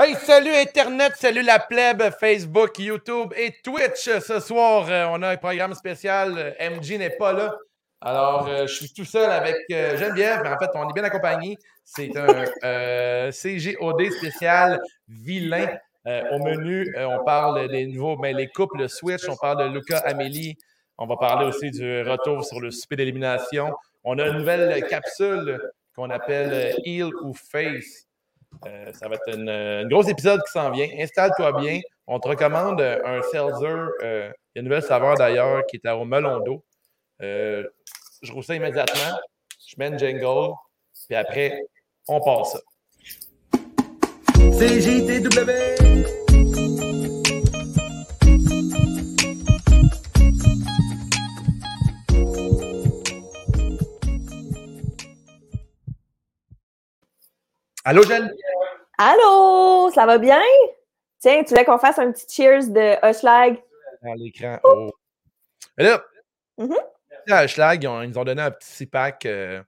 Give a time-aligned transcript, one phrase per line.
[0.00, 4.08] Hey, salut Internet, salut la plèbe, Facebook, YouTube et Twitch.
[4.20, 6.56] Ce soir, euh, on a un programme spécial.
[6.58, 7.54] MG n'est pas là.
[8.00, 11.04] Alors, euh, je suis tout seul avec euh, Geneviève, mais en fait, on est bien
[11.04, 11.58] accompagné.
[11.84, 15.76] C'est un CGOD spécial vilain.
[16.06, 20.56] au menu, on parle des nouveaux, mais les couples Switch, on parle de Luca Amélie.
[20.96, 23.74] On va parler aussi du retour sur le souper d'élimination.
[24.04, 25.60] On a une nouvelle capsule
[25.94, 28.06] qu'on appelle Heal ou Face.
[28.66, 30.88] Euh, ça va être un gros épisode qui s'en vient.
[30.98, 31.80] Installe-toi bien.
[32.06, 33.88] On te recommande un seltzer.
[34.02, 36.62] Euh, une nouvelle saveur d'ailleurs qui est au melon d'eau.
[37.22, 37.64] Euh,
[38.22, 39.18] je roule ça immédiatement.
[39.66, 40.52] Je mets une jingle.
[41.06, 41.64] Puis après,
[42.08, 42.60] on passe.
[44.58, 45.82] CJTW.
[57.84, 58.32] Allô, Jeanne?
[58.96, 60.40] Allô, ça va bien?
[61.18, 63.60] Tiens, tu voulais qu'on fasse un petit cheers de Hushlag?
[64.02, 64.58] Dans l'écran.
[64.62, 64.92] Oh.
[65.76, 66.00] là,
[66.58, 66.74] mm
[67.26, 69.60] Hushlag, ils, nous ont donné un petit pack euh,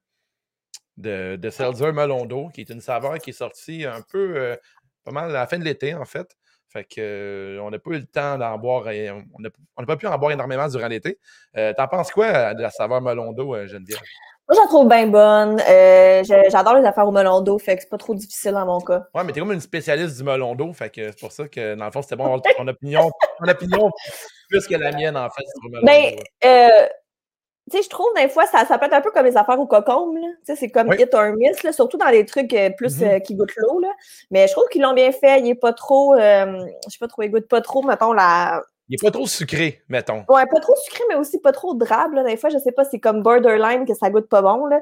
[0.96, 4.56] de, de Seltzer Melon d'eau, qui est une saveur qui est sortie un peu, euh,
[5.02, 6.36] pas mal à la fin de l'été, en fait.
[6.68, 10.06] Fait que, euh, on n'a pas eu le temps d'en boire, on n'a pas pu
[10.06, 11.18] en boire énormément durant l'été.
[11.52, 13.98] T'en penses quoi de la saveur melon d'eau, Geneviève?
[14.48, 15.58] Moi, j'en trouve bien bonne.
[15.60, 18.80] Euh, j'adore les affaires au melon d'eau, fait que c'est pas trop difficile dans mon
[18.80, 19.04] cas.
[19.14, 21.74] Ouais, mais t'es comme une spécialiste du melon d'eau, fait que c'est pour ça que
[21.74, 23.90] dans le fond, c'était bon ton opinion, ton opinion
[24.50, 26.86] plus que la mienne, en fait, sur le melon ben, euh,
[27.70, 29.58] tu sais, je trouve des fois, ça, ça peut être un peu comme les affaires
[29.58, 30.28] au cocombe, là.
[30.46, 33.22] Tu sais, c'est comme hit or miss, là, surtout dans les trucs euh, plus mm-hmm.
[33.22, 33.88] qui goûtent l'eau, là.
[34.30, 35.40] Mais je trouve qu'ils l'ont bien fait.
[35.40, 38.92] Il est pas trop, je sais pas trop, il goûte pas trop, mettons, la, il
[38.92, 40.24] n'est pas trop sucré, mettons.
[40.28, 42.22] Ouais, pas trop sucré, mais aussi pas trop drabe.
[42.26, 44.66] Des fois, je sais pas, c'est comme borderline que ça goûte pas bon.
[44.66, 44.80] Là.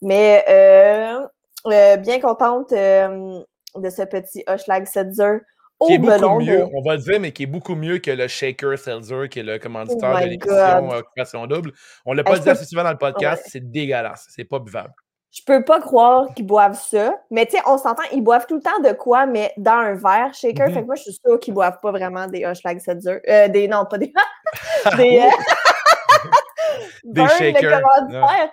[0.00, 1.26] Mais euh,
[1.66, 3.40] euh, bien contente euh,
[3.76, 5.40] de ce petit Hushlag Seltzer
[5.80, 8.10] au qui est beaucoup mieux, on va le dire, mais qui est beaucoup mieux que
[8.10, 11.72] le Shaker Seltzer, qui est le commanditeur oh de l'émission Occupation Double.
[12.06, 14.26] On l'a pas dit assez souvent dans le podcast, c'est dégueulasse.
[14.30, 14.94] C'est pas buvable
[15.32, 17.18] je peux pas croire qu'ils boivent ça.
[17.30, 19.94] Mais tu sais, on s'entend, ils boivent tout le temps de quoi, mais dans un
[19.94, 20.68] verre shaker.
[20.68, 20.74] Mhm.
[20.74, 23.20] Fait que moi, je suis sûre qu'ils boivent pas vraiment des Hushlag Seltzer.
[23.26, 24.12] Euh, des, non, pas des.
[24.98, 26.28] des, euh,
[27.04, 27.80] des shakers.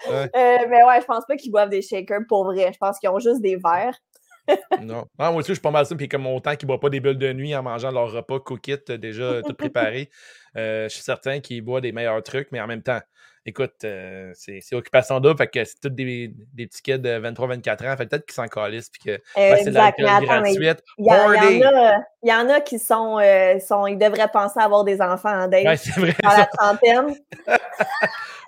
[0.08, 2.72] Euh, mais ouais, je pense pas qu'ils boivent des shakers pour vrai.
[2.72, 4.00] Je pense qu'ils ont juste des verres.
[4.82, 5.06] non.
[5.20, 5.96] moi aussi, je suis pas mal ça.
[5.96, 8.40] Puis comme autant qu'ils ne boivent pas des bulles de nuit en mangeant leur repas
[8.40, 10.10] cookit déjà tout préparé,
[10.56, 13.02] je suis certain qu'ils boivent des meilleurs trucs, mais en même temps,
[13.46, 17.94] écoute, euh, c'est occupation double, fait que c'est tous des, des petits kids de 23-24
[17.94, 20.84] ans, fait peut-être qu'ils s'en calissent, puis que c'est la gratuite.
[20.98, 25.02] Il y, y, en a qui sont, euh, sont, ils devraient penser à avoir des
[25.02, 27.16] enfants en date ouais, vrai, à la trentaine?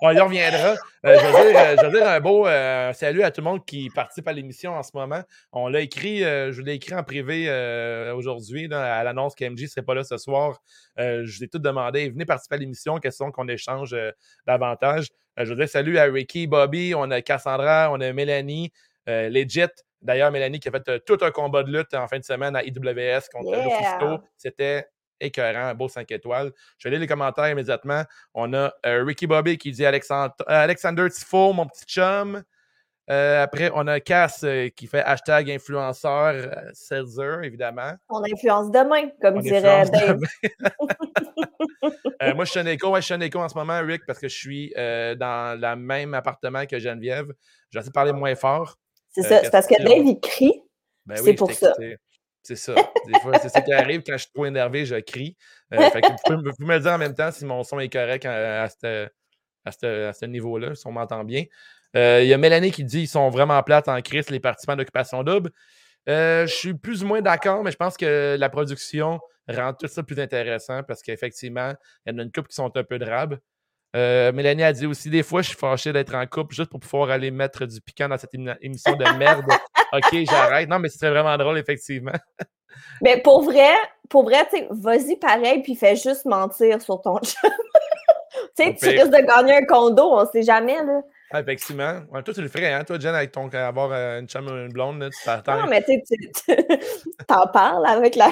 [0.04, 0.74] On y reviendra.
[1.06, 2.44] Euh, je, veux dire, un beau
[2.92, 5.22] salut à tout le monde qui participe à l'émission en ce moment.
[5.52, 7.48] On l'a écrit, je l'ai écrit en privé
[8.14, 10.60] aujourd'hui à l'annonce qu'MJ ne serait pas là ce soir.
[10.98, 13.96] je vous ai tout demandé, venez participer à l'émission, question qu'on échange
[14.46, 15.08] davantage.
[15.38, 18.72] Euh, je veux dire salut à Ricky, Bobby, on a Cassandra, on a Mélanie,
[19.08, 19.66] euh, Legit.
[20.02, 22.56] D'ailleurs, Mélanie qui a fait euh, tout un combat de lutte en fin de semaine
[22.56, 24.20] à IWS contre yeah.
[24.36, 24.86] C'était
[25.22, 26.52] écœurant, un beau 5 étoiles.
[26.78, 28.04] Je vais lire les commentaires immédiatement.
[28.34, 32.42] On a Ricky Bobby qui dit Alexandre, Alexander Tifo, mon petit chum.
[33.10, 36.34] Euh, après, on a Cass euh, qui fait hashtag influenceur
[36.92, 37.94] euh, évidemment.
[38.08, 40.20] On influence demain, comme dirait Dave.
[42.34, 42.90] moi, je suis un écho.
[42.90, 45.76] Ouais, je suis un écho en ce moment, Rick, parce que je suis dans le
[45.76, 47.32] même appartement que Geneviève.
[47.70, 48.76] Je vais parler moins fort.
[49.10, 50.62] C'est ça, c'est parce que Dave, il crie.
[51.04, 51.74] Ben c'est pour ça.
[52.42, 52.74] C'est ça.
[53.06, 54.02] Des fois, c'est ça qui arrive.
[54.04, 55.36] Quand je suis trop énervé, je crie.
[55.70, 58.64] fait que vous, pouvez, me dire en même temps si mon son est correct à,
[58.64, 61.44] à ce niveau-là, si on m'entend bien.
[61.96, 64.76] Euh, il y a Mélanie qui dit qu'ils sont vraiment plates en crise, les participants
[64.76, 65.50] d'Occupation Double.
[66.08, 69.86] Euh, je suis plus ou moins d'accord, mais je pense que la production rend tout
[69.88, 71.74] ça plus intéressant parce qu'effectivement,
[72.06, 73.38] il y en a une couple qui sont un peu drabes.
[73.94, 76.80] Euh, Mélanie a dit aussi des fois, je suis fâché d'être en couple juste pour
[76.80, 79.44] pouvoir aller mettre du piquant dans cette émission de merde.
[79.92, 80.68] ok, j'arrête.
[80.68, 82.12] Non, mais ce serait vraiment drôle, effectivement.
[83.02, 83.70] mais pour vrai,
[84.08, 87.50] pour vrai, vas-y pareil, puis fais juste mentir sur ton chum.
[88.56, 91.02] tu sais, tu risques de gagner un condo, on sait jamais, là.
[91.34, 92.02] Ah, effectivement.
[92.12, 92.84] toi, tu le ferais, hein?
[92.84, 95.62] Toi, Jen, avec ton avoir euh, une chambre une blonde, là, tu t'attends.
[95.62, 95.98] Non, mais tu
[97.26, 98.30] t'en parles avec la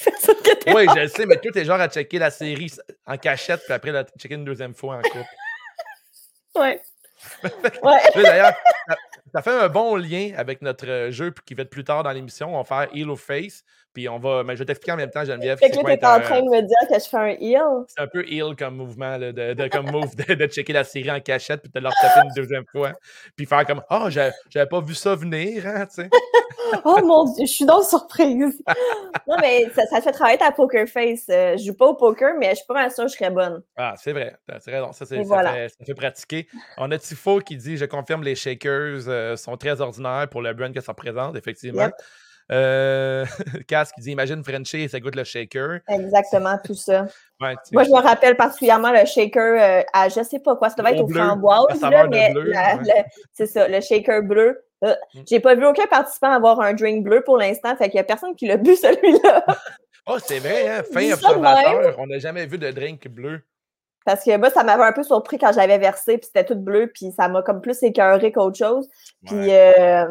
[0.74, 2.72] Oui, je le sais, mais toi, t'es genre à checker la série
[3.06, 5.24] en cachette, puis après, la checker une deuxième fois en couple.
[6.56, 6.80] ouais.
[7.82, 8.00] ouais.
[8.14, 8.52] D'ailleurs,
[9.32, 12.10] ça, fait un bon lien avec notre euh, jeu qui va être plus tard dans
[12.10, 12.54] l'émission.
[12.54, 13.64] On va faire Heal of Face.
[13.96, 14.44] Puis on va.
[14.44, 15.56] Mais je vais t'expliquer en même temps, Geneviève.
[15.58, 17.84] Fait que là, t'es en train de me dire que je fais un heal.
[17.88, 21.18] C'est un peu heal comme mouvement, de, de, comme move de, checker la série en
[21.18, 22.92] cachette puis de leur taper une deuxième fois.
[23.36, 26.10] Puis faire comme Oh, j'avais pas vu ça venir, hein, tu sais.
[26.84, 28.62] oh mon dieu, je suis donc surprise.
[29.26, 31.24] non, mais ça, ça te fait travailler ta poker face.
[31.30, 33.30] Euh, je joue pas au poker, mais je suis pas mal sûre que je serais
[33.30, 33.62] bonne.
[33.78, 34.36] Ah, c'est vrai.
[34.60, 34.86] C'est vrai.
[34.92, 36.48] Ça, ça, fait, ça, fait, pratiquer.
[36.76, 40.52] On a Tifo qui dit Je confirme, les shakers euh, sont très ordinaires pour le
[40.52, 41.88] brand que ça représente, effectivement.
[42.52, 43.24] Euh,
[43.68, 45.80] Cass qui dit Imagine Frenchy et ça goûte le shaker.
[45.88, 47.06] Exactement, tout ça.
[47.40, 47.54] Moi,
[47.84, 51.04] je me rappelle particulièrement le shaker euh, à je sais pas quoi, ça devait être
[51.04, 51.66] au framboise,
[52.10, 52.32] mais
[53.32, 54.62] c'est ça, le shaker bleu.
[54.84, 55.20] Euh, mm.
[55.28, 58.04] J'ai pas vu aucun participant avoir un drink bleu pour l'instant, fait qu'il y a
[58.04, 59.44] personne qui l'a bu celui-là.
[60.06, 60.82] oh, c'est vrai, hein?
[60.92, 63.40] Fin observateur, on n'a jamais vu de drink bleu.
[64.04, 66.92] Parce que moi, ça m'avait un peu surpris quand j'avais versé, puis c'était tout bleu,
[66.94, 68.88] puis ça m'a comme plus écœuré qu'autre chose.
[69.24, 70.06] Puis, euh,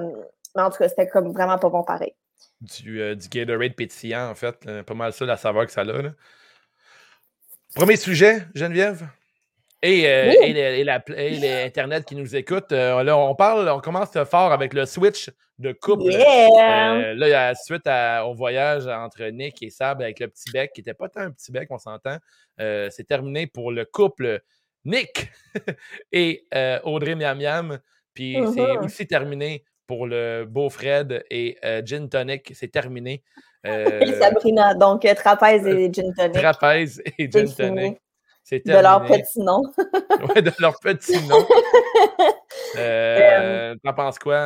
[0.54, 2.14] mais en tout cas, c'était comme vraiment pas bon pareil
[2.62, 4.84] du, euh, du Gatorade pétillant, en fait.
[4.84, 5.86] pas mal ça, la saveur que ça a.
[5.86, 6.12] Là.
[7.76, 9.08] Premier sujet, Geneviève?
[9.82, 12.72] Et, euh, et, l'Internet qui nous écoute.
[12.72, 15.30] Euh, là, on parle, on commence fort avec le switch
[15.60, 16.10] de couple.
[16.10, 17.88] là, suite
[18.24, 21.32] au voyage entre Nick et Sab avec le petit bec, qui n'était pas tant un
[21.32, 22.18] petit bec, on s'entend,
[22.58, 24.42] c'est terminé pour le couple
[24.86, 25.30] Nick
[26.12, 26.48] et
[26.84, 27.80] Audrey Miam Miam.
[28.16, 28.86] Puis c'est uh-huh.
[28.86, 32.52] aussi terminé pour le beau Fred et euh, Gin Tonic.
[32.54, 33.24] C'est terminé.
[33.68, 36.34] Euh, Sabrina, donc euh, Trapèze et Gin Tonic.
[36.34, 37.98] Trapèze et Gin Tonic.
[38.44, 39.64] C'est De leur petit nom.
[40.36, 41.44] oui, de leur petit nom.
[42.78, 44.38] euh, T'en penses quoi?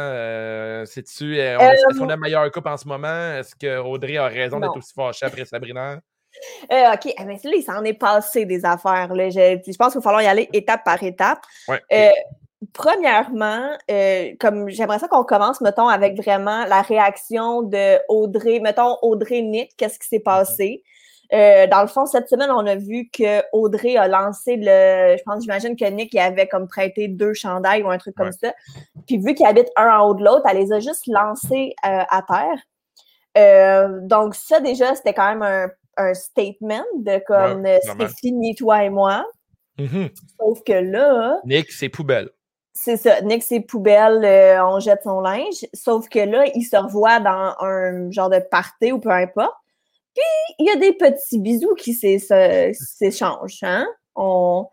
[0.86, 3.34] C'est-tu, est-ce qu'on a meilleur couple en ce moment?
[3.38, 6.00] Est-ce qu'Audrey a raison d'être aussi fâchée après Sabrina?
[6.72, 9.14] OK, eh bien, là, il s'en est passé des affaires.
[9.14, 9.30] Là.
[9.30, 11.42] Je, je pense qu'il va falloir y aller étape par étape.
[11.68, 11.82] Ouais.
[12.74, 18.98] Premièrement, euh, comme j'aimerais ça qu'on commence, mettons, avec vraiment la réaction de Audrey, mettons
[19.02, 20.24] Audrey Nick, qu'est-ce qui s'est mm-hmm.
[20.24, 20.84] passé?
[21.32, 25.16] Euh, dans le fond, cette semaine, on a vu que Audrey a lancé le.
[25.18, 28.54] Je pense, j'imagine que Nick avait comme prêté deux chandails ou un truc comme ça.
[29.08, 32.04] Puis vu qu'ils habitent un en haut de l'autre, elle les a juste lancés euh,
[32.10, 32.24] à
[33.36, 34.02] terre.
[34.02, 38.90] donc, ça, déjà, c'était quand même un, un statement de comme c'est fini, toi et
[38.90, 39.26] moi.
[39.78, 40.10] Mm-hmm.
[40.40, 41.40] Sauf que là.
[41.46, 42.32] Nick, c'est poubelle.
[42.82, 43.20] C'est ça.
[43.20, 45.68] Nick, ses poubelles, euh, on jette son linge.
[45.74, 49.54] Sauf que là, il se revoit dans un genre de party ou peu importe.
[50.16, 50.24] Puis,
[50.60, 53.64] il y a des petits bisous qui s'échangent.
[53.64, 53.86] Hein?
[54.16, 54.68] On...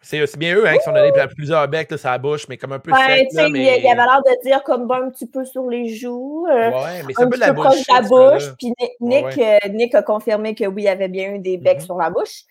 [0.00, 2.70] C'est aussi bien eux hein, qui sont donnés plusieurs becs sur la bouche, mais comme
[2.70, 3.80] un peu ouais, sec, mais...
[3.80, 6.46] Il, avait l'air de dire comme un petit peu sur les joues.
[6.48, 7.88] Euh, ouais, mais c'est un, peu la bouche.
[7.88, 8.54] la bouche.
[8.60, 11.78] Puis Nick, euh, Nick, a confirmé que oui, il y avait bien eu des becs
[11.78, 11.84] mm-hmm.
[11.84, 12.44] sur la bouche.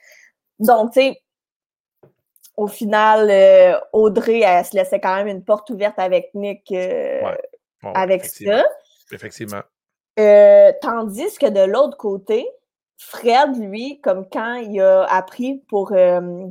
[0.59, 1.22] Donc, tu sais,
[2.55, 7.21] au final, euh, Audrey, elle se laissait quand même une porte ouverte avec Nick euh,
[7.83, 8.63] avec ça.
[9.11, 9.61] Effectivement.
[10.19, 12.47] Euh, tandis que de l'autre côté,
[12.97, 15.87] Fred, lui, comme quand il a appris pour,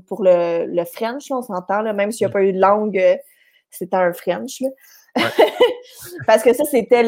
[0.06, 2.32] pour le, le French, on s'entend, même s'il n'y a mm.
[2.32, 3.18] pas eu de langue,
[3.70, 4.60] c'était un French.
[4.60, 4.68] Là.
[6.26, 7.02] Parce que ça, c'était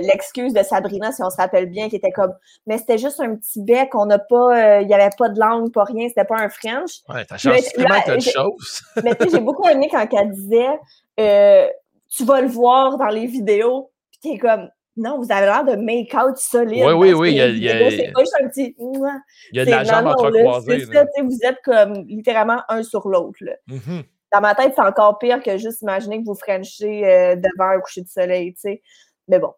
[0.00, 2.32] l'excuse de Sabrina, si on se rappelle bien, qui était comme
[2.66, 5.72] Mais c'était juste un petit bec, on n'a pas, il n'y avait pas de langue,
[5.72, 7.00] pas rien, c'était pas un French.
[7.08, 8.82] Ouais, ça change vraiment de choses.
[9.04, 10.78] mais tu sais, j'ai beaucoup aimé quand elle disait
[11.20, 11.66] euh,
[12.14, 15.76] Tu vas le voir dans les vidéos, puis t'es comme non, vous avez l'air de
[15.76, 16.84] make-out solide.
[16.84, 17.30] Oui, oui, oui.
[17.30, 18.74] Il y a, c'est pas juste un petit.
[18.78, 20.80] Il y a de la jambe entrecroisée.
[20.80, 23.38] C'est ça, vous êtes comme littéralement un sur l'autre.
[23.68, 24.00] Mm
[24.32, 27.80] dans ma tête, c'est encore pire que juste imaginer que vous frenchez euh, devant un
[27.80, 28.82] coucher de soleil, tu sais.
[29.28, 29.54] Mais bon.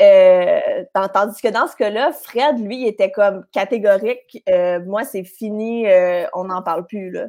[0.00, 4.42] Euh, tandis que dans ce cas-là, Fred, lui, était comme catégorique.
[4.48, 5.86] Euh, moi, c'est fini,
[6.34, 7.26] on n'en parle plus, là.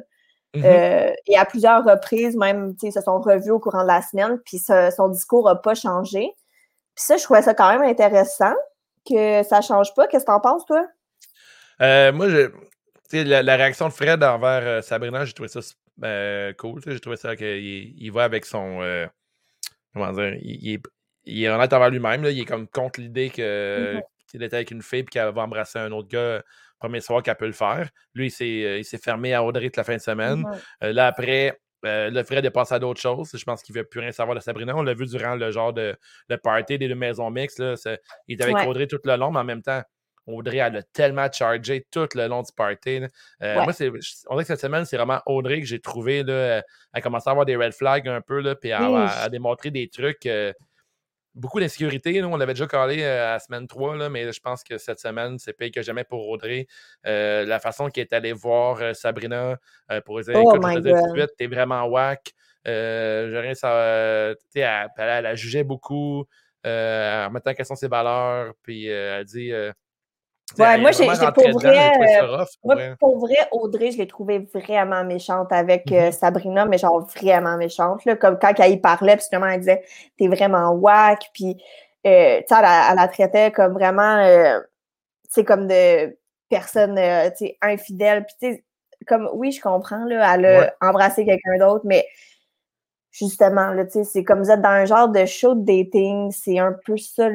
[0.54, 1.14] Mm-hmm.
[1.26, 4.40] et à plusieurs reprises, même, tu sais, se sont revus au courant de la semaine,
[4.46, 6.32] puis son discours n'a pas changé.
[6.94, 8.54] Puis ça, je trouvais ça quand même intéressant
[9.06, 10.06] que ça ne change pas.
[10.06, 10.86] Qu'est-ce que tu en penses, toi?
[11.78, 12.50] moi, je,
[13.12, 15.60] la, la, réaction de Fred envers Sabrina, j'ai trouvé ça
[15.98, 16.80] ben, cool.
[16.86, 18.80] J'ai trouvé ça qu'il il va avec son.
[18.82, 19.06] Euh,
[19.92, 20.82] comment dire il, est,
[21.24, 22.24] il est honnête envers lui-même.
[22.24, 24.00] Il est comme contre l'idée que,
[24.30, 26.42] qu'il était avec une fille et qu'elle va embrasser un autre gars
[26.78, 27.90] premier soir qu'elle peut le faire.
[28.14, 30.44] Lui, il s'est, euh, il s'est fermé à Audrey toute la fin de semaine.
[30.84, 33.30] Euh, là, après, le Fred est passé à d'autres choses.
[33.34, 34.76] Je pense qu'il ne veut plus rien savoir de Sabrina.
[34.76, 35.96] On l'a vu durant le genre de
[36.28, 37.58] le party des deux maisons mixtes.
[37.58, 37.74] Là.
[38.28, 39.82] il était avec Audrey tout le long, mais en même temps,
[40.28, 43.00] Audrey, elle a tellement chargé tout le long du party.
[43.42, 43.90] Euh, moi, c'est,
[44.28, 46.22] on dirait que cette semaine, c'est vraiment Audrey que j'ai trouvé.
[46.22, 49.88] Là, à commencer à avoir des red flags un peu, là, puis à, démontrer des
[49.88, 50.26] trucs.
[50.26, 50.52] Euh,
[51.34, 52.22] beaucoup d'insécurité.
[52.24, 55.38] On l'avait déjà calé à la semaine 3, là, mais je pense que cette semaine,
[55.38, 56.66] c'est pire que jamais pour Audrey.
[57.04, 59.56] la façon qu'elle est allée voir Sabrina
[60.04, 62.32] pour dire oh écoute, je te tout de suite, t'es vraiment whack.
[62.66, 66.26] Euh, ça, elle, elle, elle, la jugeait beaucoup
[66.64, 69.52] en mettant en question ses valeurs, puis elle dit
[70.56, 71.90] Ouais, moi, j'ai pour vrai,
[72.64, 76.12] moi, pour vrai, Audrey, je l'ai trouvée vraiment méchante avec euh, mm-hmm.
[76.12, 78.04] Sabrina, mais genre vraiment méchante.
[78.04, 79.84] Là, comme quand elle y parlait, puis justement, elle disait
[80.16, 81.56] T'es vraiment whack, puis
[82.06, 84.60] euh, tu sais, elle, la traitait comme vraiment, euh,
[85.32, 86.16] tu comme de
[86.48, 88.24] personne, tu sais, infidèle.
[88.24, 88.64] Puis tu sais,
[89.06, 92.06] comme, oui, je comprends, là, elle a embrassé quelqu'un d'autre, mais
[93.10, 96.30] justement, là, tu sais, c'est comme vous êtes dans un genre de show de dating,
[96.30, 97.28] c'est un peu ça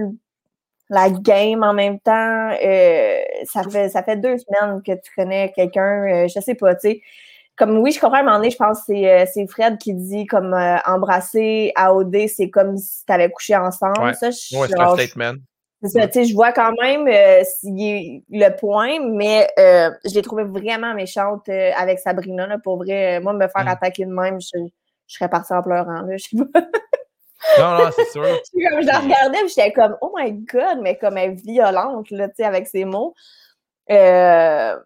[0.89, 2.51] la game en même temps.
[2.63, 6.75] Euh, ça, fait, ça fait deux semaines que tu connais quelqu'un, euh, je sais pas,
[6.75, 7.01] tu sais.
[7.55, 9.93] Comme oui, je comprends à un moment donné, je pense que c'est, euh, Fred qui
[9.93, 10.55] dit comme
[10.87, 14.15] embrasser à OD, c'est comme si tu avais couché ensemble.
[14.15, 15.33] Ça, je, ouais, c'est un statement.
[15.83, 20.95] C'est ça, tu sais, je vois quand même le point, mais je l'ai trouvé vraiment
[20.95, 23.19] méchante avec Sabrina, là, pour vrai.
[23.19, 23.67] Moi, me faire mm.
[23.67, 24.57] attaquer de même, je,
[25.05, 26.61] je serais partie en pleurant, là, je sais pas.
[27.59, 28.23] Non, non, c'est sûr.
[28.53, 32.35] je la regardais, j'étais comme, oh my god, mais comme elle est violente, là, tu
[32.37, 33.13] sais, avec ses mots.
[33.91, 34.77] Euh,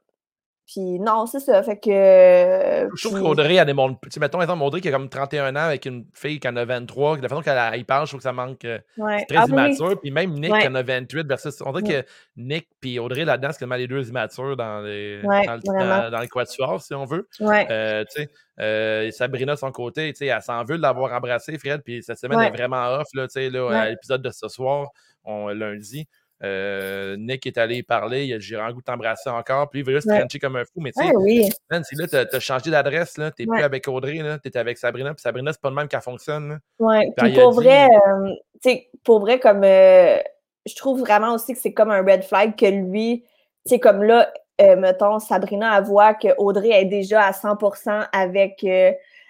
[0.68, 1.64] puis non, c'est ça.
[1.64, 1.90] Fait que.
[1.90, 4.02] Je trouve qu'Audrey, elle démontre.
[4.02, 6.58] Tu sais, mettons, exemple, Audrey qui a comme 31 ans avec une fille qui en
[6.58, 7.18] a 23.
[7.18, 8.66] De la façon qu'elle parle, je trouve que ça manque.
[8.66, 9.98] Euh, c'est très ah, immature.
[10.02, 11.62] Puis même Nick qui en a 28 versus.
[11.66, 16.12] On dirait que Nick puis Audrey là-dedans, c'est comme les deux immatures dans les, dans,
[16.12, 17.30] dans, les quatuors, si on veut.
[17.42, 18.30] Euh, tu sais.
[18.60, 21.82] Euh, Sabrina, de son côté, tu sais, elle s'en veut de l'avoir embrassé, Fred.
[21.82, 24.90] Puis cette semaine est vraiment off, là, tu sais, là, à l'épisode de ce soir,
[25.24, 26.08] on, lundi.
[26.44, 30.08] Euh, Nick est allé parler, il a goût de t'embrasser encore, puis il veut juste
[30.08, 30.40] ouais.
[30.40, 30.82] comme un fou.
[30.82, 31.50] Mais tu sais, oui.
[31.70, 35.22] là, t'as as changé d'adresse, tu n'es plus avec Audrey, tu es avec Sabrina, puis
[35.22, 36.60] Sabrina, c'est pas le même qu'elle fonctionne.
[36.80, 38.30] Oui, puis pour vrai, euh,
[38.62, 40.20] tu sais, pour vrai, comme euh,
[40.68, 43.24] je trouve vraiment aussi que c'est comme un red flag que lui,
[43.66, 48.64] tu sais, comme là, mettons, Sabrina, elle voit que Audrey est déjà à 100% avec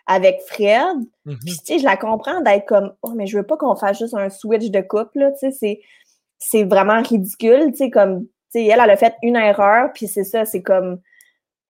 [0.10, 0.98] avec Fred.
[1.26, 1.38] Mm-hmm.
[1.46, 4.00] Puis, tu sais, je la comprends d'être comme, oh, mais je veux pas qu'on fasse
[4.00, 5.82] juste un switch de couple, là, tu sais, c'est
[6.40, 10.08] c'est vraiment ridicule, tu sais, comme, tu sais, elle, elle a fait une erreur, puis
[10.08, 11.00] c'est ça, c'est comme,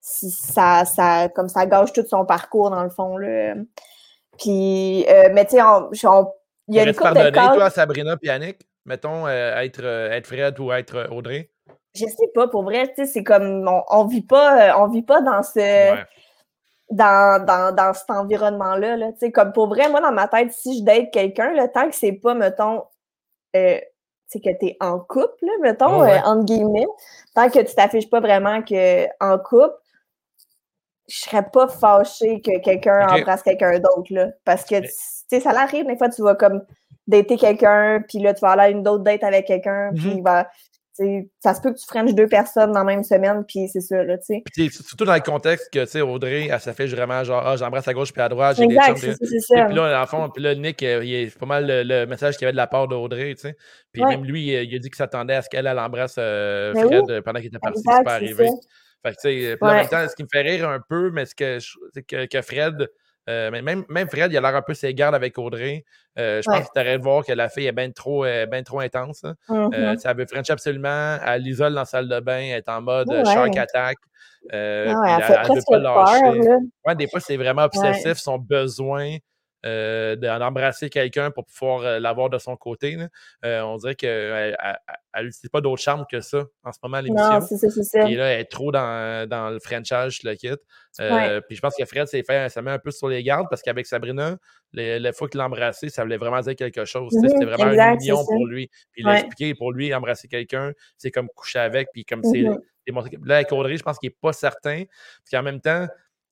[0.00, 3.54] ça, ça, comme ça gâche tout son parcours, dans le fond, là.
[4.38, 5.62] Puis, euh, mais tu sais,
[6.68, 10.26] il y a une couple de toi, Sabrina et Yannick, mettons, euh, être, euh, être
[10.26, 11.50] Fred ou être Audrey?
[11.94, 15.02] Je sais pas, pour vrai, tu sais, c'est comme, on, on vit pas, on vit
[15.02, 15.96] pas dans ce...
[16.90, 18.96] Dans, dans, dans, cet environnement-là.
[18.96, 21.86] Là, sais, comme pour vrai, moi, dans ma tête, si je date quelqu'un, le tant
[21.90, 22.82] que c'est pas, mettons,
[24.28, 26.86] c'est que tu es en couple, mettons, euh, entre guillemets,
[27.34, 29.74] tant que tu t'affiches pas vraiment que en couple,
[31.08, 34.28] je serais pas fâchée que quelqu'un embrasse quelqu'un d'autre, là.
[34.44, 34.88] Parce que, tu
[35.28, 36.62] sais, ça arrive, des fois, tu vas comme
[37.06, 40.22] dater quelqu'un, puis là, tu vas aller à une autre date avec quelqu'un, puis il
[40.22, 40.46] va
[41.40, 44.02] ça se peut que tu frenches deux personnes dans la même semaine, puis c'est ça,
[44.02, 44.68] là, tu sais.
[44.70, 47.94] Surtout dans le contexte que, tu sais, Audrey, elle s'affiche vraiment genre, ah, j'embrasse à
[47.94, 48.96] gauche puis à droite, j'ai des chums.
[48.96, 49.64] c'est ça.
[49.66, 52.42] Puis là, en fond, puis là, Nick, euh, il est pas mal le, message qu'il
[52.42, 53.56] y avait de la part d'Audrey, tu sais.
[53.92, 57.22] Puis même lui, il, a dit qu'il s'attendait à ce qu'elle, elle embrasse euh, Fred
[57.22, 58.48] pendant qu'il était parti, c'est pas arrivé.
[59.04, 61.24] Fait que, tu sais, en même temps, ce qui me fait rire un peu, mais
[61.24, 62.88] c'est que, que Fred
[63.28, 65.84] euh, mais même, même Fred, il a l'air un peu ses gardes avec Audrey.
[66.18, 68.62] Euh, je pense que tu aurais de voir que la fille est bien trop, euh,
[68.64, 69.22] trop intense.
[69.24, 69.34] Hein.
[69.48, 69.98] Mm-hmm.
[69.98, 71.18] ça veut French absolument.
[71.24, 72.38] Elle l'isole dans la salle de bain.
[72.38, 73.98] Elle est en mode shark attack.
[74.50, 76.40] Ah elle, veut pas lâcher.
[76.86, 79.18] ouais, des fois, c'est vraiment obsessif, son besoin
[79.66, 82.96] euh, d'embrasser quelqu'un pour pouvoir euh, l'avoir de son côté.
[83.44, 84.56] Euh, on dirait qu'elle
[85.16, 87.40] n'utilise pas d'autre charme que ça en ce moment à l'émission.
[88.06, 90.60] Et là, elle est trop dans, dans le Frenchage, je le quitte.
[90.96, 93.62] Puis je pense que Fred s'est fait, ça met un peu sur les gardes parce
[93.62, 94.36] qu'avec Sabrina,
[94.72, 97.12] la fois qu'il l'a embrassé, ça voulait vraiment dire quelque chose.
[97.12, 98.70] C'était mhm, vraiment un union pour lui.
[98.92, 101.88] Puis expliqué pour lui, embrasser quelqu'un, c'est comme coucher avec.
[101.92, 102.42] Puis comme c'est.
[102.42, 102.58] Mhm.
[103.24, 104.84] Là, avec Audrey, je pense qu'il n'est pas certain.
[105.24, 105.86] Puis en même temps,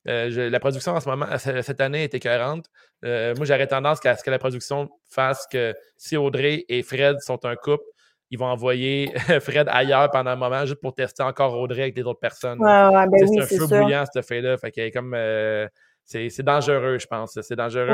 [0.07, 2.65] euh, la production en ce moment, cette année est écœurante.
[3.03, 7.19] Euh, moi, j'aurais tendance à ce que la production fasse que si Audrey et Fred
[7.19, 7.83] sont un couple,
[8.29, 9.11] ils vont envoyer
[9.41, 12.59] Fred ailleurs pendant un moment juste pour tester encore Audrey avec les autres personnes.
[12.59, 14.57] Ben c'est un feu bouillant, cette fait-là.
[14.57, 15.13] Fait comme.
[15.13, 15.67] Euh,
[16.03, 17.39] c'est dangereux, je pense.
[17.41, 17.93] C'est dangereux.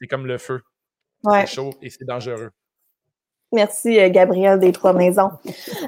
[0.00, 0.60] c'est comme le feu.
[1.30, 2.50] C'est chaud et c'est dangereux.
[3.54, 5.30] Merci, euh, Gabriel des Trois Maisons.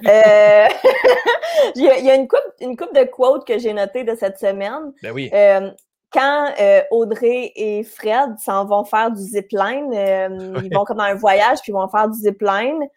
[0.07, 0.67] Euh,
[1.75, 4.93] il, y a, une coupe, une coupe de quotes que j'ai notées de cette semaine.
[5.03, 5.31] Ben oui.
[5.35, 5.71] Euh,
[6.17, 11.05] quand euh, Audrey et Fred s'en vont faire du zipline, euh, ils vont comme dans
[11.05, 12.89] un voyage, puis ils vont faire du zipline,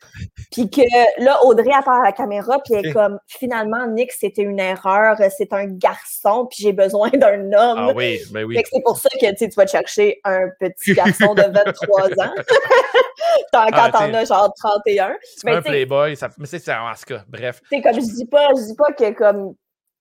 [0.51, 0.81] puis que
[1.21, 5.17] là, Audrey apparaît à la caméra, puis elle est comme, finalement, Nick, c'était une erreur,
[5.37, 7.89] c'est un garçon, puis j'ai besoin d'un homme.
[7.89, 8.57] Ah oui, ben oui.
[8.71, 12.33] c'est pour ça que tu vas te chercher un petit garçon de 23 ans,
[13.51, 15.17] quand ah, t'en as genre 31.
[15.21, 16.29] C'est un playboy, ça...
[16.37, 17.59] mais c'est en tout cas, bref.
[17.69, 19.55] C'est comme, je dis pas, je dis pas que comme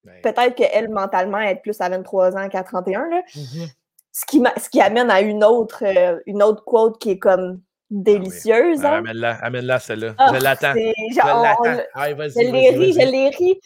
[0.04, 0.20] ben.
[0.22, 3.08] Peut-être qu'elle, mentalement, elle est plus à 23 ans qu'à 31.
[3.08, 3.22] Là.
[3.34, 3.68] Mm-hmm.
[4.12, 7.61] ce, qui ce qui amène à une autre, euh, une autre quote qui est comme
[7.90, 8.80] délicieuse.
[8.84, 8.98] Ah hein.
[8.98, 10.14] Amène-la, amène-la celle-là.
[10.18, 10.74] Ah, je l'attends.
[10.74, 11.82] Je l'attends.
[11.96, 13.61] je l'ai ri, je l'ai ri.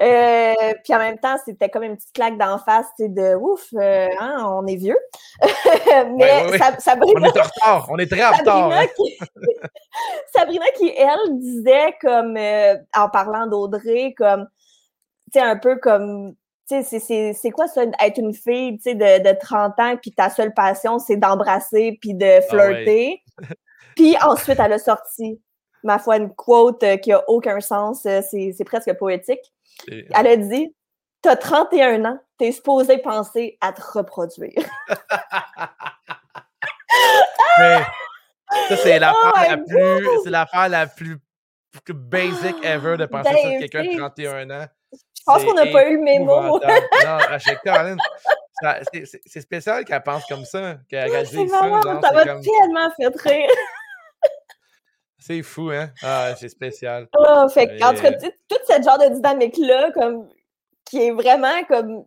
[0.00, 3.68] Euh, puis en même temps, c'était comme une petite claque d'en face, sais, de ouf,
[3.74, 4.98] euh, hein, on est vieux.
[6.16, 7.20] Mais Sabrina.
[7.20, 8.72] On est en retard, on est très en retard.
[8.72, 8.86] Hein.
[10.34, 14.46] Sabrina qui, elle, disait comme, en parlant d'Audrey, comme
[15.32, 16.34] tu sais, un peu comme,
[16.66, 21.16] c'est quoi ça, être une fille, de, de 30 ans, puis ta seule passion, c'est
[21.16, 23.22] d'embrasser puis de ah flirter.
[23.96, 25.40] puis ensuite, elle a sorti,
[25.82, 29.52] ma foi, une quote euh, qui a aucun sens, euh, c'est presque poétique.
[29.88, 30.74] Elle a dit
[31.22, 34.52] T'as 31 ans, t'es supposé penser à te reproduire.
[37.56, 40.08] ça, c'est l'affaire oh la plus.
[40.22, 41.18] C'est l'affaire la plus
[41.88, 44.66] basic ever de penser ça de quelqu'un de 31 ans.
[45.26, 46.60] Je pense qu'on n'a pas eu le mémo.
[47.02, 47.18] non,
[49.26, 51.58] c'est spécial qu'elle pense comme ça, qu'elle dise ça.
[52.02, 53.50] ça va tellement fait rire.
[55.18, 55.90] C'est fou, hein?
[56.04, 57.08] Ah, c'est spécial.
[57.18, 60.28] Oh, fait, en tout cas, toute cette genre de dynamique-là, comme,
[60.84, 62.04] qui est vraiment comme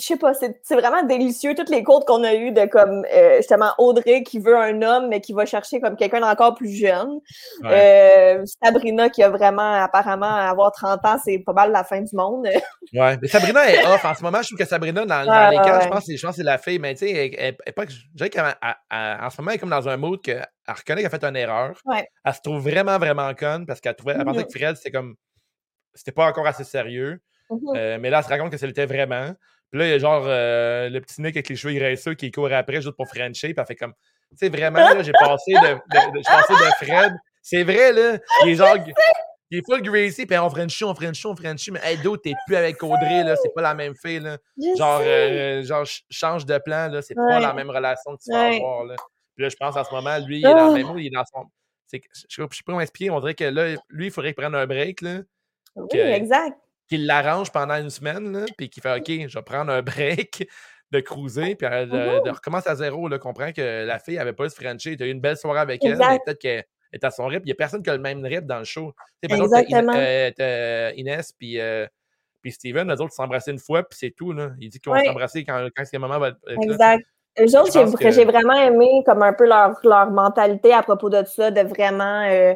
[0.00, 3.36] je sais pas, c'est vraiment délicieux, toutes les côtes qu'on a eues de comme euh,
[3.36, 7.20] justement Audrey qui veut un homme, mais qui va chercher comme quelqu'un d'encore plus jeune.
[7.64, 12.14] Euh, Sabrina qui a vraiment apparemment avoir 30 ans, c'est pas mal la fin du
[12.14, 12.46] monde.
[12.94, 14.40] ouais, mais Sabrina est off en ce moment.
[14.42, 16.94] Je trouve que Sabrina, dans, dans les cas, je pense que c'est la fille, mais
[16.94, 18.50] tu sais, elle, elle, pas, je dirais qu'en
[19.30, 21.80] ce moment, elle est comme dans un mood qu'elle reconnaît qu'elle a fait une erreur.
[22.24, 25.16] Elle se trouve vraiment, vraiment conne parce qu'elle trouvait, elle pensait que Fred, c'était comme,
[25.94, 27.20] c'était pas encore assez sérieux.
[27.50, 27.76] Mm-hmm.
[27.76, 29.32] Euh, mais là, elle se raconte que ça l'était vraiment.
[29.70, 32.30] Puis là, il y a genre euh, le petit Nick avec les cheveux graisseux qui
[32.30, 33.48] court après juste pour Frencher.
[33.48, 33.94] Puis elle fait comme.
[34.30, 37.14] Tu sais, vraiment, j'ai passé de, de, de Fred.
[37.42, 38.18] C'est vrai, là.
[38.44, 38.76] Il est genre.
[39.52, 41.72] Il est full Gracie, puis on Frenchie, on Frenchie, on Frenchie.
[41.72, 43.34] Mais hey, d'autres, t'es plus avec Audrey, là.
[43.34, 44.38] C'est pas la même fille, là.
[44.78, 47.02] genre, euh, genre, change de plan, là.
[47.02, 48.94] C'est pas la même relation que tu vas avoir, là.
[49.34, 50.92] Puis là, je pense en ce moment, lui, il est dans le même ah!
[50.92, 51.44] mot, il est dans son.
[51.92, 53.10] Je sais pas comment expliquer.
[53.10, 55.20] On dirait que là, lui, il faudrait qu'il prenne un break, là.
[55.74, 56.56] Oui, exact
[56.90, 60.46] qu'il l'arrange pendant une semaine, puis qu'il fait OK, je vais prendre un break
[60.90, 64.48] de cruiser, puis de, de, recommencer à zéro, là, comprend que la fille avait pas
[64.48, 67.12] se Frenchie, tu as eu une belle soirée avec elle, mais peut-être qu'elle est à
[67.12, 67.44] son rythme.
[67.44, 68.92] Il n'y a personne qui a le même rythme dans le show.
[69.22, 69.92] Exactement.
[69.94, 71.86] Euh, Inès, puis, euh,
[72.42, 74.32] puis Steven, les autres s'embrassaient une fois, puis c'est tout.
[74.32, 74.50] Là.
[74.58, 77.04] Il dit qu'ils vont s'embrasser quand, quand ce moment va être Exact.
[77.38, 81.22] Eux autres, j'ai j'ai vraiment aimé comme un peu leur, leur mentalité à propos de
[81.24, 82.54] ça, de vraiment euh,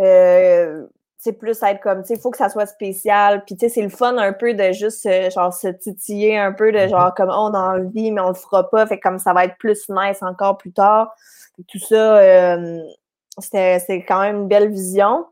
[0.00, 0.86] euh
[1.18, 3.44] c'est plus être comme, tu sais, il faut que ça soit spécial.
[3.44, 6.52] Puis, tu sais, c'est le fun un peu de juste, euh, genre, se titiller un
[6.52, 6.90] peu de mm-hmm.
[6.90, 8.86] genre, comme, oh, on a envie, mais on le fera pas.
[8.86, 11.14] Fait comme ça va être plus nice encore plus tard.
[11.68, 12.82] tout ça, euh,
[13.38, 15.26] c'est quand même une belle vision.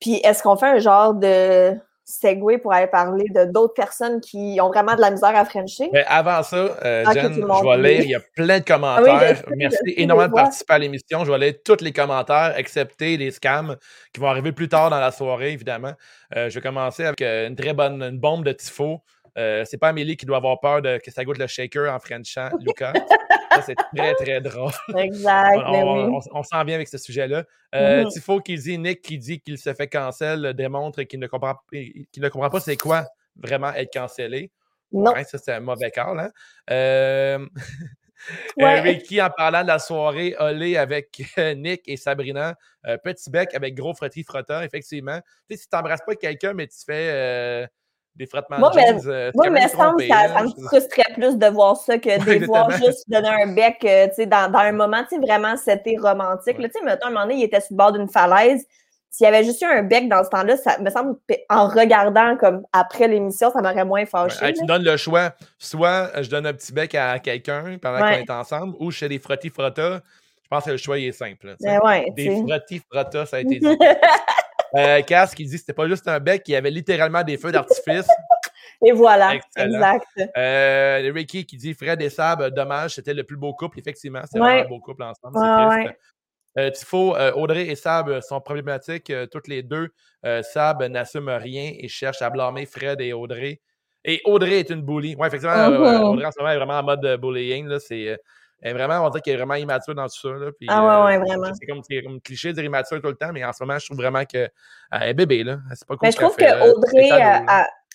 [0.00, 4.58] Puis, est-ce qu'on fait un genre de segway pour aller parler de d'autres personnes qui
[4.62, 5.90] ont vraiment de la misère à Frencher.
[5.92, 9.42] Mais avant ça, euh, Jen, je vais lire, il y a plein de ah commentaires.
[9.54, 11.24] Merci énormément de participer à l'émission.
[11.24, 13.76] Je vais lire tous les commentaires, excepté les scams
[14.12, 15.92] qui vont arriver plus tard dans la soirée, évidemment.
[16.34, 19.02] Euh, je vais commencer avec euh, une très bonne une bombe de tifo.
[19.36, 21.98] Euh, c'est pas Amélie qui doit avoir peur de que ça goûte le shaker en
[21.98, 22.92] Frenchant, Lucas.
[23.64, 24.72] c'est très, très drôle.
[24.96, 25.58] Exact.
[25.66, 27.44] on, on, s'en vient avec ce sujet-là.
[27.74, 28.12] Euh, mm-hmm.
[28.12, 32.06] Tifo qui dit, Nick qui dit qu'il se fait cancel démontre qu'il ne comprend, qu'il
[32.16, 33.04] ne comprend pas c'est quoi
[33.36, 34.50] vraiment être cancellé.
[34.92, 35.12] Non.
[35.24, 36.18] ça, c'est un mauvais call.
[36.18, 36.30] Hein?
[36.70, 37.46] Euh...
[38.60, 41.22] euh Ricky, en parlant de la soirée Olé avec
[41.56, 42.56] Nick et Sabrina,
[42.86, 45.20] euh, Petit Bec avec gros frotti frotta, effectivement.
[45.48, 47.68] Tu sais, si tu n'embrasses pas quelqu'un, mais tu fais
[48.18, 49.00] des frottements moi, de jeans.
[49.06, 52.70] Mais, moi, mais semble ça, ça me frustrait plus de voir ça que de voir
[52.72, 56.58] juste donner un bec euh, dans, dans un moment vraiment c'était romantique.
[56.58, 58.66] Là, mettons, à un moment donné, il était sur le bord d'une falaise.
[59.10, 61.16] S'il y avait juste eu un bec dans ce temps-là, ça me semble,
[61.48, 64.52] en regardant comme après l'émission, ça m'aurait moins fâché.
[64.52, 65.32] tu donnes le choix.
[65.58, 68.98] Soit euh, je donne un petit bec à quelqu'un pendant qu'on est ensemble, ou je
[68.98, 70.00] fais des frottis frottas.
[70.42, 71.56] Je pense que le choix est simple.
[71.60, 73.66] Ben ouais, des frottis frottas, ça a été dit.
[74.74, 77.36] Euh, Cass qui dit que c'était pas juste un bec, il y avait littéralement des
[77.36, 78.06] feux d'artifice.
[78.84, 80.06] Et voilà, exact.
[80.36, 83.78] Euh, Ricky qui dit Fred et Sab, dommage, c'était le plus beau couple.
[83.80, 85.36] Effectivement, c'est vraiment un beau couple ensemble.
[85.36, 86.00] c'est triste.
[86.58, 89.88] Euh, Tifo, euh, Audrey et Sab sont problématiques toutes les deux.
[90.42, 93.60] Sab n'assume rien et cherche à blâmer Fred et Audrey.
[94.04, 95.16] Et Audrey est une bully.
[95.18, 96.02] Oui, effectivement, uh-huh.
[96.02, 97.66] Audrey en ce moment est vraiment en mode bullying.
[97.66, 97.80] Là.
[97.80, 98.16] C'est,
[98.60, 100.28] elle est vraiment, on dirait qu'elle est vraiment immature dans tout ça.
[100.30, 101.52] Là, puis, ah ouais, ouais, vraiment.
[101.54, 103.86] C'est comme, comme cliché de dire immature tout le temps, mais en ce moment, je
[103.86, 104.50] trouve vraiment qu'elle
[104.92, 105.44] est bébé.
[105.44, 105.58] Là.
[105.74, 107.08] C'est pas mais je trouve que Audrey,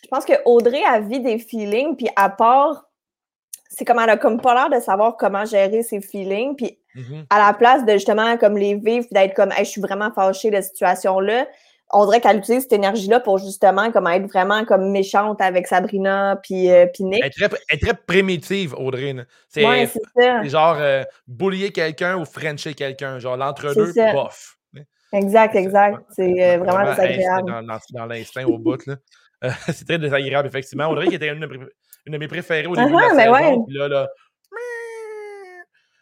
[0.04, 2.86] je pense que Audrey a vu des feelings, puis à part
[3.76, 6.56] c'est comme elle a comme pas l'air de savoir comment gérer ses feelings.
[6.56, 7.26] Puis mm-hmm.
[7.30, 10.58] à la place de justement comme les vivre, d'être comme je suis vraiment fâchée de
[10.58, 11.47] cette situation-là,
[11.94, 16.40] on dirait qu'elle utilise cette énergie-là pour justement comme être vraiment comme méchante avec Sabrina
[16.42, 17.24] puis, euh, Nick.
[17.24, 19.16] Elle est, très, primitive, Audrey.
[19.48, 23.20] C'est ouais, c'est genre euh, boulier quelqu'un ou frencher quelqu'un.
[23.20, 24.58] Genre l'entre-deux, bof.
[25.14, 26.00] Exact, exact.
[26.10, 27.52] C'est euh, vraiment, désagréable.
[27.52, 28.84] Dans, dans, l'instinct au bout.
[28.88, 28.96] Là.
[29.68, 30.88] c'est très désagréable, effectivement.
[30.88, 33.64] Audrey qui était une, une de mes préférées au début de la uh-huh, saison.
[33.66, 34.08] Puis là, là,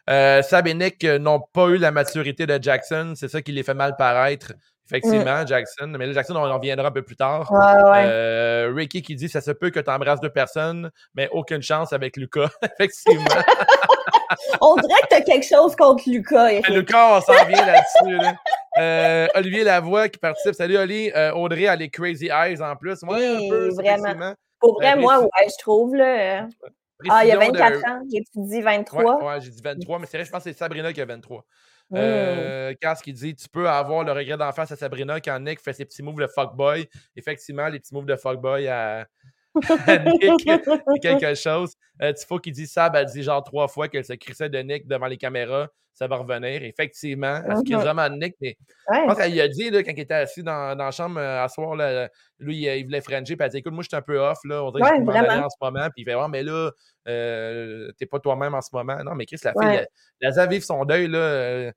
[0.09, 3.13] euh, Sab et Nick n'ont pas eu la maturité de Jackson.
[3.15, 4.53] C'est ça qui les fait mal paraître.
[4.91, 5.47] Effectivement, mm.
[5.47, 5.93] Jackson.
[5.97, 7.49] Mais là, Jackson, on en reviendra un peu plus tard.
[7.53, 11.93] Euh, Ricky qui dit ça se peut que tu embrasses deux personnes, mais aucune chance
[11.93, 12.49] avec Lucas.
[12.63, 13.23] Effectivement.
[14.61, 16.51] on dirait que tu as quelque chose contre Lucas.
[16.51, 16.67] Eric.
[16.67, 18.37] Lucas, on s'en vient là-dessus.
[18.79, 20.55] Euh, Olivier Lavoie qui participe.
[20.55, 21.11] Salut Oli.
[21.33, 22.99] Audrey a les crazy eyes en plus.
[23.03, 24.33] Oui, un peu, vraiment.
[24.59, 25.95] Pour vrai, moi, ouais, je trouve.
[25.95, 26.47] Là,
[27.09, 29.23] ah, il y a 24 ans, j'ai dit 23.
[29.23, 31.45] Ouais, j'ai dit 23, mais c'est vrai, je pense que c'est Sabrina qui a 23.
[31.93, 32.73] Euh,
[33.03, 35.85] qui dit Tu peux avoir le regret d'en face à Sabrina quand Nick fait ses
[35.85, 36.87] petits moves de fuckboy.
[37.15, 39.07] Effectivement, les petits moves de fuckboy à,
[39.55, 41.75] Nick, c'est quelque chose.
[42.01, 44.87] Euh, Tifo qui dit ça, elle dit genre trois fois qu'elle se crissait de Nick
[44.87, 45.67] devant les caméras.
[45.93, 46.63] Ça va revenir.
[46.63, 48.35] Effectivement, elle se crisse vraiment de Nick?
[48.41, 48.57] Mais
[48.91, 51.43] je pense qu'elle a dit là, quand il était assis dans, dans la chambre euh,
[51.43, 52.09] à soir, là,
[52.39, 53.35] lui, il, voulait franger.
[53.35, 54.39] Puis elle dit Écoute, moi, je suis un peu off.
[54.45, 55.87] Là, on dirait que je suis en ce moment.
[55.93, 56.71] Puis il fait mais là,
[57.07, 58.97] euh, t'es pas toi-même en ce moment.
[59.03, 59.87] Non, mais Chris, la fille, elle,
[60.21, 61.07] elle, a vivre son deuil.
[61.07, 61.71] Là, euh,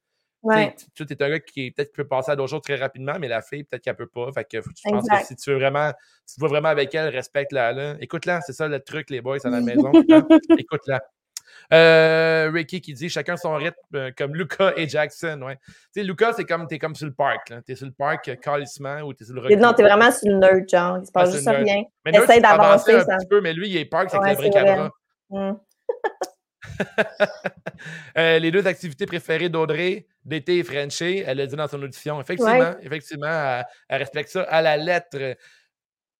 [0.45, 0.75] Ouais.
[0.95, 3.41] Tu es un gars qui peut-être peut passer à d'autres choses très rapidement, mais la
[3.41, 4.31] fille, peut-être qu'elle peut pas.
[4.33, 5.91] Fait que je pense que si tu veux vraiment,
[6.27, 7.97] tu vas vraiment avec elle, respecte-la.
[8.01, 9.91] Écoute-la, c'est ça le truc, les boys à la maison.
[10.11, 10.27] Hein.
[10.59, 11.03] Écoute-la.
[11.73, 15.41] Euh, Ricky qui dit chacun son rythme, euh, comme Lucas et Jackson.
[15.43, 15.57] Ouais.
[15.67, 17.53] Tu sais, Lucas, c'est comme, t'es comme sur le parc.
[17.65, 19.59] Tu es sur le parc, euh, calissement, ou t'es sur le recul.
[19.59, 20.99] Non, t'es vraiment sur le nerd, genre.
[21.01, 21.85] Il se passe juste rien.
[22.05, 22.95] Mais Essaye d'avancer.
[22.95, 24.91] un petit peu, mais lui, il est park, c'est ouais, avec le vrai
[25.31, 25.57] mm.
[28.17, 32.21] Euh, les deux activités préférées d'Audrey, d'été et Frenché, elle l'a dit dans son audition.
[32.21, 35.37] Effectivement, effectivement, elle, respecte ça à la lettre.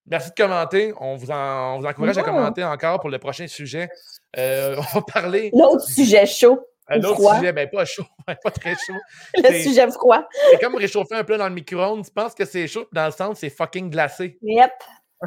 [0.07, 0.93] Merci de commenter.
[1.01, 3.89] On vous, encourage à commenter encore pour le prochain sujet.
[4.37, 5.51] Euh, on va parler.
[5.55, 6.67] L'autre sujet chaud.
[6.89, 8.99] Un autre sujet, ben pas chaud, pas très chaud.
[9.43, 10.29] le sujet froid.
[10.51, 12.05] C'est comme réchauffer un plat dans le micro-ondes.
[12.05, 14.39] Tu penses que c'est chaud, dans le sens, c'est fucking glacé.
[14.43, 14.73] Yep.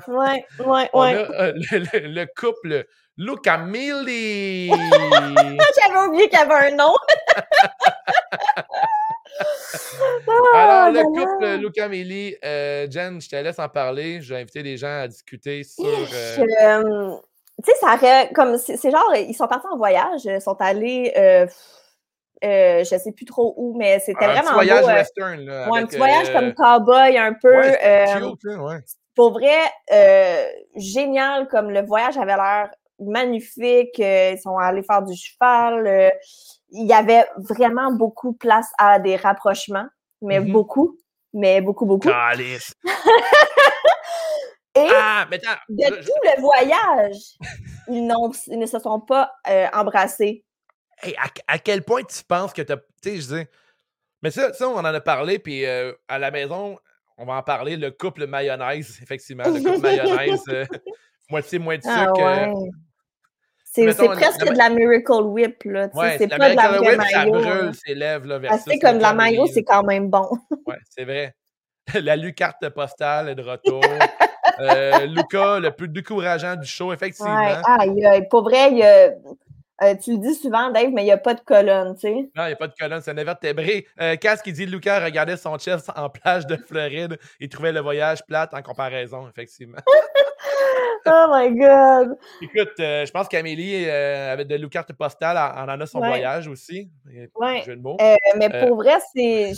[0.08, 1.16] Ouais, ouais, ouais.
[1.16, 2.86] Euh, le, couple
[3.18, 4.70] Luca Milli.
[4.70, 6.94] J'avais oublié qu'il y avait un nom.
[10.54, 14.22] Alors, le ah, couple Luca Milli, euh, Jen, je te laisse en parler.
[14.22, 15.86] Je vais inviter les gens à discuter sur.
[15.86, 17.16] Euh, euh,
[17.64, 18.58] tu sais, ça aurait, comme.
[18.58, 21.14] C'est genre, ils sont partis en voyage, ils sont allés.
[21.18, 21.48] Euh,
[22.44, 24.52] euh, je sais plus trop où, mais c'était vraiment.
[24.52, 25.68] Un petit voyage western, là.
[25.74, 27.62] un petit voyage comme cowboy, un peu.
[27.62, 28.84] cute, ouais
[29.18, 29.58] pour vrai,
[29.92, 34.00] euh, génial, comme le voyage avait l'air magnifique.
[34.00, 35.88] Euh, ils sont allés faire du cheval.
[35.88, 36.10] Euh,
[36.70, 39.88] il y avait vraiment beaucoup de place à des rapprochements,
[40.22, 40.52] mais mm-hmm.
[40.52, 40.98] beaucoup,
[41.34, 42.10] mais beaucoup, beaucoup.
[44.76, 47.18] Et ah, de tout le voyage,
[47.88, 49.32] ils, ne se sont pas
[49.74, 50.46] embrassés.
[51.48, 52.78] à, quel point tu penses que tu as.
[53.02, 53.48] Tu sais, je dis.
[54.22, 56.78] Mais ça, ça, on en a parlé, puis à la maison,
[57.18, 60.66] on va en parler, le couple mayonnaise, effectivement, le couple mayonnaise, euh,
[61.30, 62.22] moitié-moitié ah, sucre.
[62.22, 62.54] Euh,
[63.94, 65.90] c'est presque de la Miracle Whip, là.
[66.18, 67.02] c'est pas de la Whip.
[67.12, 70.28] Ça brûle ses lèvres, là, versus C'est comme la mayo, c'est quand même bon.
[70.66, 71.34] ouais, c'est vrai.
[72.02, 73.82] la lucarte postale est de retour.
[74.60, 77.36] euh, Luca, le plus décourageant du show, effectivement.
[77.36, 79.10] Ouais, aïe, pour vrai, il a
[79.84, 82.14] euh, tu le dis souvent, Dave, mais il n'y a pas de colonne, tu sais.
[82.36, 83.86] Non, il n'y a pas de colonne, c'est un invertébré.
[84.02, 87.82] Euh, Cass qui dit Lucas regardait son chest en plage de Floride et trouvait le
[87.82, 89.78] voyage plate en comparaison, effectivement.
[91.10, 92.18] oh my God!
[92.42, 96.48] Écoute, euh, je pense qu'Amélie, euh, avec de Lucas postale, en, en a son voyage
[96.48, 96.90] aussi.
[97.36, 97.64] Oui.
[98.38, 99.54] mais pour vrai, c'est.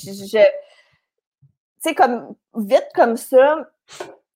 [1.81, 3.57] Tu sais, comme vite comme ça,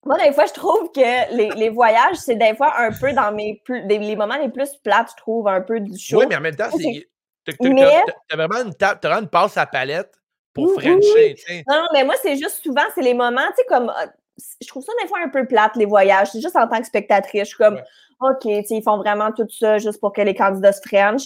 [0.06, 3.32] moi, des fois, je trouve que les, les voyages, c'est des fois un peu dans
[3.32, 6.20] mes plus, les moments les plus plates, je trouve, un peu du show.
[6.20, 7.08] Oui, mais en même temps, c'est.
[7.46, 10.14] T'as vraiment une table, t'as vraiment une passe à palette
[10.54, 11.36] pour Frencher.
[11.68, 13.92] Non, mais moi, c'est juste souvent, c'est les moments, tu sais, comme.
[14.40, 16.32] Euh, je trouve ça des fois un peu plate, les voyages.
[16.32, 17.42] C'est juste en tant que spectatrice.
[17.42, 17.80] Je suis comme,
[18.22, 21.24] OK, ils font vraiment tout ça juste pour que les candidats se French.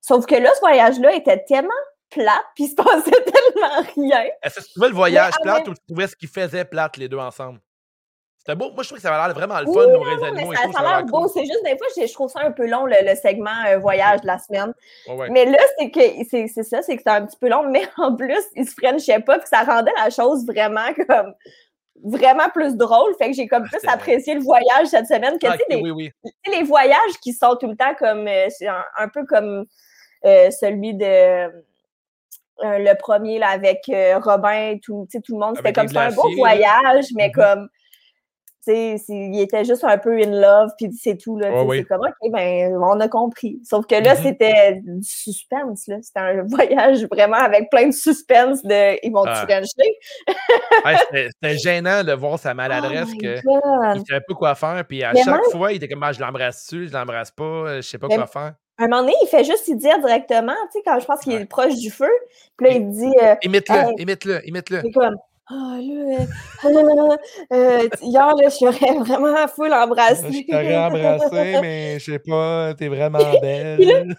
[0.00, 1.70] Sauf que là, ce voyage-là était tellement
[2.10, 4.24] plate, puis il se passait tellement rien.
[4.42, 7.08] Est-ce que tu trouvais le voyage plate ou tu trouvais ce qu'ils faisaient plate, les
[7.08, 7.60] deux ensemble?
[8.38, 8.70] C'était beau.
[8.72, 10.54] Moi, je trouve que ça va l'air vraiment le fun, nos vrais animaux.
[10.54, 11.28] ça, ça a l'air beau.
[11.28, 14.26] C'est juste, des fois, je, trouve ça un peu long, le, segment euh, voyage de
[14.26, 14.72] la semaine.
[15.30, 18.14] Mais là, c'est que c'est ça, c'est que c'est un petit peu long, mais en
[18.16, 21.34] plus, ils se frenchaient pas, puis ça rendait la chose vraiment comme
[22.04, 23.14] vraiment plus drôle.
[23.18, 26.12] Fait que j'ai comme plus apprécié le voyage cette semaine que ah, les,
[26.52, 28.48] les voyages qui sont tout le temps comme euh,
[28.98, 29.64] un, peu comme
[30.24, 31.48] euh, celui de
[32.60, 33.84] le premier là, avec
[34.22, 35.56] Robin, tout, tout le monde.
[35.56, 37.32] C'était comme ça un beau voyage, mais mm-hmm.
[37.32, 37.68] comme
[38.68, 41.38] il était juste un peu in love, puis c'est tout.
[41.38, 43.60] Là, C'est comme, OK, ben, on a compris.
[43.64, 44.22] Sauf que là, mm-hmm.
[44.22, 45.86] c'était du suspense.
[45.86, 45.96] Là.
[46.02, 52.04] C'était un voyage vraiment avec plein de suspense de ils vont te ouais, c'était gênant
[52.04, 54.84] de voir sa maladresse, oh que, il savait pas quoi faire.
[54.88, 57.98] Puis à chaque fois, il était comme, ah, je l'embrasse-tu, je l'embrasse pas, je sais
[57.98, 58.54] pas quoi faire.
[58.80, 61.20] À un moment donné, il fait juste y dire directement, tu sais, quand je pense
[61.20, 62.10] qu'il est proche du feu,
[62.56, 63.12] puis là, il dit.
[63.20, 64.82] Euh, imite-le, imite-le, imite-le.
[64.82, 65.16] C'est comme,
[65.50, 66.26] ah, là,
[66.64, 67.16] euh,
[67.52, 70.44] euh, hier, là, je t'aurais vraiment full embrassé.
[70.46, 74.16] Je t'aurais embrassé, mais je sais pas, t'es vraiment belle.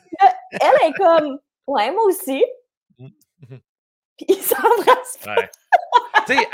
[0.52, 2.44] elle est comme, ouais, moi aussi.
[2.98, 5.20] Puis ils s'embrassent.
[5.26, 5.50] Ouais.
[6.28, 6.48] tu sais,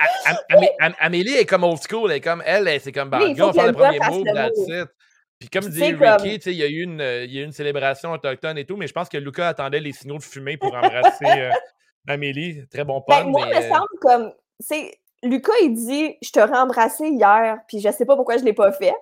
[1.00, 3.68] Amélie est comme old school, elle est comme, elle, c'est comme, bah, on va faire
[3.68, 4.92] le premier mot, la titre.
[5.40, 8.12] Puis comme dit Ricky, il y, a eu une, il y a eu une célébration
[8.12, 11.26] autochtone et tout, mais je pense que Lucas attendait les signaux de fumée pour embrasser
[11.26, 11.52] euh,
[12.08, 12.66] Amélie.
[12.70, 17.08] Très bon ben, Moi, il me semble comme c'est Lucas, il dit Je t'aurais embrassé
[17.08, 18.94] hier, puis je sais pas pourquoi je l'ai pas fait.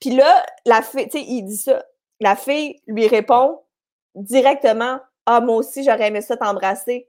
[0.00, 1.84] Puis là, la fille, tu sais, il dit ça.
[2.20, 3.60] La fille lui répond
[4.14, 7.08] directement Ah, moi aussi, j'aurais aimé ça t'embrasser.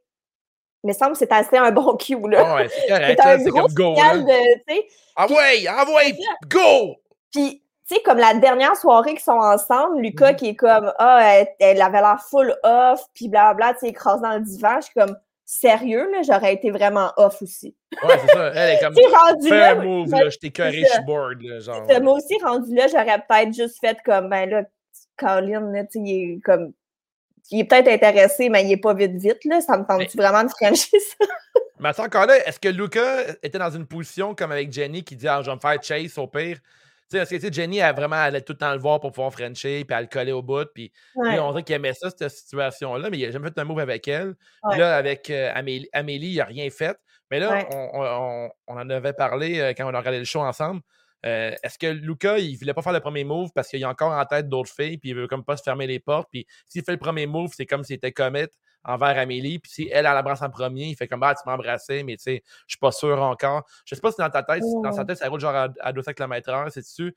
[0.83, 2.43] Mais semble que c'est assez un bon cue, là.
[2.45, 3.95] Ah ouais, c'est correct, c'est comme go.
[3.97, 6.15] ah ouais, ah ouais,
[6.47, 6.95] go!
[7.31, 10.35] Puis, tu sais, comme la dernière soirée qu'ils sont ensemble, Lucas mm-hmm.
[10.35, 14.35] qui est comme Ah, elle, avait l'air full off, puis blablabla, tu sais, écrasé dans
[14.35, 14.75] le divan.
[14.77, 17.75] Je suis comme sérieux, là, j'aurais été vraiment off aussi.
[18.03, 18.51] Ouais, c'est ça.
[18.55, 21.41] Elle est comme rendu fais un move, là, je t'ai carré, je board.
[21.41, 21.87] Là, genre.
[22.01, 24.63] Moi aussi, rendu là, j'aurais peut-être juste fait comme ben là,
[25.17, 26.73] Colin, là, tu il est comme.
[27.51, 29.61] Il est peut-être intéressé, mais il est pas vite vite, là.
[29.61, 31.25] Ça me tente vraiment de franchir ça?
[31.79, 35.15] mais attends, encore là, est-ce que Luca était dans une position comme avec Jenny qui
[35.15, 36.57] dit ah, je vais me faire chase au pire?
[37.11, 39.85] Tu sais, que Jenny, elle vraiment allait tout le temps le voir pour pouvoir Frencher,
[39.85, 40.67] puis elle le collait au bout.
[40.73, 43.79] Puis on dirait qu'il aimait ça, cette situation-là, mais il n'a jamais fait un move
[43.79, 44.35] avec elle.
[44.75, 46.97] Là, avec euh, Amélie, Amélie, il n'a rien fait.
[47.29, 50.81] Mais là, on, en avait parlé euh, quand on a regardé le show ensemble.
[51.25, 54.11] Euh, est-ce que Luca, il voulait pas faire le premier move parce qu'il a encore
[54.11, 56.27] en tête d'autres filles, puis il veut comme pas se fermer les portes?
[56.31, 58.47] Puis s'il fait le premier move, c'est comme s'il était commit
[58.85, 59.59] envers Amélie.
[59.59, 62.15] Puis si elle, elle l'embrasse en premier, il fait comme Ah, tu m'as embrassé, mais
[62.17, 63.63] tu sais, je suis pas sûr encore.
[63.85, 66.13] Je sais pas si dans ta tête, dans sa tête, ça roule genre à, 200
[66.13, 67.15] km/h, c'est-tu?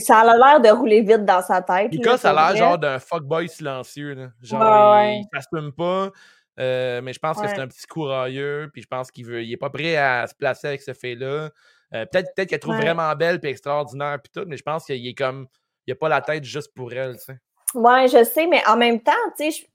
[0.00, 1.92] Ça a l'air de rouler vite dans sa tête.
[1.92, 4.14] Lucas, ça a l'air genre d'un fuckboy silencieux.
[4.14, 4.28] Là.
[4.42, 6.10] Genre, il, ne s'assume pas.
[6.58, 9.52] Euh, mais je pense que c'est un petit courageux, puis je pense qu'il veut, il
[9.52, 11.50] est pas prêt à se placer avec ce fait-là.
[11.94, 15.06] Euh, peut-être peut qu'elle trouve vraiment belle puis extraordinaire puis tout, mais je pense qu'il
[15.06, 15.46] est comme,
[15.86, 17.38] il a pas la tête juste pour elle, tu sais.
[17.74, 19.66] Ouais, je sais, mais en même temps, tu sais,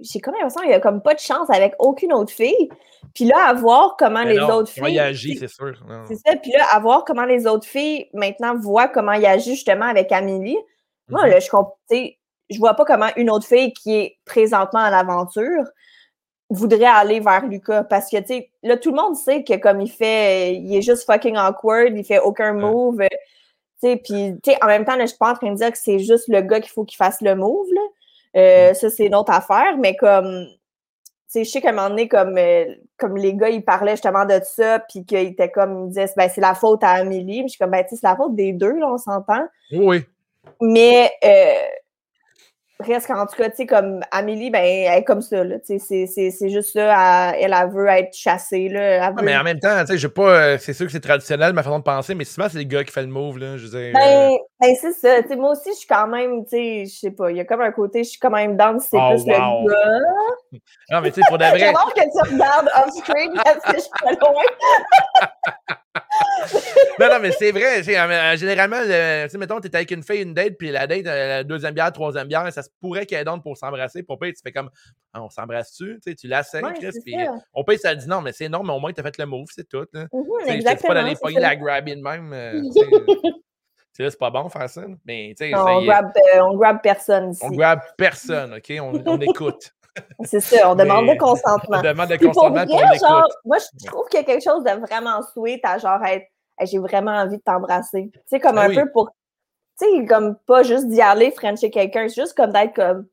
[0.00, 2.68] j'ai comme l'impression qu'il n'y a comme pas de chance avec aucune autre fille.
[3.14, 4.82] Puis là, à voir comment les autres filles.
[5.36, 5.72] c'est sûr.
[6.08, 6.36] C'est ça.
[6.36, 10.12] Puis là, à voir comment les autres filles maintenant voient comment il agit justement avec
[10.12, 10.58] Amélie.
[11.08, 11.30] Moi, mm-hmm.
[11.30, 11.40] là,
[11.90, 12.12] je
[12.50, 15.64] je vois pas comment une autre fille qui est présentement à l'aventure
[16.50, 17.84] voudrait aller vers Lucas.
[17.84, 20.82] Parce que, tu sais, là, tout le monde sait que comme il fait, il est
[20.82, 23.00] juste fucking awkward, il fait aucun move.
[23.00, 23.08] Tu
[23.80, 25.70] sais, puis, tu sais, en même temps, là, je suis pas en train de dire
[25.70, 27.80] que c'est juste le gars qu'il faut qu'il fasse le move, là.
[28.38, 31.90] Euh, ça, c'est une autre affaire, mais comme, tu sais, je sais qu'à un moment
[31.90, 35.86] donné, comme, euh, comme les gars, ils parlaient justement de ça, puis qu'ils étaient comme,
[35.86, 37.42] ils disaient, ben, c'est la faute à Amélie.
[37.42, 39.46] je suis comme, ben, tu sais, c'est la faute des deux, là, on s'entend.
[39.72, 40.04] Oui.
[40.60, 41.68] Mais, euh,
[42.78, 45.56] Presque, en tout cas, tu sais, comme Amélie, ben, elle est comme ça, là.
[45.58, 49.12] Tu sais, c'est juste ça, elle, elle, veut être chassée, là.
[49.20, 50.28] mais en même temps, tu sais, je pas.
[50.28, 52.84] Euh, c'est sûr que c'est traditionnel, ma façon de penser, mais souvent, c'est le gars
[52.84, 53.56] qui fait le move, là.
[53.56, 53.92] Je veux dire.
[53.94, 55.22] Ben, euh, ben c'est ça.
[55.22, 57.40] Tu sais, moi aussi, je suis quand même, tu sais, je sais pas, il y
[57.40, 60.60] a comme un côté, je suis quand même dans, c'est oh, plus le gars.
[60.92, 61.72] Non, mais tu sais, pour de vrai.
[61.78, 65.76] Bon que tu regardes off-screen parce que je suis pas loin.
[66.98, 67.80] non, non, mais c'est vrai.
[67.80, 71.44] Euh, généralement, tu sais, mettons, t'es avec une fille, une date, puis la date, la
[71.44, 74.02] deuxième bière, troisième bière, ça se pourrait qu'elle donne pour s'embrasser.
[74.02, 74.70] Pour payer, tu fais comme,
[75.12, 76.00] ah, on s'embrasse-tu?
[76.02, 77.16] Tu, sais, tu l'as ouais, Chris, puis
[77.52, 79.48] on paye, ça dit non, mais c'est non, mais au moins, t'as fait le move,
[79.50, 79.86] c'est tout.
[79.92, 80.06] Là.
[80.12, 82.32] Mm -hmm, pas d'aller pogner la grabber de même.
[82.32, 82.62] Euh,
[83.92, 84.84] c'est pas bon faire ça.
[85.04, 87.44] Mais, sais, on, grab, euh, on grab personne ici.
[87.44, 88.72] On grab personne, OK?
[88.80, 89.72] On, on écoute.
[90.24, 91.78] C'est ça, on demande de consentement.
[91.78, 94.64] On demande de consentement pour, vrai, genre, Moi, je trouve qu'il y a quelque chose
[94.64, 96.26] de vraiment sweet à genre être
[96.66, 98.10] j'ai vraiment envie de t'embrasser.
[98.12, 99.10] Tu sais, comme ben un peu pour.
[99.80, 103.06] Tu sais, comme pas juste d'y aller, frencher quelqu'un, c'est juste comme d'être comme.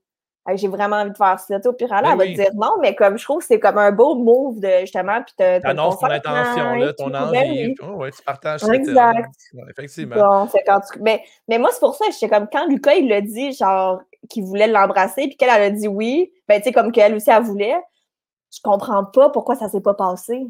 [0.55, 1.59] j'ai vraiment envie de faire ça.
[1.63, 3.77] Au pire, elle, ben va te dire non, mais comme je trouve que c'est comme
[3.77, 5.21] un beau move de justement.
[5.21, 7.75] Puis annonces ton intention, là, ton envie.
[7.75, 9.29] Ben oh, ouais, tu partages Exact.
[9.69, 10.47] effectivement.
[11.01, 14.43] mais, mais moi, c'est pour ça, j'étais comme quand Lucas, il l'a dit, genre, qu'il
[14.43, 17.43] voulait l'embrasser, puis qu'elle, elle a dit oui, ben, tu sais, comme qu'elle aussi, elle
[17.43, 17.75] voulait,
[18.53, 20.41] je comprends pas pourquoi ça s'est pas passé.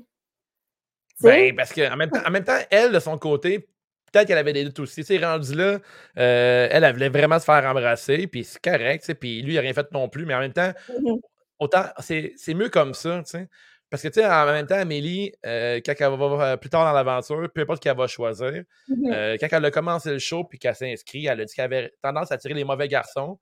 [1.21, 3.69] Ben, parce qu'en même, temps, en même temps, elle, de son côté,
[4.11, 5.03] peut-être qu'elle avait des doutes aussi.
[5.03, 5.79] C'est rendu là,
[6.17, 9.61] euh, elle, elle voulait vraiment se faire embrasser, puis c'est correct, puis lui, il n'a
[9.61, 11.15] rien fait non plus, mais en même temps, mmh
[11.57, 13.47] autant, c'est mieux comme ça, tu sais.
[13.89, 16.91] Parce que, tu sais, en même temps, Amélie, euh, quand elle va plus tard dans
[16.91, 20.59] l'aventure, peu importe qu'elle va choisir, mmh euh, quand elle a commencé le show puis
[20.59, 23.39] qu'elle s'est inscrite, elle a dit qu'elle avait tendance à tirer les mauvais garçons.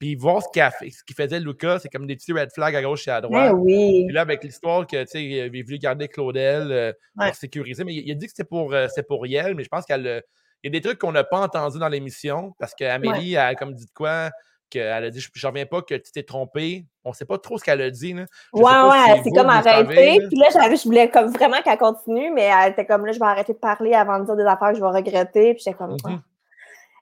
[0.00, 3.10] Puis voir ce qu'il faisait Lucas, c'est comme des petits red flags à gauche et
[3.10, 3.52] à droite.
[3.52, 4.06] Ben oui.
[4.06, 7.94] Puis là, avec l'histoire que, tu sais, il voulu garder Claudel euh, pour sécuriser, mais
[7.94, 10.22] il, a dit que c'était pour, euh, pour Riel, mais je pense qu'il
[10.64, 13.84] y a des trucs qu'on n'a pas entendus dans l'émission parce qu'Amélie a comme dit
[13.84, 14.30] de quoi
[14.70, 16.86] qu'elle a dit Je reviens pas que tu t'es trompé.
[17.04, 18.14] On sait pas trop ce qu'elle a dit.
[18.14, 18.24] Là.
[18.54, 20.18] ouais, ouais, c'est comme arrêté.
[20.28, 23.26] Puis là, je voulais comme vraiment qu'elle continue, mais elle était comme là, je vais
[23.26, 25.52] arrêter de parler avant de dire des affaires que je vais regretter.
[25.52, 25.96] Puis j'étais comme.
[26.04, 26.22] Mm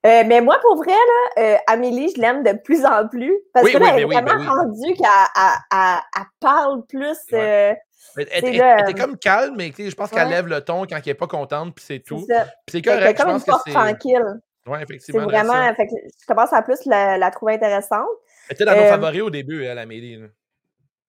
[0.06, 3.36] euh, mais moi, pour vrai, là, euh, Amélie, je l'aime de plus en plus.
[3.52, 7.18] Parce que là, elle est vraiment ben rendue qu'elle parle plus.
[7.32, 7.74] Euh,
[8.16, 11.26] elle, était comme calme, mais je pense qu'elle lève le ton quand elle n'est pas
[11.26, 12.24] contente, puis c'est tout.
[12.68, 13.72] C'est correct, je pense que c'est.
[13.72, 14.40] tranquille.
[14.66, 15.20] Oui, effectivement.
[15.20, 15.74] C'est vraiment.
[15.74, 18.06] Fait que je commence à plus la, la trouver intéressante.
[18.48, 20.20] Elle était dans nos favoris au début, elle, Amélie.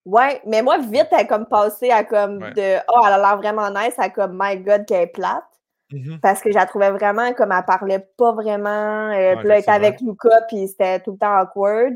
[0.06, 3.38] Ouais, mais moi, vite, elle est comme passée à comme de Oh, elle a l'air
[3.38, 5.43] vraiment nice à comme My God, qu'elle est plate.
[5.91, 9.12] Mmh Parce que je la trouvais vraiment comme elle parlait pas vraiment.
[9.12, 11.93] Euh, puis là, elle était avec Luca, puis c'était tout le temps awkward.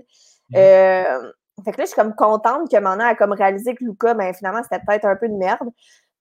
[0.50, 1.32] Mmh euh,
[1.64, 4.14] fait que là, je suis comme contente que maintenant, elle a comme réalisé que Luca,
[4.16, 5.70] ben finalement, c'était peut-être un peu de merde.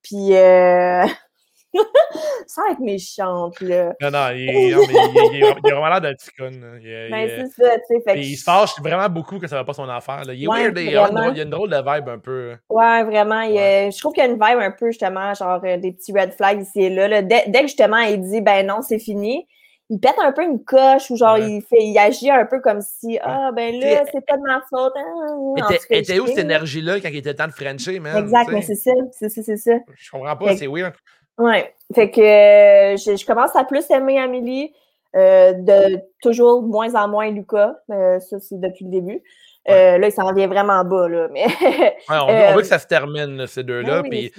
[0.02, 1.04] Puis euh,
[2.46, 3.94] Sans être méchante, là.
[4.00, 6.50] Non, non, il, il, il, a vraiment l'air d'un petit con.
[6.50, 8.18] Ben, c'est ça, tu sais.
[8.18, 10.24] Il se fâche vraiment beaucoup que ça va pas son affaire.
[10.24, 10.34] Là.
[10.34, 12.56] Il est weird, il, y a une drôle de vibe un peu.
[12.68, 13.42] Ouais, vraiment.
[13.44, 16.32] je trouve qu'il y a une vibe un peu, justement, genre euh, des petits red
[16.32, 17.22] flags ici et là.
[17.22, 19.46] Dès, dès, que, justement, il dit, ben non, c'est fini,
[19.92, 22.80] il pète un peu une coche ou genre il fait il agit un peu comme
[22.80, 26.98] si ah ben là c'est pas de ma faute hein, était où cette énergie là
[26.98, 29.72] quand il était temps de Frencher man exact mais c'est ça c'est ça c'est ça
[29.94, 30.94] je comprends pas c'est weird
[31.38, 31.74] Ouais.
[31.94, 34.72] Fait que euh, je, commence à plus aimer Amélie,
[35.14, 37.74] euh, de toujours moins en moins Lucas.
[37.90, 39.22] Euh, ça, c'est depuis le début.
[39.66, 41.28] là, il s'en vient vraiment bas, là.
[41.30, 41.46] Mais,
[42.08, 44.02] on, veut, que ça se termine, ces deux-là.
[44.02, 44.32] puis,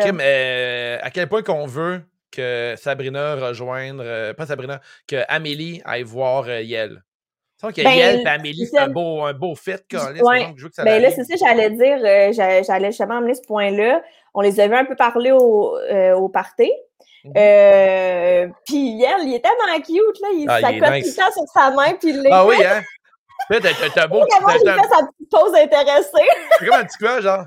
[0.00, 6.48] Kim, à quel point qu'on veut que Sabrina rejoindre, pas Sabrina, que Amélie aille voir
[6.48, 7.02] Yel.
[7.60, 9.72] que ben, Yel et Amélie, c'est un beau, un beau fit.
[9.92, 10.54] Ouais.
[10.78, 11.98] ben là, c'est ça, j'allais dire,
[12.32, 14.02] j'allais justement amener ce point-là.
[14.34, 16.70] On les avait un peu parlé au, euh, au party.
[17.24, 17.32] Mhm.
[17.36, 20.28] Euh, puis hier, il était tellement cute, là.
[20.34, 22.82] Il ah, tout le temps sur sa main, puis il Ah oui, hein?
[23.50, 24.24] T'as t'as beau.
[24.26, 26.28] Il fait sa petite pause intéressée.
[26.58, 27.44] C'est comme un petit quoi, genre?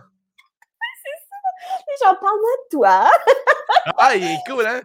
[2.04, 3.10] J'en parle de toi.
[3.98, 4.82] ah, il est cool, hein?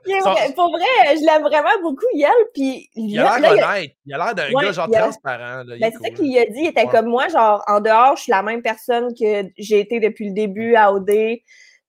[0.54, 2.30] Pour vrai, je l'aime vraiment beaucoup, Yel.
[2.54, 3.92] Puis, il a l'air honnête.
[4.06, 5.64] Il a l'air d'un gars, genre, transparent.
[5.66, 6.60] Ben, c'est ça qu'il a dit.
[6.60, 10.00] Il était comme moi, genre, en dehors, je suis la même personne que j'ai été
[10.00, 11.10] depuis le début à OD.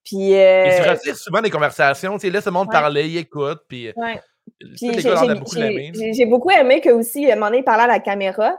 [0.04, 0.84] Puis, euh...
[0.84, 2.14] Se retire souvent des conversations.
[2.14, 3.60] Tu sais, laisse le monde parler, il écoute.
[3.68, 4.20] Puis, euh, ouais.
[6.14, 8.52] j'ai beaucoup, aimé que aussi, à un moment donné, il parlait à la caméra.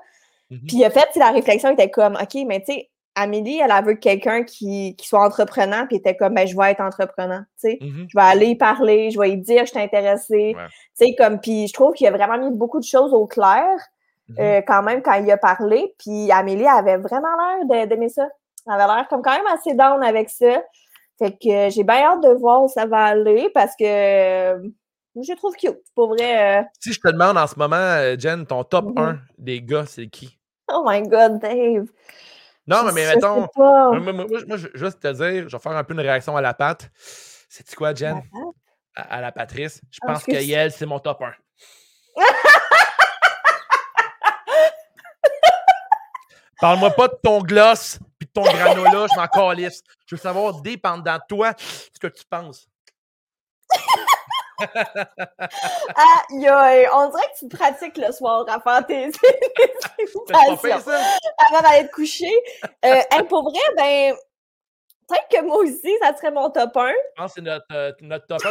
[0.51, 0.66] Mm -hmm.
[0.68, 3.99] Puis, en fait, la réflexion était comme, OK, mais tu sais, Amélie, elle a vu
[3.99, 7.78] quelqu'un qui, qui, soit entreprenant, puis était comme, ben, je vais être entreprenant, tu sais.
[7.80, 8.07] Mm-hmm.
[8.09, 10.57] Je vais aller y parler, je vais lui dire, je suis intéressée.
[10.57, 13.68] Tu sais, comme, puis je trouve qu'il a vraiment mis beaucoup de choses au clair,
[14.30, 14.40] mm-hmm.
[14.40, 15.95] euh, quand même, quand il a parlé.
[15.99, 17.28] Puis Amélie avait vraiment
[17.68, 18.26] l'air d'aimer ça.
[18.66, 20.62] Elle avait l'air comme quand même assez down avec ça.
[21.22, 24.58] Fait que j'ai bien hâte de voir où ça va aller parce que euh,
[25.14, 25.78] je trouve cute.
[25.94, 26.58] Pour vrai.
[26.58, 26.62] Euh.
[26.80, 30.08] Si je te demande en ce moment, euh, Jen, ton top 1 des gars, c'est
[30.08, 30.36] qui?
[30.68, 31.86] Oh my God, Dave!
[32.66, 33.46] Non, mais, mais mettons.
[33.56, 36.40] Moi, moi, je vais juste te dire, je vais faire un peu une réaction à
[36.40, 36.90] la patte.
[37.48, 38.20] C'est-tu quoi, Jen?
[38.96, 39.80] À, la Patrice.
[39.90, 41.32] Je ah, pense que Yel, c'est mon top 1.
[46.62, 49.82] Parle-moi pas de ton gloss puis de ton granola, je m'en calisse.
[50.06, 52.68] Je veux savoir, dépendant de toi, ce que tu penses.
[54.60, 59.18] Aïe, aïe, on dirait que tu pratiques le soir à faire tes ça?
[61.48, 62.32] avant d'aller te coucher.
[62.84, 64.14] Euh, pour vrai, ben,
[65.08, 66.90] peut-être que moi aussi, ça serait mon top 1.
[66.90, 68.50] Je pense que c'est notre, euh, notre top 1.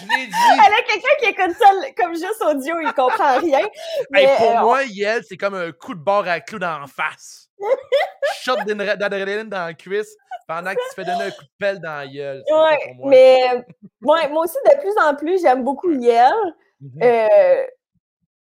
[0.00, 0.34] Je l'ai dit.
[0.52, 3.60] Elle a quelqu'un qui écoute ça comme juste audio, il comprend rien.
[4.38, 7.48] pour euh, moi, Yel, c'est comme un coup de barre à clou dans la face.
[8.42, 11.80] Shot d'adrénaline dans la cuisse pendant que tu te fais donner un coup de pelle
[11.80, 12.42] dans la gueule.
[12.50, 13.64] Ouais, mais
[14.00, 16.32] moi, moi aussi, de plus en plus, j'aime beaucoup Yel.
[16.82, 17.04] Mm-hmm.
[17.04, 17.66] Euh,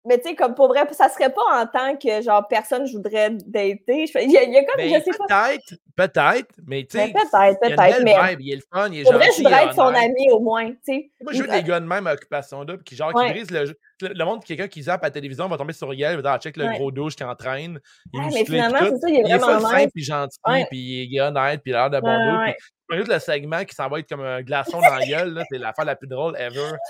[0.06, 2.96] mais tu sais, comme pour vrai, ça serait pas en tant que genre personne je
[2.96, 4.06] voudrais dater.
[4.22, 5.26] Il y, a, il y a comme, ben, je sais pas.
[5.26, 7.12] Peut-être, peut-être, mais tu sais.
[7.12, 8.02] Peut-être, peut-être.
[8.04, 9.24] Mais vibe, il est le fun, il est pour gentil.
[9.24, 11.10] vrai, je voudrais être son ami au moins, tu sais.
[11.22, 13.78] Moi, je veux des gars de même occupation-là, qui genre, qui brisent le jeu.
[14.00, 16.38] Le monde, quelqu'un qui zappe à la télévision va tomber sur Yel, va dire, ah,
[16.38, 17.80] check le gros douche qui entraîne.
[18.12, 20.38] Il mais finalement, c'est ça, il est vraiment Il est simple, puis gentil,
[20.70, 20.78] puis
[21.10, 22.52] il est honnête, puis il a l'air de bon.
[22.90, 25.84] Juste le segment qui s'en va être comme un glaçon dans la gueule, c'est l'affaire
[25.84, 26.72] la plus drôle ever.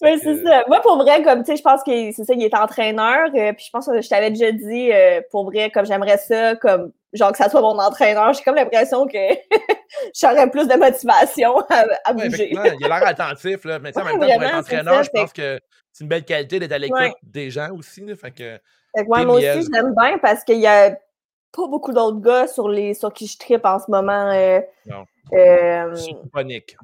[0.00, 0.62] Oui, c'est ça.
[0.68, 3.30] Moi, pour vrai, comme tu sais, je pense que c'est ça, il est entraîneur.
[3.34, 6.54] Euh, puis je pense que je t'avais déjà dit, euh, pour vrai, comme j'aimerais ça,
[6.54, 9.18] comme genre que ça soit mon entraîneur, j'ai comme l'impression que
[10.20, 11.58] j'aurais plus de motivation
[12.04, 12.52] à, bouger.
[12.52, 13.80] il a l'air attentif, là.
[13.80, 15.58] Mais en même temps, pour être entraîneur, je pense que
[15.98, 18.02] c'est une belle qualité d'être à l'écoute des gens aussi.
[18.02, 18.60] Là, fait que,
[19.04, 22.94] moi aussi, je l'aime bien parce qu'il y a pas beaucoup d'autres gars sur, les,
[22.94, 24.30] sur qui je tripe en ce moment.
[24.30, 25.04] Euh, non.
[25.32, 25.92] Euh,
[26.32, 26.76] panique.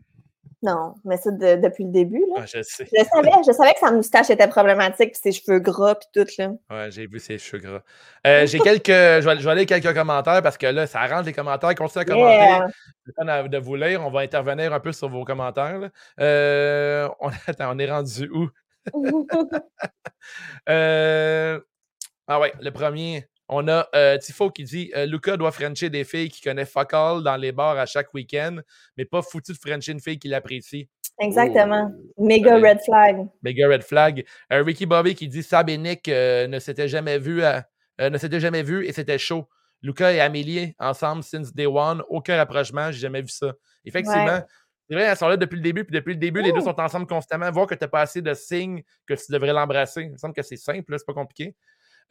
[0.64, 2.24] Non, mais ça depuis le début.
[2.34, 2.36] Là.
[2.38, 2.86] Ah, je sais.
[2.90, 6.26] Je savais, je savais que sa moustache était problématique, puis ses cheveux gras, puis tout.
[6.38, 6.52] Là.
[6.70, 7.82] Ouais, j'ai vu ses cheveux gras.
[8.26, 8.88] Euh, j'ai quelques.
[8.88, 11.74] Je vais, je vais, aller quelques commentaires parce que là, ça rentre les commentaires.
[11.74, 13.48] Continuez à commenter.
[13.50, 14.02] De vous lire.
[14.06, 15.90] On va intervenir un peu sur vos commentaires.
[16.18, 18.48] Euh, on, attends, on est rendu où?
[20.68, 21.60] euh,
[22.26, 23.26] ah ouais, le premier.
[23.48, 26.94] On a euh, Tifo qui dit euh, Luca doit frencher des filles qui connaissent fuck
[26.94, 28.56] all dans les bars à chaque week-end,
[28.96, 30.88] mais pas foutu de frencher une fille qui l'apprécie.
[31.20, 31.90] Exactement.
[32.16, 32.24] Oh.
[32.24, 33.28] Méga red flag.
[33.42, 34.24] Méga red flag.
[34.52, 37.42] Euh, Ricky Bobby qui dit Sab et Nick ne s'étaient jamais vus
[37.98, 39.46] ne s'étaient jamais vus et c'était chaud.
[39.82, 43.52] Luca et Amélie ensemble since day one, aucun rapprochement, j'ai jamais vu ça.
[43.84, 44.40] Effectivement.
[44.88, 46.78] C'est vrai, elles sont là depuis le début, puis depuis le début, les deux sont
[46.78, 47.50] ensemble constamment.
[47.50, 50.02] Voir que tu n'as pas assez de signes que tu devrais l'embrasser.
[50.02, 51.54] Il me semble que c'est simple, c'est pas compliqué.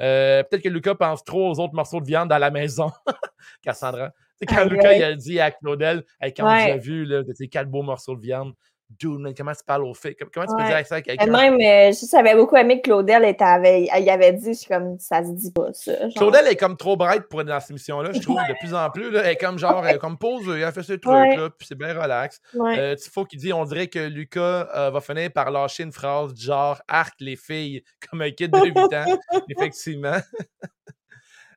[0.01, 2.91] Euh, peut-être que Lucas pense trop aux autres morceaux de viande dans la maison.
[3.61, 4.11] Cassandra.
[4.47, 6.03] Quand Lucas il a dit à Claudel,
[6.35, 6.71] quand ouais.
[6.71, 8.53] on a vu là, quatre beaux morceaux de viande,
[9.01, 10.15] Comment tu parles au fait?
[10.33, 11.25] Comment tu peux dire ça à quelqu'un?
[11.25, 14.67] Même, euh, je j'avais beaucoup aimé que Claudel était avait, il avait dit, je suis
[14.67, 15.99] comme, ça se dit pas, ça.
[16.01, 16.13] Genre.
[16.15, 18.89] Claudel est comme trop bright pour être dans cette émission-là, je trouve, de plus en
[18.89, 19.11] plus.
[19.11, 21.77] Là, elle est comme genre, elle est comme posée, elle fait ce truc-là, puis c'est
[21.77, 22.39] bien relax.
[22.55, 26.35] Euh, faut qu'il dit, on dirait que Lucas euh, va finir par lâcher une phrase
[26.35, 29.19] genre, arc les filles, comme un kid de 8 ans.
[29.49, 30.17] Effectivement.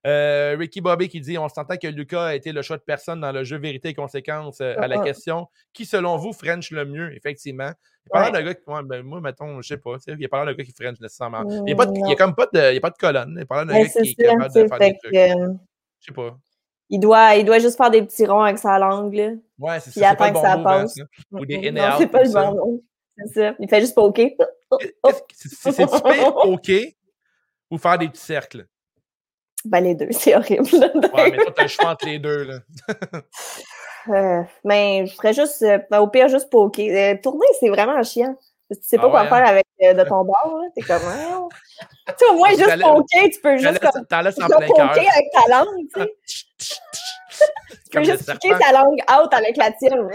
[0.06, 3.20] Euh, Ricky Bobby qui dit On s'entend que Lucas a été le choix de personne
[3.20, 6.84] dans le jeu Vérité et Conséquences euh, à la question Qui, selon vous, French le
[6.84, 7.70] mieux Effectivement?
[8.06, 8.38] Il pas ouais.
[8.38, 8.62] de gars qui.
[8.84, 9.96] ben, moi, mettons, je sais pas.
[10.06, 11.42] Il y a pas l'air de gars qui French nécessairement.
[11.48, 13.32] il n'y a, pas a comme pas de, il y a pas de colonne.
[13.34, 15.14] Il y a pas l'air de gars qui est capable de faire des trucs.
[15.14, 15.52] Euh,
[15.98, 16.38] je sais pas.
[16.88, 19.12] Il doit, il doit juste faire des petits ronds avec sa langue.
[19.12, 19.32] Là.
[19.58, 20.00] Ouais, c'est ça.
[20.00, 20.94] Il attend que ça passe.
[21.32, 22.80] Ou des in Non, c'est pas le bon.
[23.16, 23.54] C'est ça.
[23.58, 24.30] Il fait juste poker.
[25.32, 26.84] C'est-tu pire poker
[27.70, 28.66] ou faire des petits cercles?
[29.66, 30.64] Ben, les deux, c'est horrible.
[30.72, 32.58] ouais, mais toi, t'as le choix entre les deux, là.
[34.08, 36.88] euh, mais je ferais juste, euh, au pire, juste poker.
[36.88, 38.36] Euh, tourner, c'est vraiment chiant.
[38.70, 39.50] Tu sais pas ah quoi faire hein?
[39.50, 40.68] avec euh, de ton bord, là.
[40.74, 41.48] T'es comme, hein?
[42.08, 44.88] tu sais, au moins, juste poker, tu peux juste comme, t'en laisses en plein poker
[44.88, 46.14] avec ta langue, tu sais.
[47.84, 50.08] tu peux juste piquer ta langue out avec la tienne.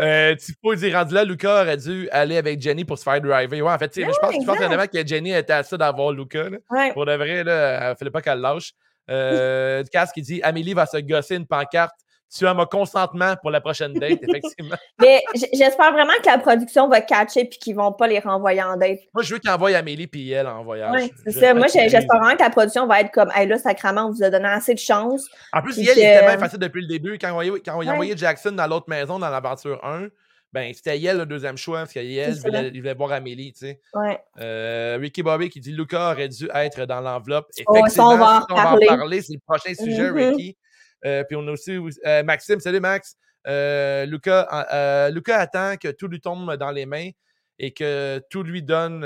[0.00, 3.62] Euh, Tipo dit rendu là, Luca aurait dû aller avec Jenny pour se faire driver.
[3.62, 6.48] Ouais, en fait, je pense, je pense vraiment que Jenny était assez d'avoir Luca.
[6.50, 6.58] Là.
[6.70, 6.92] Ouais.
[6.92, 8.72] Pour de vrai, là, il fallait pas qu'elle lâche.
[9.10, 11.96] Euh, Cass qui dit Amélie va se gosser une pancarte.
[12.34, 14.76] Tu as mon consentement pour la prochaine date, effectivement.
[15.00, 15.22] Mais
[15.52, 19.00] j'espère vraiment que la production va catcher et qu'ils vont pas les renvoyer en date.
[19.12, 20.94] Moi, je veux qu'ils envoient Amélie puis elle en voyage.
[20.94, 21.54] Oui, c'est ça.
[21.54, 24.30] Moi, j'espère vraiment que la production va être comme Hey là, sacrément, on vous a
[24.30, 25.28] donné assez de chance.
[25.52, 25.90] En plus, elle, que...
[25.90, 27.18] était bien facile depuis le début.
[27.18, 27.90] Quand on, quand on ouais.
[27.90, 30.08] envoyé Jackson dans l'autre maison, dans l'aventure 1,
[30.52, 33.60] ben, c'était Yel le deuxième choix, parce qu'Yel il voulait, il voulait voir Amélie, tu
[33.60, 33.80] sais.
[33.94, 34.20] Ouais.
[34.38, 37.46] Euh, Ricky Bobby qui dit Luca aurait dû être dans l'enveloppe.
[37.66, 39.22] Oh, Effectivement, on va en, on va en parler.
[39.22, 40.30] C'est le prochain sujet, mm -hmm.
[40.30, 40.56] Ricky.
[41.04, 43.16] Euh, puis on a aussi euh, Maxime, salut Max.
[43.46, 47.10] Euh, Lucas, Lucas attend que tout lui tombe dans les mains
[47.58, 49.04] et que tout lui donne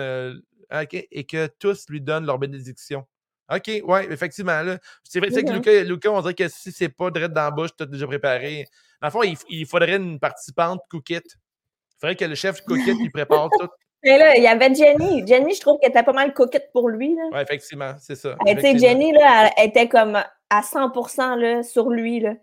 [0.71, 3.07] okay, et que tous lui donnent leur bénédiction.
[3.51, 4.61] OK, ouais, effectivement.
[5.05, 5.45] C'est vrai, -hmm.
[5.47, 8.07] que Lucas, Lucas, on dirait que si c'est pas direct dans la bouche, tout déjà
[8.07, 8.67] préparé.
[9.01, 11.23] Dans le fond, il, il faudrait une participante cookit.
[11.25, 13.69] Il faudrait que le chef cookit lui prépare tout.
[14.03, 15.27] Mais là, il y avait Jenny.
[15.27, 17.17] Jenny, je trouve qu'elle était pas mal coquette pour lui.
[17.33, 18.37] Oui, effectivement, c'est ça.
[18.47, 22.21] Tu sais, Jenny, là, elle était comme à 100% là, sur lui.
[22.21, 22.35] Là.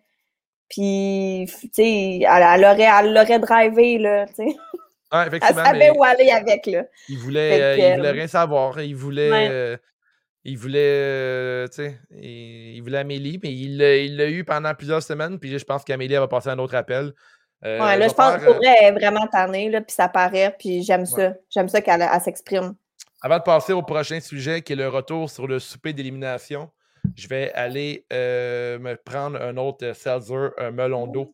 [0.69, 4.55] Puis, tu sais, elle, elle, aurait, elle l'aurait drivé, là, tu sais.
[5.13, 6.85] Elle savait où aller avec, là.
[7.07, 8.81] Il voulait, euh, il voulait rien savoir.
[8.81, 9.29] Il voulait...
[9.29, 9.47] Ouais.
[9.51, 9.77] Euh,
[10.43, 15.03] il voulait, euh, tu sais, il, il, voulait Amélie, mais il l'a eu pendant plusieurs
[15.03, 17.13] semaines, puis je pense qu'Amélie va passer un autre appel.
[17.63, 21.01] Ouais, là, je pense que elle est vraiment tannée, là, puis ça paraît, puis j'aime
[21.01, 21.05] ouais.
[21.05, 21.33] ça.
[21.49, 22.73] J'aime ça qu'elle s'exprime.
[23.21, 26.69] Avant de passer au prochain sujet, qui est le retour sur le souper d'élimination,
[27.15, 31.33] je vais aller euh, me prendre un autre seltzer, melon d'eau.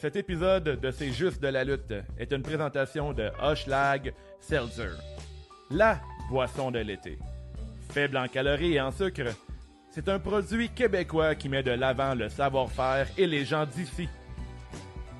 [0.00, 4.92] Cet épisode de C'est juste de la lutte est une présentation de Hoshlag Seltzer,
[5.70, 6.00] la
[6.30, 7.18] boisson de l'été.
[7.90, 9.34] Faible en calories et en sucre,
[9.90, 14.08] c'est un produit québécois qui met de l'avant le savoir-faire et les gens d'ici.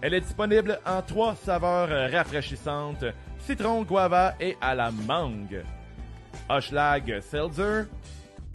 [0.00, 3.04] Elle est disponible en trois saveurs rafraîchissantes
[3.40, 5.64] citron, guava et à la mangue.
[6.48, 7.86] Hoshlag Seltzer,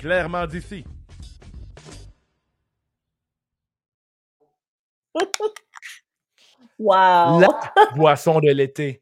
[0.04, 0.84] clairement d'ici.
[6.80, 7.40] Wow!
[7.40, 7.50] La
[7.96, 9.02] boisson de l'été.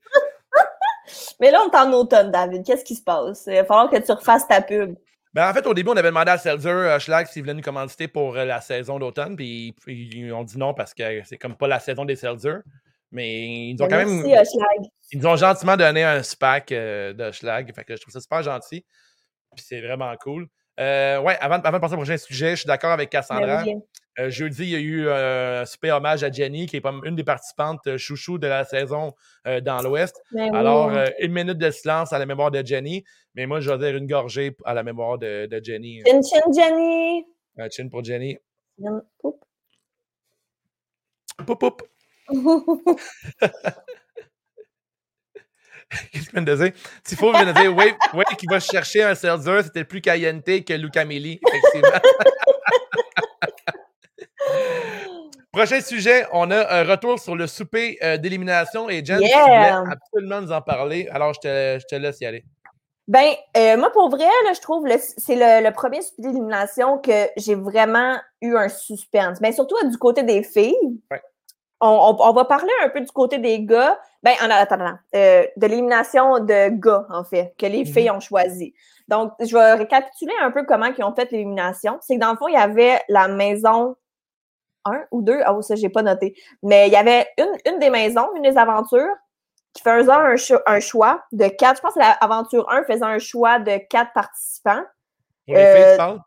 [1.40, 2.64] Mais là, on est en automne, David.
[2.64, 3.46] Qu'est-ce qui se passe?
[3.48, 4.96] Il va falloir que tu refasses ta pub.
[5.34, 7.64] Ben, en fait, au début, on avait demandé à Seltzer euh, Schlag s'il voulait nous
[7.64, 11.56] commanditer pour euh, la saison d'automne, puis ils ont dit non parce que c'est comme
[11.56, 12.58] pas la saison des Seltzer.
[13.12, 14.46] Mais ils ont quand Merci, même.
[14.46, 14.92] Schlag.
[15.14, 17.74] Ils nous ont gentiment donné un SPAC euh, de Schlag.
[17.74, 18.86] Fait que je trouve ça super gentil.
[19.56, 20.48] Puis c'est vraiment cool.
[20.82, 23.64] Euh, ouais, avant, avant de passer au prochain sujet, je suis d'accord avec Cassandra.
[23.64, 23.76] Ben oui.
[24.20, 26.94] Euh, jeudi, il y a eu euh, un super hommage à Jenny, qui est pas
[27.06, 29.14] une des participantes euh, chouchou de la saison
[29.48, 30.22] euh, dans l'Ouest.
[30.32, 30.54] Ben.
[30.54, 33.06] Alors, euh, une minute de silence à la mémoire de Jenny.
[33.36, 36.02] Mais moi, je vais dire une gorgée à la mémoire de, de Jenny.
[36.06, 37.26] Chin chin, Jenny!
[37.58, 38.38] Un chin pour Jenny.
[39.22, 39.40] Poup.
[41.46, 41.82] Poup, poup.
[46.12, 46.72] Qu'est-ce qu'il vient de dire?
[47.04, 50.74] Tifo vient de dire, oui, oui, qui va chercher un seltzer, c'était plus caliente que
[50.74, 51.90] Luca Melli, effectivement.
[55.52, 59.82] Prochain sujet, on a un retour sur le souper euh, d'élimination et Jen, tu Yeah!
[59.82, 62.46] voulais absolument nous en parler, alors je te, je te laisse y aller.
[63.08, 67.00] Ben, euh, moi, pour vrai, là, je trouve le- c'est le, le premier suivi d'élimination
[67.00, 69.40] que j'ai vraiment eu un suspense.
[69.42, 70.78] Mais surtout du côté des filles.
[71.10, 71.22] Ouais.
[71.82, 74.00] On, on- on va parler un peu du côté des gars.
[74.24, 77.86] Ben, en attendant, euh, de l'élimination de gars, en fait, que les Mhm.
[77.88, 78.74] filles ont choisi.
[79.08, 81.98] Donc, je vais récapituler un peu comment ils ont fait l'élimination.
[82.02, 83.96] C'est que dans le fond, il y avait la maison
[84.86, 85.40] 1 ou 2.
[85.44, 86.36] Ah, oh, ça, j'ai pas noté.
[86.64, 89.14] Mais il y avait une, une des maisons, une des aventures,
[89.74, 91.78] qui faisait un, cho- un choix de quatre.
[91.78, 94.84] Je pense que l'aventure 1 faisait un choix de quatre participants.
[95.48, 96.20] Pour les Euh, filles, tu parles?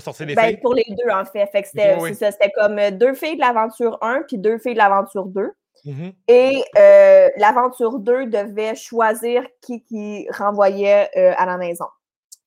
[0.00, 0.56] Pour sortir les Ben, filles?
[0.62, 1.46] pour les deux, en fait.
[1.64, 2.50] C'était Oui, oui.
[2.56, 5.50] comme euh, deux filles de l'aventure 1 puis deux filles de l'aventure 2.
[5.84, 6.12] Mhm.
[6.28, 11.84] Et euh, l'aventure 2 devait choisir qui qui renvoyait euh, à la maison.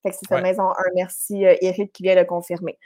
[0.01, 0.41] Fait que c'est Ouais.
[0.41, 0.73] maison 1.
[0.95, 2.77] Merci, euh, Eric, qui vient de confirmer.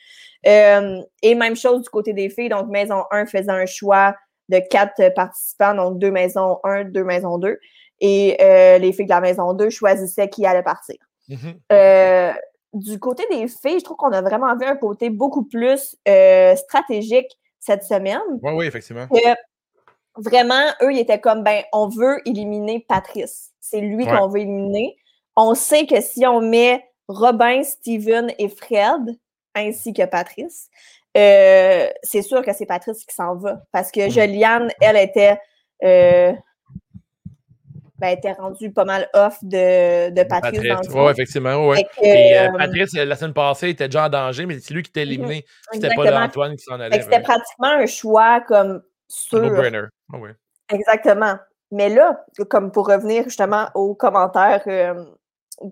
[0.44, 2.50] Et même chose du côté des filles.
[2.50, 4.16] Donc, maison 1 faisait un choix
[4.50, 7.58] de quatre participants, donc deux maisons 1, deux maisons 2.
[8.02, 8.38] Et
[8.80, 10.98] les filles de la maison 2 choisissaient qui allait partir.
[11.30, 11.60] Mhm.
[11.72, 12.34] Euh,
[12.74, 16.56] du côté des filles, je trouve qu'on a vraiment vu un côté beaucoup plus euh,
[16.56, 18.22] stratégique cette semaine.
[18.42, 19.08] Oui, oui, effectivement.
[20.16, 23.52] Vraiment, eux, ils étaient comme, ben, on veut éliminer Patrice.
[23.62, 24.18] C'est lui Ouais.
[24.18, 24.98] qu'on veut éliminer.
[25.36, 29.16] On sait que si on met Robin, Steven et Fred,
[29.54, 30.70] ainsi que Patrice,
[31.16, 33.62] euh, c'est sûr que c'est Patrice qui s'en va.
[33.72, 34.10] Parce que Mm.
[34.10, 35.40] Joliane, elle était,
[35.84, 36.34] euh,
[38.00, 40.62] ben, était rendue pas mal off de, de Patrice.
[40.94, 41.68] Oui, effectivement.
[41.68, 41.84] Ouais.
[41.84, 44.84] Que, Et euh, euh, Patrice, la semaine passée, était déjà en danger, mais c'est lui
[44.84, 45.46] qui t'a éliminé.
[45.72, 46.24] C'était pas Mhm.
[46.24, 47.02] Antoine qui s'en allait.
[47.02, 49.42] C'était pratiquement un choix comme sûr.
[50.14, 50.30] Oui.
[50.72, 51.38] Exactement.
[51.72, 55.04] Mais là, comme pour revenir justement aux commentaires euh,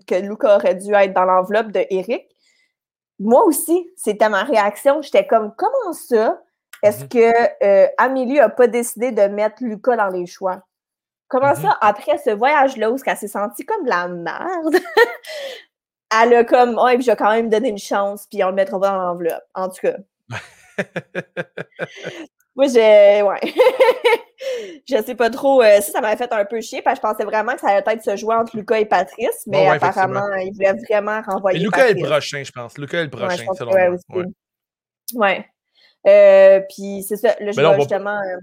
[0.06, 2.26] que Luca aurait dû être dans l'enveloppe de Eric,
[3.18, 5.00] moi aussi, c'était ma réaction.
[5.00, 6.42] J'étais comme, comment ça?
[6.82, 7.08] Est-ce Mhm.
[7.08, 10.62] que euh, Amélie n'a pas décidé de mettre Lucas dans les choix?
[11.38, 11.62] Comment Mhm.
[11.62, 14.76] ça, après ce voyage-là où elle s'est sentie comme de la merde,
[16.22, 18.48] elle a comme, oh, et puis je vais quand même donner une chance, puis on
[18.48, 19.42] le mettra pas dans l'enveloppe.
[19.54, 19.96] En tout cas.
[22.54, 23.20] Moi, j'ai.
[23.22, 23.40] Ouais.
[24.88, 25.62] je sais pas trop.
[25.62, 27.68] euh, ça, ça m'avait fait un peu chier parce que je pensais vraiment que ça
[27.68, 31.60] allait peut-être se jouer entre Lucas et Patrice, mais ouais, apparemment, il voulait vraiment renvoyer.
[31.60, 32.78] Et Lucas est le prochain, je pense.
[32.78, 34.24] Lucas est le prochain, selon ouais, moi.
[35.14, 35.46] Ouais.
[36.06, 37.28] Euh, puis c'est ça.
[37.40, 38.18] Là, je Mais va- justement.
[38.20, 38.38] euh,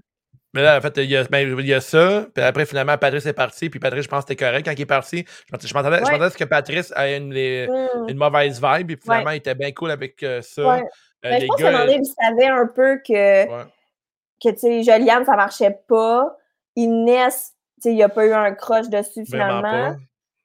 [0.54, 2.28] Mais là, en fait, il y a, ben, il y a ça.
[2.34, 3.70] Puis après, finalement, Patrice est parti.
[3.72, 5.26] Puis Patrice, je pense que c'était correct quand il est parti.
[5.52, 6.22] Je je je Ouais.
[6.22, 8.88] à ce que Patrice ait une, les- hmm, une mauvaise vibe.
[8.88, 10.62] Puis finalement, il était bien cool avec euh, ça.
[10.62, 10.84] ouais.
[11.26, 13.46] Euh, Mais je les pense qu'à un moment donné, il savait un peu que,
[14.44, 16.38] que tu sais, Joliane, ça marchait pas.
[16.76, 19.96] Inès, tu sais, il n'y a pas eu un crush dessus finalement.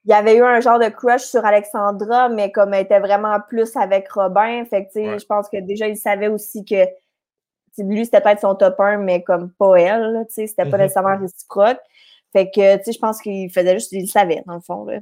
[0.05, 3.39] il y avait eu un genre de crush sur Alexandra, mais comme elle était vraiment
[3.47, 6.87] plus avec Robin, fait que, tu sais, je pense que déjà, il savait aussi que
[7.79, 10.83] lui, c'était peut-être son top 1, mais comme pas elle, tu sais, c'était pas Mhm.
[10.85, 11.79] nécessairement réciproque.
[12.33, 14.85] Fait que, tu sais, je pense qu'il faisait juste, il le savait, dans le fond,
[14.85, 14.99] là.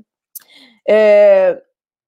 [0.91, 1.55] Euh,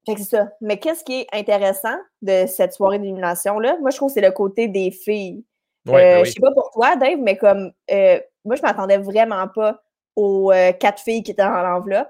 [0.05, 0.49] fait que c'est ça.
[0.61, 3.77] Mais qu'est-ce qui est intéressant de cette soirée d'élimination-là?
[3.81, 5.43] Moi, je trouve que c'est le côté des filles.
[5.85, 6.31] Ouais, Euh, ben Je oui.
[6.31, 9.81] sais pas pour toi, Dave, mais comme euh, moi, je m'attendais vraiment pas
[10.15, 12.09] aux euh, quatre filles qui étaient dans l'enveloppe.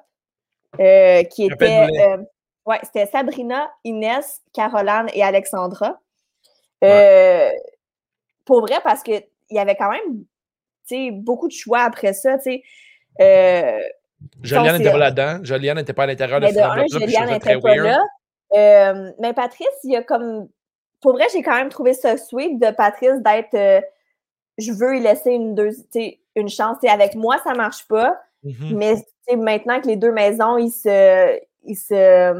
[0.79, 1.87] euh, qui étaient.
[1.99, 2.17] Euh,
[2.67, 5.99] ouais, c'était Sabrina, Inès, Caroline et Alexandra.
[6.83, 7.49] Euh,
[8.49, 9.21] Pour vrai, parce qu'il
[9.51, 11.21] y avait quand même.
[11.21, 12.37] beaucoup de choix après ça.
[13.21, 13.79] Euh,
[14.41, 15.39] Joliane n'était pas là-dedans.
[15.43, 18.03] Joliane n'était pas à l'intérieur de ce là Joliane n'était pas là.
[18.55, 20.49] Euh, mais Patrice, il y a comme.
[20.99, 23.53] Pour vrai, j'ai quand même trouvé ça sweet de Patrice d'être.
[23.53, 23.81] Euh,
[24.57, 25.69] je veux y laisser une, deux,
[26.35, 26.77] une chance.
[26.83, 28.19] avec moi, ça marche pas.
[28.43, 28.75] Mm-hmm.
[28.75, 28.95] Mais
[29.37, 32.33] maintenant que les deux maisons, ils se, ils se,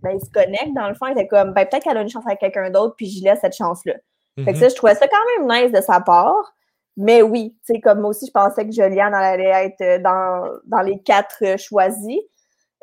[0.00, 2.08] ben, ils se connectent, dans le fond, il était comme, ben, peut-être qu'elle a une
[2.08, 3.94] chance avec quelqu'un d'autre, puis j'y laisse cette chance-là.
[4.36, 4.60] Fait que mm-hmm.
[4.60, 6.54] ça, je trouvais ça quand même nice de sa part.
[6.96, 10.48] Mais oui, tu sais, comme moi aussi, je pensais que Joliane allait être euh, dans,
[10.64, 12.20] dans les quatre euh, choisis.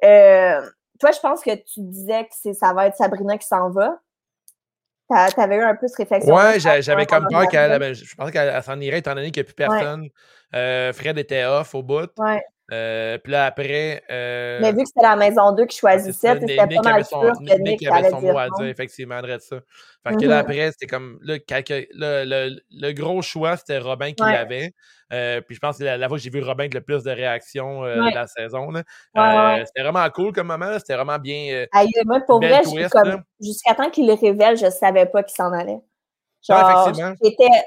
[0.03, 0.61] Euh,
[0.99, 3.97] toi, je pense que tu disais que ça va être Sabrina qui s'en va.
[5.09, 6.33] Tu avais eu un peu cette réflexion.
[6.33, 7.93] Ouais, j'avais comme peur qu'elle.
[7.93, 10.09] Je pensais qu'elle s'en irait étant donné qu'il n'y a plus personne.
[10.93, 12.09] Fred était off au bout.
[12.17, 12.41] Ouais.
[12.71, 14.01] Euh, puis là, après.
[14.09, 17.61] Euh, mais vu que c'était la maison 2 qui choisissait, c'était pas mal sûr que
[17.61, 19.57] Nick, avait son mot à dire, effectivement, de ça.
[20.07, 20.39] Fait que là, mm-hmm.
[20.39, 21.19] après, c'était comme.
[21.21, 21.37] Là,
[22.25, 24.73] le, le, gros choix, c'était Robin qui l'avait.
[25.11, 27.03] Euh, puis je pense que la, la fois que j'ai vu Robin avec le plus
[27.03, 28.69] de réactions de la saison.
[28.73, 30.79] c'était vraiment cool comme moment.
[30.79, 31.65] C'était vraiment bien.
[32.05, 32.61] moi, pour vrai,
[33.41, 35.81] jusqu'à temps qu'il le révèle, je savais pas qu'il s'en allait.
[36.47, 36.91] Genre,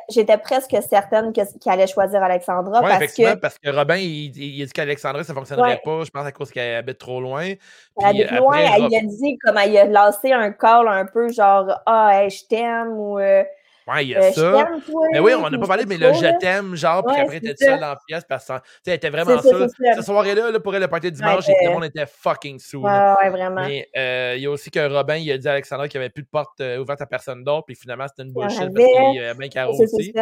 [0.09, 2.81] j'étais presque certaine qu'il allait choisir Alexandra.
[2.81, 3.39] Oui, parce effectivement, que...
[3.39, 6.03] parce que Robin, il, il a dit qu'Alexandra, ça ne fonctionnerait pas.
[6.05, 7.53] Je pense à cause qu'elle habite trop loin.
[8.01, 11.71] Elle habite loin, elle, a dit, comme elle a lancé un call un peu genre
[11.87, 13.19] Ah, je t'aime ou.
[13.19, 13.45] Euh,
[13.87, 14.69] Ouais, il y a euh, ça.
[15.13, 17.79] mais oui, on n'a pas parlé, mais le je t'aime, genre, puis après, t'es seule
[17.79, 18.55] dans la pièce parce que
[18.87, 19.67] elle était vraiment ça.
[19.69, 22.81] Cette soirée-là, là, pour elle, le party dimanche, et tout le monde était fucking sous.
[22.81, 23.63] Ouais, ouais, vraiment.
[23.67, 26.05] Mais euh, il y a aussi que Robin, il a dit à Alexandra qu'il n'y
[26.05, 28.75] avait plus de porte euh, ouverte à personne d'autre, puis finalement, c'était une bullshit parce
[28.75, 30.15] qu'il y avait bien Caro aussi.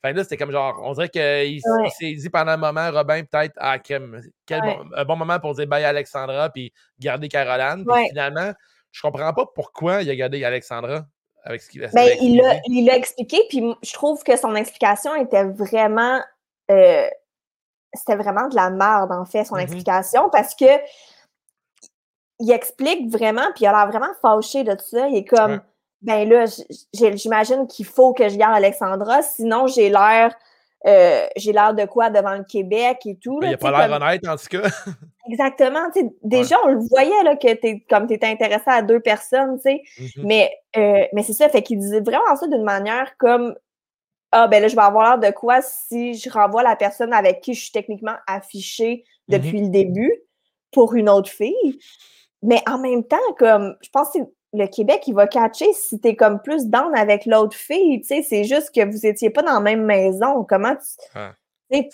[0.00, 3.54] Enfin là, c'était comme genre, on dirait qu'il s'est dit pendant un moment, Robin, peut-être,
[3.56, 7.84] ah, quel, bon, un bon moment pour dire bye à Alexandra, puis garder Caroline.
[7.84, 8.52] Puis finalement,
[8.92, 11.04] je comprends pas pourquoi il a gardé Alexandra
[11.44, 15.44] avec ce qu'il a ben, il l'a expliqué, puis je trouve que son explication était
[15.44, 16.20] vraiment.
[16.70, 17.08] Euh,
[17.94, 19.62] c'était vraiment de la merde, en fait, son mm-hmm.
[19.62, 20.66] explication, parce que
[22.40, 25.08] il explique vraiment, puis il a l'air vraiment fâché de tout ça.
[25.08, 25.60] Il est comme,
[26.02, 26.44] ben là,
[26.92, 30.34] j'imagine qu'il faut que je garde Alexandra, sinon j'ai l'air
[30.86, 33.40] euh, j'ai l'air de quoi devant le Québec et tout.
[33.42, 34.68] il n'a pas l'air honnête, en tout cas.
[35.30, 35.80] Exactement.
[36.22, 40.22] Déjà, on le voyait là, que es, comme tu étais intéressé à deux personnes, mm-hmm.
[40.24, 43.54] mais, euh, mais c'est ça, fait qu'il disait vraiment ça d'une manière comme
[44.30, 47.40] Ah, ben là, je vais avoir l'air de quoi si je renvoie la personne avec
[47.40, 49.38] qui je suis techniquement affichée mm-hmm.
[49.38, 50.12] depuis le début
[50.70, 51.78] pour une autre fille.
[52.42, 54.20] Mais en même temps, comme je pense que
[54.52, 58.22] le Québec, il va catcher si t'es comme plus down avec l'autre fille, tu sais,
[58.22, 60.44] c'est juste que vous étiez pas dans la même maison.
[60.48, 61.28] Comment tu...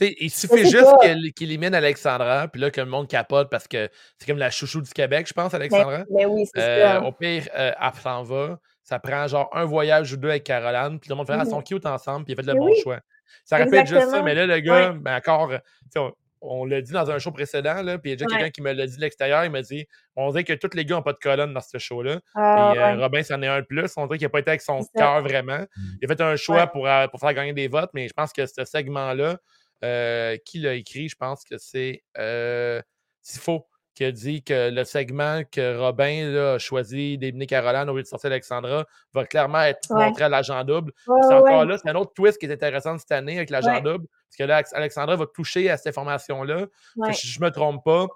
[0.00, 0.94] il suffit juste
[1.34, 3.88] qu'il élimine Alexandra, puis là, que le monde capote parce que
[4.18, 6.04] c'est comme la chouchou du Québec, je pense, ben, Alexandra.
[6.10, 7.02] Mais, ben oui, c'est euh, ça.
[7.04, 8.58] Au pire, euh, elle s'en va.
[8.82, 11.60] Ça prend genre un voyage ou deux avec Caroline, puis le monde fait ah, son
[11.60, 11.64] -hmm.
[11.64, 13.00] cute ensemble, puis il fait le bon choix.
[13.44, 15.50] Ça répète juste ça, mais là, le gars, ben encore,
[15.96, 16.12] on
[16.64, 18.72] l'a dit dans un show précédent, là, puis il y a déjà quelqu'un qui me
[18.72, 19.44] l'a dit de l'extérieur.
[19.44, 19.86] Il m'a dit
[20.16, 22.20] on dirait que tous les gars n'ont pas de colonne dans ce show-là.
[22.34, 23.92] Ah, et euh, Robin, c'en est un de plus.
[23.96, 25.58] On dirait qu'il n'a pas été avec son cœur vraiment.
[25.76, 25.82] Mmh.
[26.02, 28.32] Il a fait un choix pour, euh, pour, faire gagner des votes, mais je pense
[28.32, 29.38] que ce segment-là,
[29.84, 32.02] euh, qui l'a écrit, je pense que c'est
[33.22, 38.02] Tifo qui a dit que le segment que Robin a choisi d'éliminer Caroline au lieu
[38.02, 40.92] de sortir Alexandra va clairement être montré à l'agent double.
[41.06, 44.06] c'est encore là, c'est un autre twist qui est intéressant cette année avec l'agent double.
[44.36, 46.66] Parce que là, Alexandra va toucher à cette information-là.
[47.12, 48.06] Si je ne me trompe pas,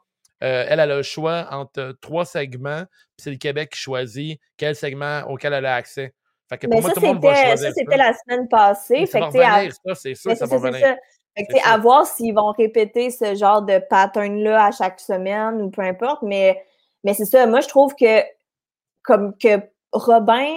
[0.43, 4.75] euh, elle, a le choix entre trois segments, puis c'est le Québec qui choisit quel
[4.75, 6.15] segment auquel elle a accès.
[6.49, 7.69] Fait que pour moi, tout le monde va choisir.
[7.69, 9.07] Ça, c'était la semaine passée.
[9.07, 10.73] Fait ça va venir, ça, c'est ça, ça va.
[10.73, 15.83] Fait à voir s'ils vont répéter ce genre de pattern-là à chaque semaine ou peu
[15.83, 16.65] importe, mais,
[17.05, 17.47] mais c'est ça.
[17.47, 18.23] Moi, je trouve que
[19.05, 19.61] comme que
[19.93, 20.49] Robin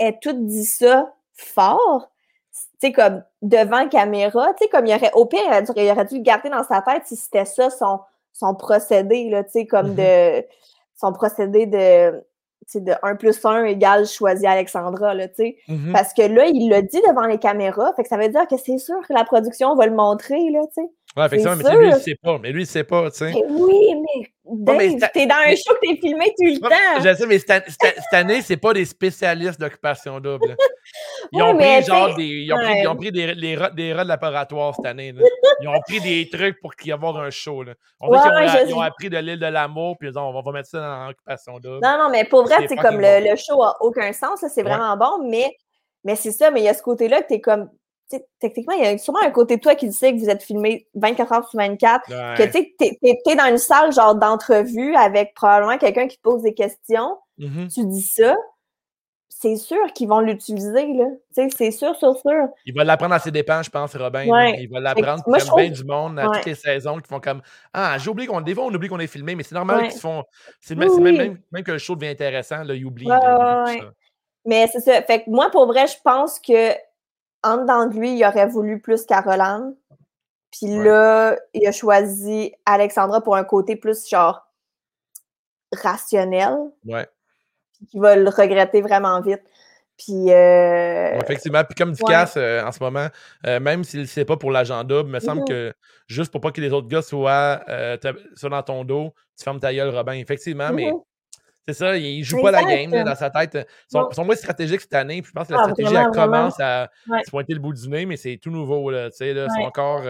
[0.00, 2.10] ait tout dit ça fort,
[2.80, 5.40] tu sais, comme devant caméra, tu sais, comme il aurait, au pire,
[5.76, 8.00] il aurait, dû, le garder dans sa tête si c'était ça son,
[8.32, 10.40] son procédé, là, tu sais, comme mm-hmm.
[10.42, 10.46] de,
[10.94, 12.22] son procédé de,
[12.74, 15.56] de 1 plus 1 égale choisi Alexandra, là, tu sais.
[15.68, 15.92] Mm-hmm.
[15.92, 18.56] Parce que là, il l'a dit devant les caméras, fait que ça veut dire que
[18.58, 20.90] c'est sûr que la production va le montrer, là, tu sais.
[21.16, 22.38] Ouais, effectivement, mais lui, il sait pas.
[22.38, 23.32] Mais lui, il sait pas, tu sais.
[23.48, 27.02] Oui, mais Dave, t'es dans un show que t'es filmé tout le temps.
[27.02, 30.56] Je sais, mais cette, année, c'est pas des spécialistes d'occupation double.
[31.32, 32.24] Ils ont pris genre des.
[32.24, 35.12] Ils ont pris, ils ont pris des, les, des rats de laboratoire cette année.
[35.12, 35.22] Là.
[35.62, 37.62] Ils ont pris des trucs pour qu'il y ait un show.
[37.62, 37.72] Là.
[37.98, 40.52] On dirait qu'ils ont, ont, appris de l'île de l'amour, puis ils ont on va
[40.52, 41.80] mettre ça dans l'occupation double.
[41.82, 44.44] Non, non, mais pour vrai, c'est comme le, le, show a aucun sens.
[44.54, 45.56] C'est vraiment bon, mais,
[46.04, 47.70] mais c'est ça, mais il y a ce côté-là que t'es comme
[48.40, 50.86] techniquement, il y a sûrement un côté de toi qui sait que vous êtes filmé
[50.94, 55.34] 24 heures sur 24, que tu sais, t'es, es, dans une salle genre d'entrevue avec
[55.34, 57.72] probablement quelqu'un qui te pose des questions, mm-hmm.
[57.72, 58.34] tu dis ça,
[59.38, 61.04] c'est sûr qu'ils vont l'utiliser, là.
[61.30, 62.48] C'est sûr, sûr, sûr.
[62.64, 64.24] Il va l'apprendre à ses dépens, je pense, Robin.
[64.58, 65.60] Il va l'apprendre comme trouve...
[65.60, 67.42] bien du monde à toutes les saisons qui font comme
[67.72, 68.40] Ah, j'ai oublié qu'on.
[68.40, 70.24] Des fois, on oublie qu'on est filmé, mais c'est normal qu'ils font.
[70.60, 73.08] C'est même, même, que le show devient intéressant, là, il oublie.
[74.46, 75.02] Mais c'est ça.
[75.02, 76.72] Fait que moi, pour vrai, je pense que
[77.46, 79.74] en dedans de lui, il aurait voulu plus Caroline.
[80.50, 84.48] Puis là, il a choisi Alexandra pour un côté plus genre
[85.72, 86.56] rationnel.
[86.84, 87.06] Ouais.
[87.90, 89.42] Qui va le regretter vraiment vite.
[89.98, 90.32] Puis.
[90.32, 91.18] Euh...
[91.20, 91.62] effectivement.
[91.64, 93.08] Puis comme dit Cass euh, en ce moment,
[93.46, 95.48] euh, même s'il ne pas pour l'agent double, il me semble mm-hmm.
[95.48, 95.74] que
[96.06, 97.62] juste pour pas que les autres gars soient,
[98.42, 100.14] dans ton dos, tu fermes ta gueule, Robin.
[100.14, 101.02] Effectivement, mais mm-hmm.
[101.66, 103.66] C'est ça, il joue pas la game dans sa tête.
[103.92, 105.22] Ils sont, moins stratégiques cette année.
[105.22, 106.88] Puis je pense que la ah, stratégie, elle commence à
[107.24, 108.90] se pointer le bout du nez, mais c'est tout nouveau.
[108.90, 110.02] Là, là, C'est encore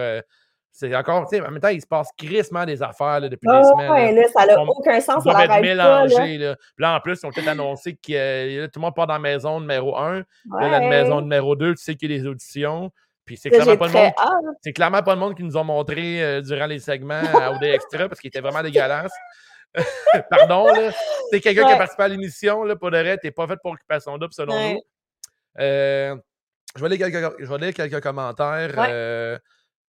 [0.77, 3.47] c'est encore, tu sais, en même temps, il se passe crissement des affaires là, depuis
[3.47, 3.89] des semaines.
[3.89, 5.23] Ouais, là, ça n'a aucun sens.
[5.23, 6.37] Ça va être mélangé.
[6.37, 6.55] Là.
[6.77, 6.95] là.
[6.97, 9.59] en plus, ils ont peut-être annoncé que euh, tout le monde part dans la maison
[9.59, 10.17] numéro 1.
[10.17, 12.91] Là, dans la maison numéro 2, tu sais qu'il y a des auditions.
[13.25, 14.11] Puis c'est clairement, pas le monde,
[14.61, 17.63] c'est clairement pas le monde qui nous ont montré euh, durant les segments à OD
[17.63, 19.11] Extra parce qu'il était vraiment dégueulasse.
[20.29, 20.91] Pardon, là.
[21.31, 23.71] C'est quelqu'un qui a participé à l'émission, là, pour de vrai, t'es pas fait pour
[23.71, 24.81] occupation double selon nous.
[25.59, 26.15] Euh,
[26.75, 29.39] je vais lire quelques, je vais lire quelques commentaires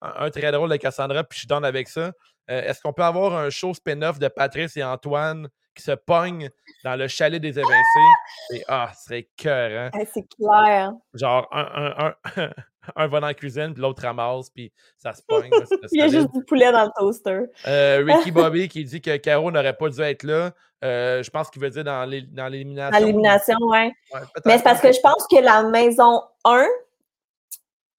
[0.01, 2.13] un, très drôle de Cassandra, puis je donne avec ça.
[2.51, 6.51] Euh, est-ce qu'on peut avoir un show spin-off de Patrice et Antoine qui se pognent
[6.85, 8.55] dans le chalet des évincés?
[8.55, 10.05] Et ah, ce serait cœur, hein?
[10.13, 10.93] c'est clair.
[11.15, 12.51] Genre, un, un, un,
[12.97, 15.51] va dans la cuisine, puis l'autre ramasse, puis ça se pogne.
[15.93, 17.41] Il y a juste du poulet dans le toaster.
[17.67, 20.51] Euh, Ricky Bobby qui dit que Caro n'aurait pas dû être là.
[20.85, 22.91] Euh, je pense qu'il veut dire dans l'élimination.
[22.91, 23.93] Dans l'élimination, oui.
[24.13, 26.67] Ouais, Mais c'est parce que je pense que la maison 1,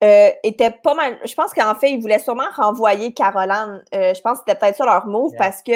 [0.02, 1.20] euh, était pas mal.
[1.26, 3.84] Je pense qu'en fait, ils voulaient sûrement renvoyer Caroline.
[3.92, 5.74] Je pense que c'était peut-être ça leur move parce que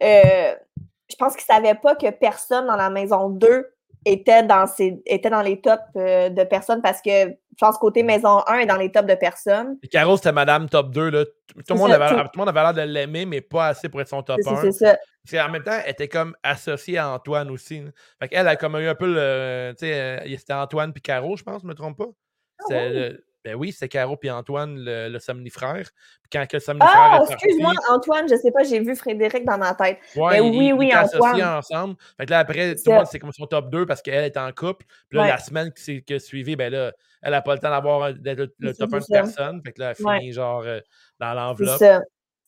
[0.00, 3.66] je pense qu'ils ne savaient pas que personne dans la maison 2
[4.04, 4.66] était dans,
[5.06, 8.76] était dans les tops de personnes parce que je pense côté maison 1 est dans
[8.76, 9.78] les tops de personnes.
[9.82, 11.10] Et Caro, c'était Madame top 2.
[11.10, 11.24] Là.
[11.24, 12.16] Tout, le monde avait, tout...
[12.16, 14.56] le monde avait l'air de l'aimer, mais pas assez pour être son top 1.
[14.60, 14.96] C'est ça.
[15.24, 17.82] Parce qu'en même temps, elle était comme associée à Antoine aussi.
[18.20, 19.72] Fait qu'elle a comme eu un peu le.
[19.78, 22.08] Tu sais, c'était Antoine puis Caro, je pense, je ne me trompe pas.
[22.70, 23.10] Ah,
[23.44, 25.90] ben oui, c'est Caro et Antoine, le, le somnifrère.
[26.22, 29.74] Puis quand que le ah, excuse-moi, Antoine, je sais pas, j'ai vu Frédéric dans ma
[29.74, 29.98] tête.
[30.16, 31.42] Ouais, ben oui, oui, Antoine.
[31.42, 31.96] ensemble.
[32.16, 34.36] Fait que là, après, tout le monde, c'est comme son top 2 parce qu'elle est
[34.38, 34.86] en couple.
[35.10, 36.92] Puis là, la semaine qui, qui a suivi, ben là,
[37.22, 39.62] elle n'a pas le temps d'avoir le, le, top 1 de personne.
[39.62, 40.80] Fait que là, elle finit genre euh,
[41.20, 41.82] dans l'enveloppe.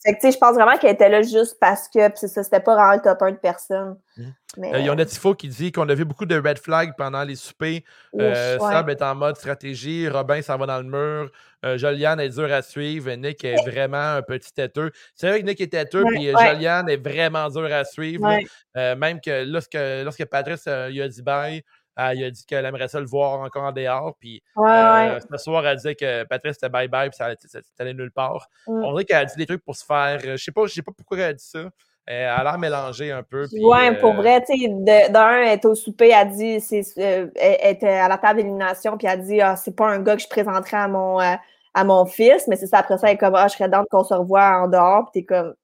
[0.04, 2.42] Fait que, tu sais, je pense vraiment qu'elle était là juste parce que, c'est ça,
[2.42, 3.96] c'était pas vraiment le top 1 de personne.
[4.16, 4.24] Mmh.
[4.56, 4.74] Mais...
[4.74, 7.22] Euh, il y a Tifo qui dit qu'on a vu beaucoup de red flags pendant
[7.24, 7.82] les soupers.
[8.18, 11.30] Euh, Sab est en mode stratégie, Robin s'en va dans le mur,
[11.64, 14.92] euh, Joliane est dur à suivre, Nick est vraiment un petit têteux.
[15.14, 18.26] C'est vrai que Nick est têteux, puis Joliane est vraiment dur à suivre.
[18.74, 21.62] même que lorsque, lorsque Patrice il a dit bye,
[21.96, 24.14] ah, il a dit qu'elle aimerait ça le voir encore en dehors.
[24.20, 28.48] Puis euh, ce soir, elle disait que Patrice était bye-bye, puis ça, allait nulle part.
[28.66, 28.84] Mm.
[28.84, 30.20] On dirait qu'elle a dit des trucs pour se faire.
[30.24, 31.70] Euh, je sais pas, je sais pas pourquoi elle a dit ça.
[32.04, 33.46] Elle a l'air mélangée un peu.
[33.52, 36.58] Oui, ouais, pour euh, vrai, tu sais, d'un, elle était au souper, elle a dit,
[36.96, 37.32] elle
[37.62, 40.22] était à la table d'élimination, puis elle a dit, ah, c'est pas un gars que
[40.22, 43.34] je présenterai à mon, à mon fils, mais c'est ça, après ça, elle est comme,
[43.34, 45.54] ah, je serais dans qu'on se revoit en dehors, puis t'es comme,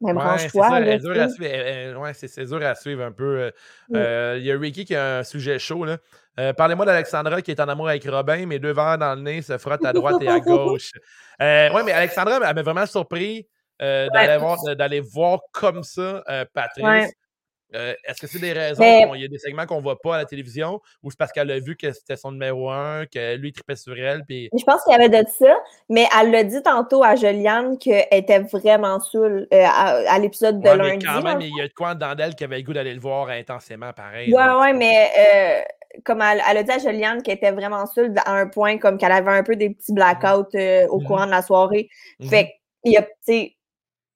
[0.00, 2.00] même ouais, c'est dur à suivre.
[2.00, 3.40] Ouais, c'est dur à suivre un peu.
[3.40, 3.50] Euh,
[3.88, 3.96] mm.
[3.96, 5.84] euh, il y a Ricky qui a un sujet chaud.
[5.84, 5.98] là.
[6.38, 9.40] Euh, parlez-moi d'Alexandra qui est en amour avec Robin, mes deux verres dans le nez
[9.40, 10.92] se frottent à droite et à gauche.
[11.40, 13.48] oui, mais Alexandra elle m'a vraiment surpris
[13.80, 14.58] d'aller voir,
[15.02, 16.22] voir, comme ça
[16.52, 17.12] Patrice.
[17.74, 20.14] Euh, est-ce que c'est des raisons Il y a des segments qu'on ne voit pas
[20.14, 23.34] à la télévision ou c'est parce qu'elle a vu que c'était son numéro un, que
[23.36, 24.24] lui tripait sur elle?
[24.24, 24.48] Puis...
[24.56, 25.56] Je pense qu'il y avait de ça,
[25.88, 30.68] mais elle l'a dit tantôt à Juliane qu'elle était vraiment saoule euh, à, l'épisode de
[30.68, 31.06] lundi.
[31.06, 32.94] Mais quand même, il y a de quoi dans d'elle qui avait le goût d'aller
[32.94, 34.32] le voir intensément, pareil.
[34.32, 38.32] Ouais, ouais, mais euh, comme elle, a dit à Juliane qu'elle était vraiment saoule à
[38.32, 40.56] un point, comme qu'elle avait un peu des petits blackouts
[40.88, 41.88] au mmh courant de la soirée.
[42.20, 42.52] Mmh fait
[42.86, 43.56] il y a, tu sais,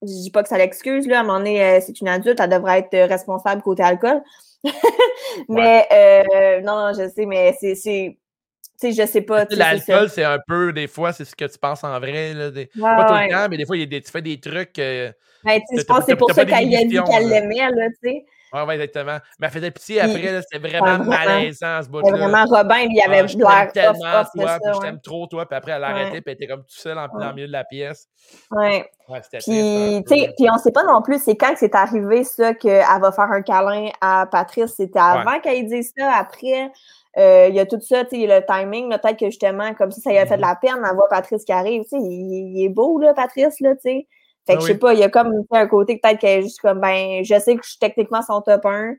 [0.03, 2.41] je dis pas que ça l'excuse, là, à un moment donné, euh, c'est une adulte,
[2.41, 4.23] elle devrait être euh, responsable côté alcool.
[5.49, 7.75] mais euh, non, non, je sais, mais c'est.
[7.75, 9.45] Tu sais, je sais pas.
[9.51, 12.33] L'alcool, c'est un peu, des fois, c'est ce que tu penses en vrai.
[12.33, 14.41] Là, pas tout le temps, mais des fois, il y a des, tu fais des
[14.41, 14.79] trucs.
[14.79, 15.13] Euh,
[15.45, 18.25] ben, je pense que c'est pour ça qu'elle a dit qu'elle l'aimait, là, tu sais.
[18.53, 19.19] Oui, ouais, exactement.
[19.39, 22.11] Mais elle faisait pitié après, c'était vraiment malaisant ce bout-là.
[22.11, 25.73] Vraiment, Robin, il avait ah, l'air tellement toi, puis je t'aime trop toi, puis après
[25.73, 28.09] elle a arrêté, puis elle était comme tout seul en plein milieu de la pièce.
[28.51, 28.89] Ouais.
[29.09, 32.55] ouais c'était puis, puis on sait pas non plus, c'est quand que c'est arrivé ça
[32.55, 34.75] qu'elle va faire un câlin à Patrice.
[34.77, 36.71] C'était avant qu'elle dise ça, après.
[37.19, 40.01] Euh, il y a tout ça, tu sais, le timing, peut-être que justement, comme ça,
[40.01, 40.47] ça lui a fait de mm-hmm.
[40.47, 41.83] la peine d'avoir Patrice qui arrive.
[41.83, 44.07] Tu sais, il, il, est beau, là, Patrice, là, tu sais.
[44.47, 46.43] Fait que ah je sais pas, il y a comme un côté peut-être qu'elle est
[46.43, 48.95] juste comme ben je sais que je suis techniquement son top 1.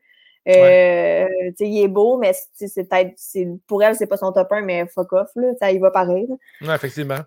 [0.47, 1.27] Euh,
[1.59, 3.15] il est beau, mais c'est peut-être
[3.67, 6.27] pour elle, c'est pas son top 1, mais fuck off, là, ça y va pareil.
[6.61, 7.19] Oui, effectivement.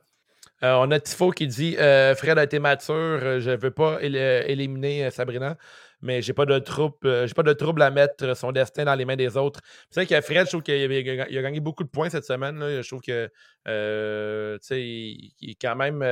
[0.63, 3.99] Euh, on a Tifo qui dit euh, Fred a été mature, je ne veux pas
[4.01, 5.57] éliminer Sabrina,
[6.01, 9.05] mais j'ai pas de trouble, j'ai pas de trouble à mettre son destin dans les
[9.05, 9.61] mains des autres.
[9.91, 12.59] C'est vrai que Fred, je trouve qu'il a, a, gagné beaucoup de points cette semaine.
[12.59, 12.81] Là.
[12.81, 13.31] Je trouve que
[13.67, 16.03] il, il, est quand même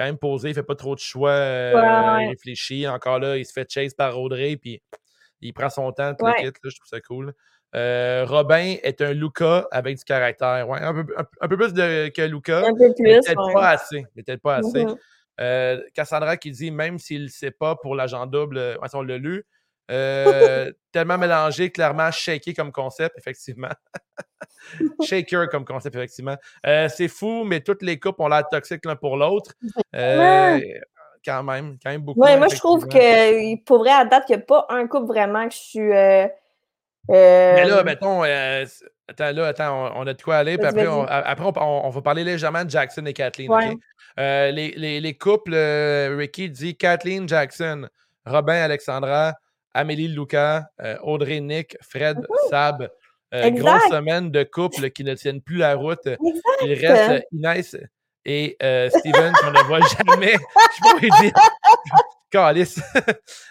[0.00, 2.88] quand même posé, il fait pas trop de choix euh, réfléchis.
[2.88, 4.82] Encore là, il se fait chase par Audrey, puis
[5.42, 7.34] il prend son temps, tout je trouve ça cool.
[7.76, 10.66] Euh, Robin est un Luca avec du caractère.
[10.66, 12.66] Ouais, un, peu, plus que Luca.
[12.66, 13.02] Un peu plus.
[13.02, 14.06] Mais peut-être pas assez.
[14.14, 14.86] peut-être pas assez.
[15.38, 19.44] Euh, Cassandra qui dit même s'il ne sait pas pour l'agent double, on l'a lu.
[20.92, 23.70] tellement mélangé, clairement shaké comme concept, effectivement.
[25.04, 26.36] Shaker comme concept, effectivement.
[26.66, 29.52] Euh, c'est fou, mais toutes les coupes ont l'air toxiques l'un pour l'autre.
[29.94, 30.60] Euh,
[31.24, 32.20] quand même, quand même beaucoup.
[32.20, 35.06] Ouais, moi, je trouve que pour vrai, à date, qu'il n'y a pas un couple
[35.06, 35.92] vraiment que je suis.
[35.92, 36.26] Euh,
[37.08, 40.56] mais là, mettons, attends, là, attends, on, a de quoi aller.
[40.58, 43.50] Puis après, on, après on, va parler légèrement de Jackson et Kathleen.
[44.16, 47.88] les, les, les, couples, Ricky dit Kathleen Jackson,
[48.26, 49.34] Robin Alexandra,
[49.74, 50.66] Amélie Lucas,
[51.02, 52.90] Audrey Nick, Fred Sab.
[53.32, 56.08] Euh, grosse semaine de couple qui ne tiennent plus la route.
[56.62, 57.76] Il reste euh, Inès
[58.24, 60.32] et euh, Steven qu'on ne voit jamais.
[60.34, 61.32] Je pourrais dire.
[62.30, 62.80] Calice.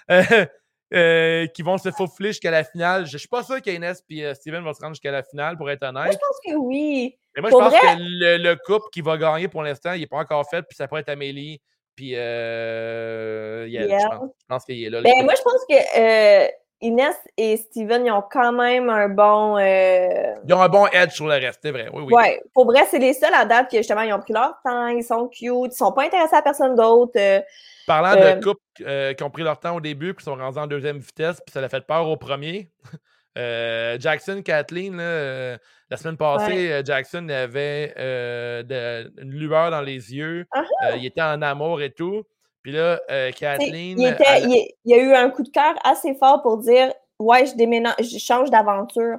[1.53, 3.05] qui vont se faufiler jusqu'à la finale.
[3.05, 5.69] Je ne suis pas sûr qu'Inès et Steven vont se rendre jusqu'à la finale, pour
[5.69, 6.05] être honnête.
[6.05, 7.17] Moi, je pense que oui.
[7.35, 10.17] Mais moi, je pense que le, couple qui va gagner pour l'instant, il n'est pas
[10.17, 11.61] encore fait, puis ça pourrait être Amélie.
[11.99, 15.01] Puis, euh, je pense, qu'il est là.
[15.01, 19.57] Ben, moi, je pense que Inès et Steven, ils ont quand même un bon.
[19.57, 21.89] Euh, ils ont un bon edge sur le reste, c'est vrai.
[21.91, 22.13] Oui, oui.
[22.13, 22.41] Ouais.
[22.53, 25.03] Pour vrai, c'est les seuls à date qui, justement, ils ont pris leur temps, ils
[25.03, 27.11] sont cute, ils sont pas intéressés à personne d'autre.
[27.17, 27.41] Euh,
[27.85, 30.67] Parlant de euh, couples qui ont pris leur temps au début, puis sont rendus en
[30.67, 32.71] deuxième vitesse, puis ça l'a fait peur au premier.
[33.99, 40.45] Jackson, Kathleen, la semaine passée, Jackson avait une lueur dans les yeux.
[40.53, 40.97] Uh-huh.
[40.97, 42.23] il était en amour et tout.
[42.61, 43.99] Puis là, euh, Kathleen.
[43.99, 48.17] Il, a eu un coup de cœur assez fort pour dire Ouais, je déménage, je
[48.17, 49.17] change d'aventure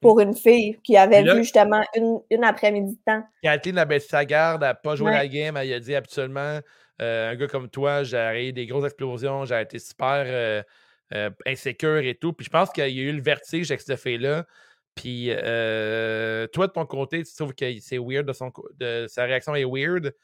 [0.00, 3.22] pour une fille qui avait vu justement une, une après-midi de temps.
[3.42, 6.60] Kathleen a baissé sa garde, elle n'a pas joué la game, elle a dit absolument
[7.02, 10.64] euh, un gars comme toi, j'ai eu des grosses explosions, j'ai été super
[11.12, 12.32] euh, insécure et tout.
[12.32, 14.46] Puis je pense qu'il y a eu le vertige avec cette fille-là.
[14.94, 19.54] Puis toi, de ton côté, tu trouves que c'est weird de son de sa réaction
[19.54, 20.14] est weird.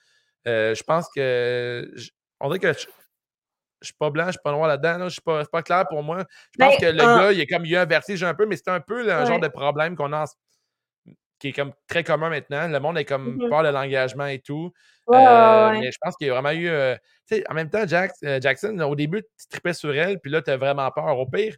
[0.46, 1.92] je pense que
[2.38, 2.86] on dirait que je,
[3.80, 5.04] je suis pas blanc, je suis pas noir là-dedans.
[5.04, 6.24] Je suis pas, pas clair pour moi.
[6.52, 8.56] Je pense ben, que le gars, il est comme a un vertige un peu, mais
[8.56, 10.24] c'est un peu un genre de problème qu'on a
[11.40, 12.68] qui est comme très commun maintenant.
[12.68, 14.70] Le monde est comme peur de l'engagement et tout.
[15.10, 16.68] Euh, mais je pense qu'il y a vraiment eu.
[16.68, 16.94] Euh,
[17.48, 20.50] en même temps, Jack, euh, Jackson, au début, tu tripais sur elle, puis là, tu
[20.50, 21.18] as vraiment peur.
[21.18, 21.56] Au pire,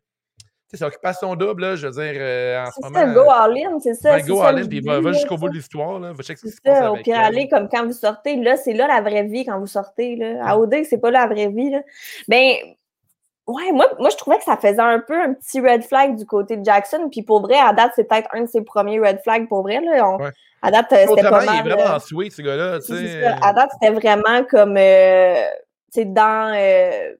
[0.68, 2.99] c'est occupation double, là, je veux dire, en ce moment.
[2.99, 4.20] C'est go all-in, c'est ça.
[4.20, 6.12] go all-in, puis va, va jusqu'au bout de l'histoire, là.
[6.12, 7.03] Va checker ce qui se passe.
[7.03, 10.16] Puis aller comme quand vous sortez, là, c'est là la vraie vie quand vous sortez,
[10.16, 10.47] là.
[10.47, 11.83] À OD, c'est pas la vraie vie, là.
[12.28, 12.55] Ben,
[13.47, 16.26] ouais, moi, moi, je trouvais que ça faisait un peu un petit red flag du
[16.26, 17.09] côté de Jackson.
[17.11, 19.80] Puis pour vrai, à date, c'est peut-être un de ses premiers red flags pour vrai,
[19.80, 20.16] là.
[20.62, 21.64] À date, c'était pas mal.
[21.64, 22.78] Il est vraiment sweet, ce gars-là.
[23.43, 25.45] À date, c'était vraiment comme, euh,
[25.93, 27.14] tu dans, euh,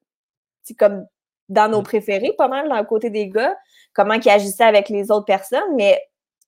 [0.79, 1.07] comme
[1.49, 1.85] dans nos mmh.
[1.85, 3.57] préférés, pas mal dans le côté des gars,
[3.93, 5.75] comment ils agissaient avec les autres personnes.
[5.77, 6.01] Mais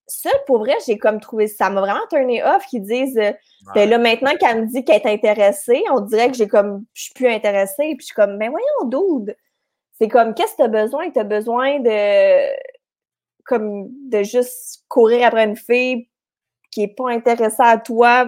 [0.06, 3.32] ça, pour vrai, j'ai comme trouvé ça m'a vraiment turné off qu'ils disent euh,
[3.74, 7.04] ben là, maintenant qu'elle me dit qu'elle est intéressée, on dirait que j'ai comme je
[7.04, 7.94] suis plus intéressée.
[7.96, 9.36] Puis je suis comme, ben voyons, dude.
[9.98, 11.10] C'est comme qu'est-ce que tu as besoin?
[11.10, 12.54] Tu as besoin de
[13.44, 16.08] comme de juste courir après une fille
[16.70, 18.26] qui est pas intéressée à toi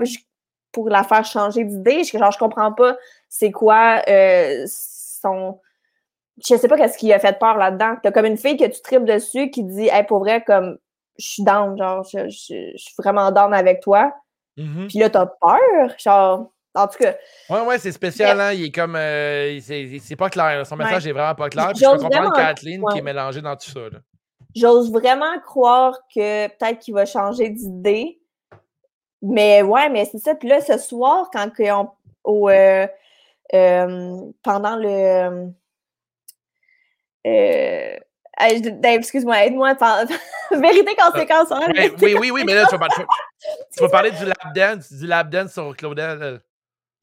[0.72, 2.04] pour la faire changer d'idée.
[2.04, 2.96] Genre, je comprends pas
[3.28, 5.58] c'est quoi euh, son
[6.44, 7.96] je sais pas qu'est-ce qui a fait peur là-dedans.
[8.02, 10.78] T'as comme une fille que tu tripes dessus qui dit, hey, pour vrai, comme,
[11.18, 14.12] je suis down, genre, je, suis vraiment down avec toi.
[14.58, 14.88] Mm-hmm.
[14.88, 17.14] Puis là, t'as peur, genre, en tout cas.
[17.48, 18.52] Ouais, ouais, c'est spécial, hein.
[18.52, 20.66] Il est comme, euh, c'est pas clair.
[20.66, 21.70] Son message est vraiment pas clair.
[21.74, 23.80] Puis je peux comprendre Kathleen qui est mélangée dans tout ça,
[24.54, 28.18] J'ose vraiment croire que peut-être qu'il va changer d'idée.
[29.20, 30.34] Mais ouais, mais c'est ça.
[30.34, 31.90] Puis là, ce soir, quand on,
[32.24, 32.86] au, euh,
[33.54, 35.52] euh, pendant le
[37.26, 37.96] euh,
[38.38, 39.74] ben, excuse-moi, aide-moi.
[40.50, 41.50] Vérité conséquence.
[41.50, 44.92] Hein, oui, oui, oui, oui, mais là, tu vas, tu vas parler du lap dance,
[44.92, 46.40] du lap dance sur Claudel.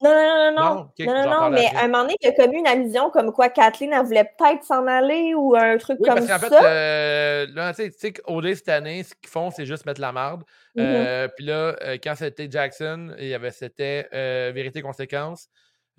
[0.04, 0.90] Non, non, non, non.
[0.98, 3.32] Non, non, non, mais à un moment donné, il y a comme une allusion comme
[3.32, 6.48] quoi Kathleen, elle voulait peut-être s'en aller ou un truc oui, comme parce ça.
[6.50, 10.12] fait, euh, là, tu sais, qu'au-dé cette année, ce qu'ils font, c'est juste mettre la
[10.12, 10.42] marde.
[10.76, 10.82] Mm-hmm.
[10.82, 14.08] euh, puis là, euh, quand c'était Jackson, il y avait, c'était
[14.52, 15.48] vérité conséquence.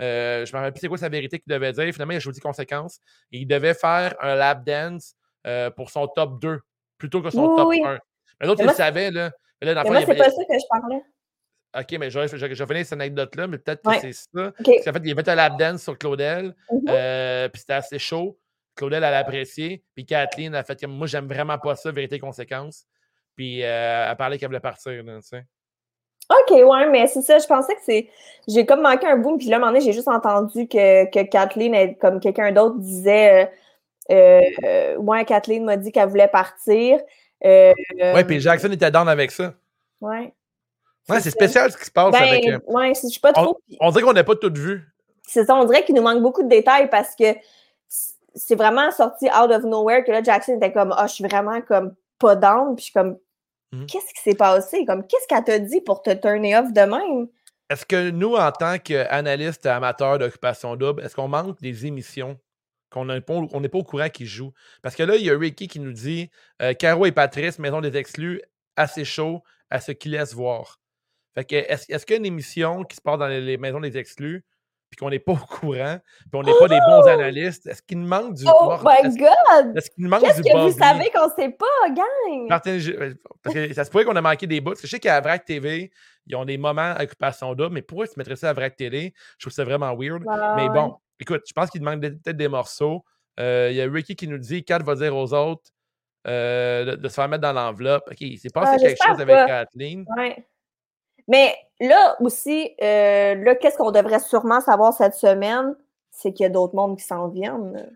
[0.02, 1.92] Euh, je me rappelle plus c'est quoi sa vérité qu'il devait dire.
[1.92, 3.00] Finalement, il a choisi conséquence.
[3.32, 5.16] il devait faire un lap dance
[5.76, 6.60] pour son top 2
[7.00, 8.00] plutôt que son top 1.
[8.40, 9.32] Mais l'autre, il le savait, là.
[9.62, 11.02] Mais là, moi, c'est pas ça que je parlais.
[11.78, 14.54] OK, mais je, je, je, cette anecdote-là, mais peut-être que c'est ça.
[14.64, 16.90] Parce qu'en fait, il un lap dance sur Claudel, mm-hmm.
[16.90, 18.38] euh, puis c'était assez chaud.
[18.76, 19.84] Claudel, elle a apprécié.
[19.94, 22.86] Puis Kathleen a fait comme moi, j'aime vraiment pas ça, vérité conséquence.
[23.36, 25.46] Puis euh, elle a parlé qu'elle voulait partir, tu sais.
[26.30, 28.10] OK, ouais, mais c'est ça, je pensais que c'est.
[28.48, 31.06] J'ai comme manqué un boom, puis là, à un moment donné, j'ai juste entendu que,
[31.12, 33.52] que Kathleen, comme quelqu'un d'autre, disait
[34.12, 37.00] euh, euh, Ouais, Kathleen m'a dit qu'elle voulait partir.
[37.44, 39.54] Euh, ouais, puis Jackson était down avec ça.
[40.02, 40.34] Ouais.
[41.10, 42.46] Ouais, c'est spécial ce qui se passe ben, avec.
[42.68, 43.60] Ouais, je suis pas trop.
[43.80, 44.84] On, dirait qu'on n'a pas tout vu.
[45.28, 47.26] C'est ça, on dirait qu'il nous manque beaucoup de détails parce que
[48.34, 51.24] c'est vraiment sorti out of nowhere que là, Jackson était comme Ah, oh, je suis
[51.24, 52.76] vraiment comme pas down.
[52.76, 53.18] Puis je suis comme
[53.72, 53.86] mmh.
[53.86, 54.86] Qu'est-ce qui s'est passé?
[54.86, 57.28] Comme qu'est-ce qu'elle t'a dit pour te turner off de même?
[57.70, 62.38] Est-ce que nous, en tant qu'analystes amateurs d'occupation double, est-ce qu'on manque des émissions?
[62.92, 64.54] Qu'on n'est pas, pas, au courant qu'ils jouent?
[64.82, 66.30] Parce que là, il y a Ricky qui nous dit
[66.62, 68.42] euh, Caro et Patrice, Maison des Exclus,
[68.76, 70.80] assez chaud à ce qu'ils laissent voir.
[71.36, 73.82] Fait que est-ce, est qu'il y a une émission qui se passe dans les, maisons
[73.82, 74.46] des exclus,
[74.90, 77.68] puis qu'on n'est pas au courant, puis on n'est pas des bons analystes?
[77.68, 78.46] Est-ce qu'il nous manque du.
[78.48, 79.78] Oh my God!
[79.78, 82.62] Est-ce qu'il manque Qu'est-ce du que vous savez qu'on ne sait pas, gang?
[82.68, 83.14] Euh,
[83.44, 84.72] parce que ça se pourrait qu'on a manqué des bouts.
[84.72, 85.92] Parce que je sais qu'à Vrac TV,
[86.28, 88.76] ils ont des moments à occupation double, mais pourquoi ils se mettraient ça à Vrac
[88.76, 89.14] Télé?
[89.38, 90.24] Je trouve ça vraiment weird.
[90.56, 93.04] Mais bon, écoute, je pense qu'il manque peut-être des morceaux.
[93.40, 95.70] Euh, il y a Ricky qui nous dit Kat va dire aux autres
[96.26, 98.04] euh, de, se faire mettre dans l'enveloppe.
[98.10, 100.06] OK, il s'est passé quelque chose avec Kathleen.
[100.16, 100.38] Ouais.
[101.28, 105.76] Mais là aussi, euh, là, qu'est-ce qu'on devrait sûrement savoir cette semaine?
[106.12, 107.90] C'est qu'il y a d'autres mondes qui s'en viennent.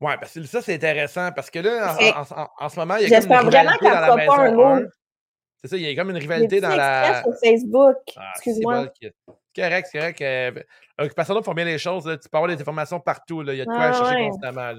[0.00, 1.96] Oui, parce que ça, c'est intéressant parce que là,
[2.60, 4.88] en, ce moment, il y a comme une rivalité dans la maison
[5.62, 7.22] C'est ça, il y a comme une rivalité dans la.
[7.22, 7.96] sur Facebook.
[8.16, 8.86] Ah, Excuse-moi.
[9.60, 10.20] Correct, c'est correct.
[10.20, 10.52] Euh,
[10.98, 12.04] Occupation font bien les choses.
[12.04, 13.42] Tu peux avoir des informations partout.
[13.42, 13.52] Là.
[13.52, 14.72] Il y a de quoi ah, chercher constamment.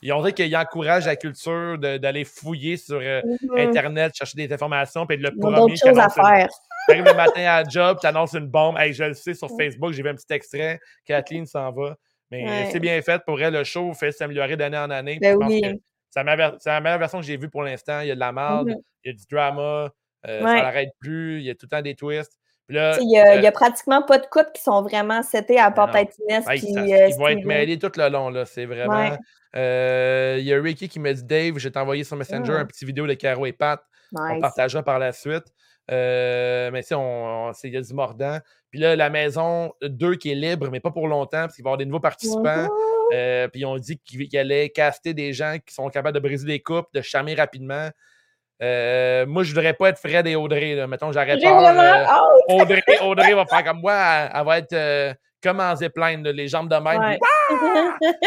[0.00, 3.68] Ils ont dit qu'ils encouragent la culture d'aller fouiller sur euh, mm-hmm.
[3.68, 6.48] Internet, chercher des informations, puis le premier qui annonce à faire.
[6.88, 8.78] arrives le matin à la job, tu annonces une bombe.
[8.78, 10.80] Hey, je le sais, sur Facebook, j'ai vu un petit extrait.
[11.04, 11.96] Kathleen s'en va.
[12.30, 13.22] Mais c'est bien fait.
[13.26, 15.18] Pour elle, le show fait s'améliorer d'année en année.
[15.20, 15.62] Ben oui.
[16.10, 18.00] C'est la, meilleure version que j'ai vue pour l'instant.
[18.00, 18.82] Il y a de la merde, mm-hmm.
[19.04, 19.90] il y a du drama,
[20.26, 22.38] euh, ça n'arrête plus, il y a tout le temps des twists
[22.68, 25.90] il n'y a, euh, a, pratiquement pas de couples qui sont vraiment setés à part
[25.90, 26.46] Inès.
[26.46, 28.32] Ouais, ils vont être mêlés tout le long.
[28.44, 29.16] C'est vraiment.
[29.56, 32.66] Euh, il y a Ricky qui m'a dit Dave, je vais t'envoyer sur Messenger un
[32.66, 33.80] petit vidéo de Caro et Pat.
[34.12, 35.44] On partagera par la suite.
[35.90, 38.38] Euh, mais on, il y a du mordant.
[38.70, 41.68] Puis là, la maison 2 qui est libre, mais pas pour longtemps, parce qu'il va
[41.68, 42.68] y avoir des nouveaux participants.
[43.50, 46.88] puis on dit qu'il allait caster des gens qui sont capables de briser des coupes,
[46.92, 47.88] de charmer rapidement.
[48.62, 50.74] Euh, moi, je voudrais pas être Fred et Audrey.
[50.74, 50.86] Là.
[50.86, 51.72] Mettons, j'arrête pas.
[51.72, 52.04] Euh,
[52.48, 53.94] Audrey, Audrey va faire comme moi.
[53.94, 57.18] Elle, va être euh, comme en zipline, les jambes de même.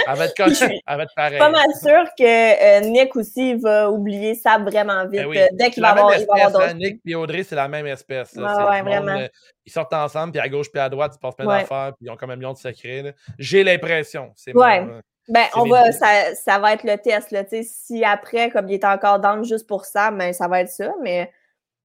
[0.07, 0.53] Elle va être comme
[0.88, 1.39] Elle va être pareil.
[1.39, 5.27] pas mal sûr que Nick aussi va oublier ça vraiment vite.
[5.27, 6.73] Ben dès qu'il va, avoir, il va avoir hein.
[6.75, 8.34] Nick et Audrey, c'est la même espèce.
[8.34, 9.27] Ouais, vraiment.
[9.65, 12.09] ils sortent ensemble, puis à gauche puis à droite, ils passent plein d'affaires, puis ils
[12.09, 13.13] ont comme un million de secrets.
[13.38, 14.32] J'ai l'impression.
[14.36, 14.88] C'est ouais.
[15.28, 17.32] Ben, on va, ça, ça, va être le test.
[17.32, 20.69] Là, si après, comme il est encore dans juste pour ça, ben, ça va être
[20.69, 20.93] ça.
[21.03, 21.32] Mais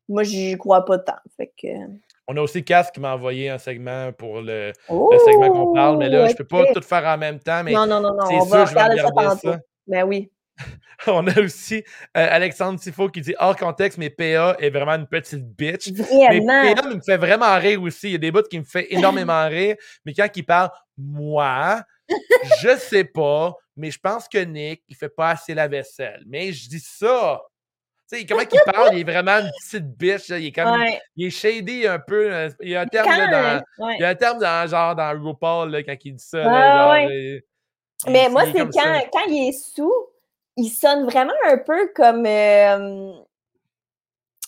[0.08, 1.18] moi, j'y crois pas tant.
[1.36, 1.68] Fait que...
[2.28, 5.98] On a aussi Cass qui m'a envoyé un segment pour le, segment qu'on parle.
[5.98, 7.62] Mais là, je peux pas tout faire en même temps.
[7.62, 8.26] Mais non, non, non, non.
[8.30, 9.56] On va regarder ça tantôt.
[9.86, 10.30] Ben oui.
[11.06, 11.84] on a aussi
[12.16, 15.92] euh, Alexandre Tifo qui dit hors contexte, mais PA est vraiment une petite bitch.
[15.92, 16.62] Vraiment.
[16.62, 18.08] Mais PA me fait vraiment rire aussi.
[18.08, 19.76] Il y a des bouts qui me fait énormément rire.
[20.04, 21.82] Mais quand il parle, moi,
[22.60, 26.22] je sais pas, mais je pense que Nick, il fait pas assez la vaisselle.
[26.26, 27.42] Mais je dis ça.
[28.10, 30.28] Tu sais, comment il parle, il est vraiment une petite bitch.
[30.28, 30.80] Il est comme.
[31.16, 32.32] Il est shady un peu.
[32.32, 35.10] Euh, il y a un terme, dans, il y a un terme dans, genre, dans
[35.20, 36.42] RuPaul là, quand il dit ça.
[36.42, 37.10] genre,
[38.08, 39.94] mais moi, c'est quand, quand il est sous,
[40.56, 42.24] il sonne vraiment un peu comme.
[42.26, 43.12] Euh,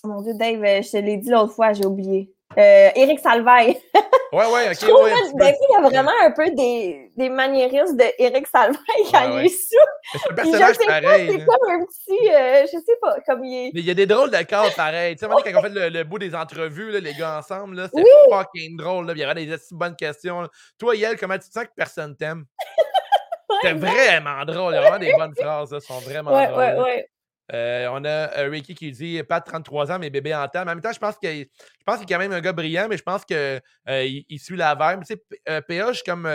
[0.05, 2.33] mon Dieu, Dave, je te l'ai dit l'autre fois, j'ai oublié.
[2.57, 3.79] Euh, Éric Salvaille.
[4.31, 4.75] Ouais, ouais, ok.
[4.79, 8.77] Je trouve ouais, il y a vraiment un peu des, des maniérismes de Éric Salvaille
[9.11, 9.77] quand il est sous.
[10.13, 11.31] C'est un personnage je sais pareil.
[11.31, 12.31] C'est comme un petit.
[12.31, 13.71] Euh, je sais pas, comme il est.
[13.73, 15.17] Mais il y a des drôles de corps pareil.
[15.17, 18.77] Tu sais, quand on fait le, bout des entrevues, là, les gars ensemble, c'est fucking
[18.77, 19.07] drôle.
[19.07, 19.15] Là.
[19.17, 20.47] Il y avait des bonnes questions.
[20.79, 22.45] Toi, Yael, comment tu te sens que personne t'aime?
[23.63, 24.75] C'est vraiment drôle.
[24.75, 25.73] Il y a vraiment des bonnes phrases.
[25.73, 26.61] Là, sont vraiment ouais, drôles.
[26.61, 27.09] Ouais, ouais.
[27.55, 30.65] Euh, on a euh, Ricky qui dit pas de 33 ans, mais bébé en temps.
[30.65, 31.45] Mais en même temps, je pense que je
[31.87, 34.57] pense qu'il est quand même un gars brillant, mais je pense qu'il euh, il suit
[34.57, 35.03] la verbe.
[35.05, 36.29] Tu sais, PA, je suis comme.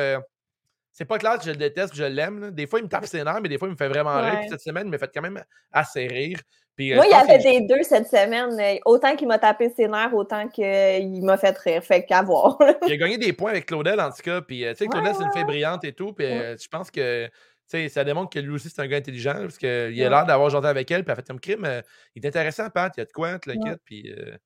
[0.92, 2.52] c'est pas clair que je le déteste, je l'aime.
[2.52, 4.40] Des fois, il me tape ses nerfs, mais des fois, il me fait vraiment rire.
[4.40, 6.40] Puis cette semaine, il m'a fait quand même assez rire.
[6.80, 8.80] Moi, il y avait des deux cette semaine.
[8.86, 11.84] Autant qu'il m'a tapé ses nerfs, autant qu'il m'a fait rire.
[11.84, 12.58] Fait qu'à voir.
[12.88, 14.42] il a gagné des points avec Claudel, en tout cas.
[14.42, 16.14] Puis, tu sais, Claudel, c'est une fille brillante et tout.
[16.14, 17.30] Puis, je pense que
[17.90, 20.68] ça démontre que lui aussi, c'est un gars intelligent, parce qu'il a l'air d'avoir janté
[20.68, 21.66] avec elle, puis elle fait comme crime.
[21.66, 21.82] euh,
[22.16, 23.76] il est intéressant, Pat, il y a de quoi, le Ouais.
[23.86, 24.38] puis euh,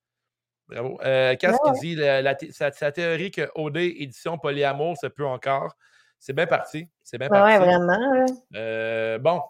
[0.68, 1.00] bravo.
[1.04, 1.96] Euh, Qu'est-ce Ouais, qu'il dit?
[1.96, 5.76] La, sa, sa théorie que OD, édition polyamour, ça peut encore.
[6.20, 6.88] C'est bien parti.
[7.04, 7.66] C'est bien Ouais, ouais, parti.
[7.66, 8.26] vraiment.
[8.56, 9.42] Euh, bon,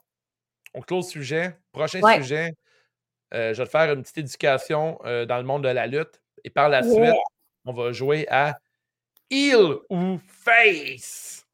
[0.74, 1.58] on close le sujet.
[1.72, 2.18] Prochain Ouais.
[2.22, 2.52] sujet,
[3.34, 6.22] euh, je vais te faire une petite éducation dans le monde de la lutte.
[6.44, 6.94] Et par la Yeah.
[7.12, 7.22] suite,
[7.66, 8.60] on va jouer à
[9.30, 11.46] Heel ou Face.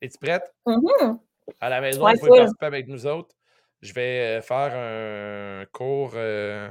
[0.00, 0.50] Es-tu prête?
[0.66, 1.18] Mhm.
[1.60, 3.34] À la maison, Ouais, vous pouvez participer avec nous autres.
[3.82, 6.68] Je vais euh, faire un cours euh,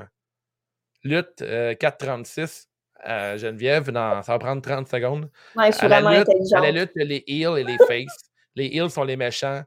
[1.04, 2.70] lutte euh, 436
[3.02, 3.90] à Geneviève.
[3.92, 5.30] Dans, ça va prendre 30 secondes.
[5.56, 6.74] Ouais, je suis À la, lutte, à la intelligente.
[6.74, 8.30] lutte, il y a les heels et les faces.
[8.56, 9.64] les heels sont les méchants,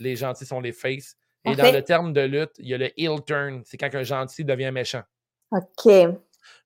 [0.00, 1.16] les gentils sont les faces.
[1.44, 3.62] Et dans le terme de lutte, il y a le heel turn.
[3.64, 5.02] C'est quand un gentil devient méchant.
[5.50, 5.92] OK.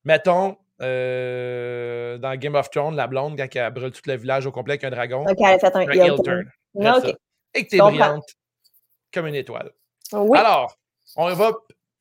[0.04, 4.52] Mettons, euh, dans Game of Thrones, la blonde, quand elle brûle tout le village au
[4.52, 6.50] complet avec un dragon, OK, elle a fait un un heel heel turn.
[7.56, 8.24] Et que tu es brillante
[9.12, 9.72] comme une étoile.
[10.12, 10.38] Oui.
[10.38, 10.76] Alors,
[11.16, 11.52] on va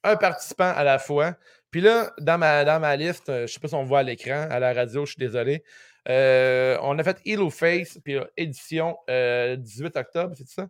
[0.04, 1.36] un participant à la fois.
[1.72, 4.00] Puis là, dans ma, dans ma liste, euh, je ne sais pas si on voit
[4.00, 5.64] à l'écran, à la radio, je suis désolé.
[6.08, 10.68] euh, on a fait Heel ou Face, puis euh, édition euh, 18 octobre, c'est ça?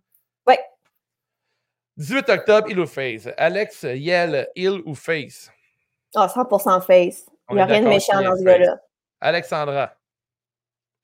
[0.47, 0.59] Ouais.
[1.97, 3.27] 18 octobre, Heel ou Face.
[3.37, 5.51] Alex, Yel, Heel ou Face?
[6.15, 7.25] Ah, 100% face.
[7.49, 8.77] Il n'y a rien de méchant dans ce gars-là.
[9.19, 9.93] Alexandra,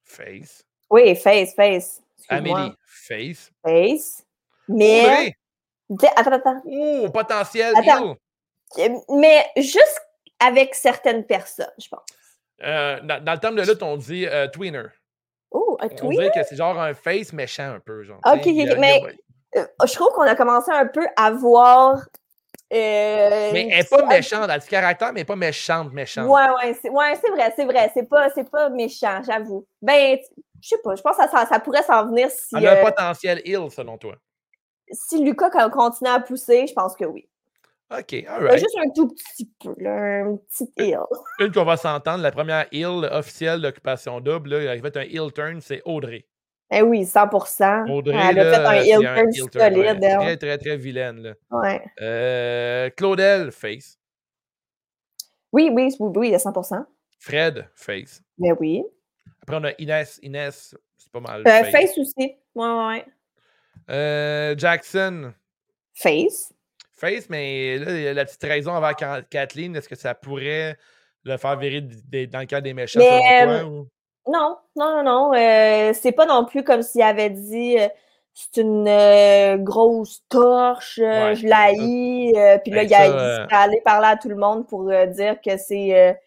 [0.03, 0.63] Face.
[0.89, 2.01] Oui, face, face.
[2.30, 3.51] Amélie, Face.
[3.65, 4.24] Face.
[4.67, 5.36] Mais.
[5.99, 6.61] Sais, Attends, attends.
[6.65, 8.15] oh, potentiel Attends.
[8.78, 8.91] Heel.
[8.91, 10.01] Euh, Mais juste
[10.39, 12.05] avec certaines personnes, je pense.
[12.63, 14.84] Euh, dans, dans le terme de lutte, on dit euh, tweener.
[15.51, 16.11] Oh, un On tweet.
[16.11, 18.03] dirait que c'est genre un face méchant un peu.
[18.03, 19.01] Genre, Ok, a- a- mais-
[19.57, 21.95] Euh, je trouve qu'on a commencé un peu à voir.
[22.72, 25.91] euh, Mais elle n'est pas méchante, elle a du caractère, mais elle n'est pas méchante,
[25.91, 26.28] méchante.
[26.30, 27.91] Ouais, ouais, c'est ouais, vrai, c'est vrai.
[27.93, 29.65] C'est pas, pas méchant, j'avoue.
[29.82, 30.17] Ben,
[30.62, 32.84] je sais pas, je pense que ça, pourrait s'en venir si, Elle a un euh,
[32.86, 34.16] potentiel ill, selon toi?
[34.91, 37.28] si Lucas continue à pousser, je pense que oui.
[37.91, 38.59] OK, Euh, alright.
[38.59, 40.99] Juste un tout petit peu, là, un petit hill.
[41.39, 45.03] Une qu'on va s'entendre, la première ill officielle d'Occupation Double, là, elle a fait un
[45.03, 46.26] ill turn, c'est Audrey.
[46.74, 49.34] Eh oui, 100% Audrey, Elle a là, fait un un turn ouais.
[49.34, 50.18] solide, elle.
[50.20, 51.22] Très, très, très vilaine.
[51.22, 51.34] Là.
[51.51, 51.82] Ouais.
[52.01, 53.97] Euh, Claudel, face.
[55.51, 56.86] Oui, oui, oui, oui, à 100%
[57.20, 58.21] Fred, face.
[58.38, 58.83] Mais oui.
[59.43, 60.20] Après, on a Inès.
[60.22, 61.42] Inès, c'est pas mal.
[61.42, 61.72] Euh, face.
[61.72, 62.36] face aussi.
[62.55, 63.05] Ouais, ouais.
[63.89, 65.34] Euh, Jackson,
[65.93, 66.54] Face.
[66.93, 70.78] face, mais là, la petite raison envers Ka- Kathleen, est-ce que ça pourrait
[71.24, 73.70] le faire virer dans le cas des méchants Mais, euh, toi?
[73.70, 73.88] ou-
[74.28, 75.93] Non, non, non, non.
[75.93, 77.78] c'est pas non plus comme s'il avait dit
[78.34, 82.32] c'est une euh, grosse torche, Ouais, je la haïs.
[82.36, 84.89] euh, puis là, Ben, il, a, il serait allé parler à tout le monde pour
[84.89, 86.18] euh, dire que c'est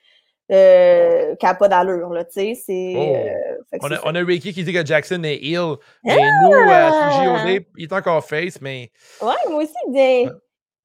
[0.50, 2.24] euh, euh, qu'elle n'a pas d'allure, là.
[2.30, 2.52] C'est.
[2.96, 3.14] Oh.
[3.16, 5.74] euh, On a, on a Ricky qui dit que Jackson est ill.
[6.04, 6.50] Mais nous!
[6.52, 8.90] CJOD, il est encore face, mais
[9.22, 10.30] Ouais, moi aussi, bien.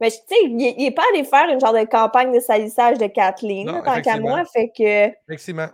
[0.02, 2.40] Mais tu sais, il, est- il est pas allé faire une genre de campagne de
[2.40, 4.44] salissage de Kathleen, Non, là, tant qu'à moi.
[4.46, 5.08] Fait que.
[5.28, 5.68] effectivement.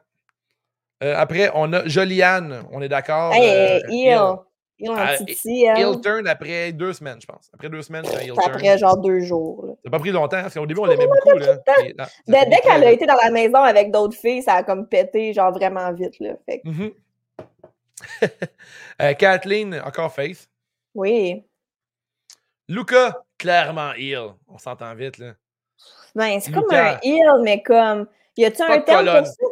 [1.03, 2.63] Euh, après, on a Joliane.
[2.71, 3.33] On est d'accord.
[3.33, 4.35] Hey, euh,
[4.77, 7.49] il, un Ah, turn après deux semaines, je pense.
[7.53, 8.77] Après deux semaines, c'est un ill Après turn.
[8.77, 9.65] genre deux jours.
[9.67, 9.73] là.
[9.75, 11.37] Ça n'a pas pris longtemps, parce qu'au début, on l'aimait beaucoup.
[11.37, 11.55] Là.
[11.97, 14.87] non, ça Dès, qu'elle a été dans la maison avec d'autres filles, ça a comme
[14.87, 16.19] pété genre vraiment vite.
[16.19, 16.33] Là.
[16.45, 16.91] Fait que, Mhm.
[19.01, 20.47] Euh, Kathleen, encore face.
[20.93, 21.43] oui.
[22.67, 24.29] Luca, clairement ill.
[24.47, 25.33] On s'entend vite, là.
[26.15, 28.07] Ben, c'est comme un heal, mais comme.
[28.37, 29.23] Y a-tu un terme colonne.
[29.23, 29.45] pour ça?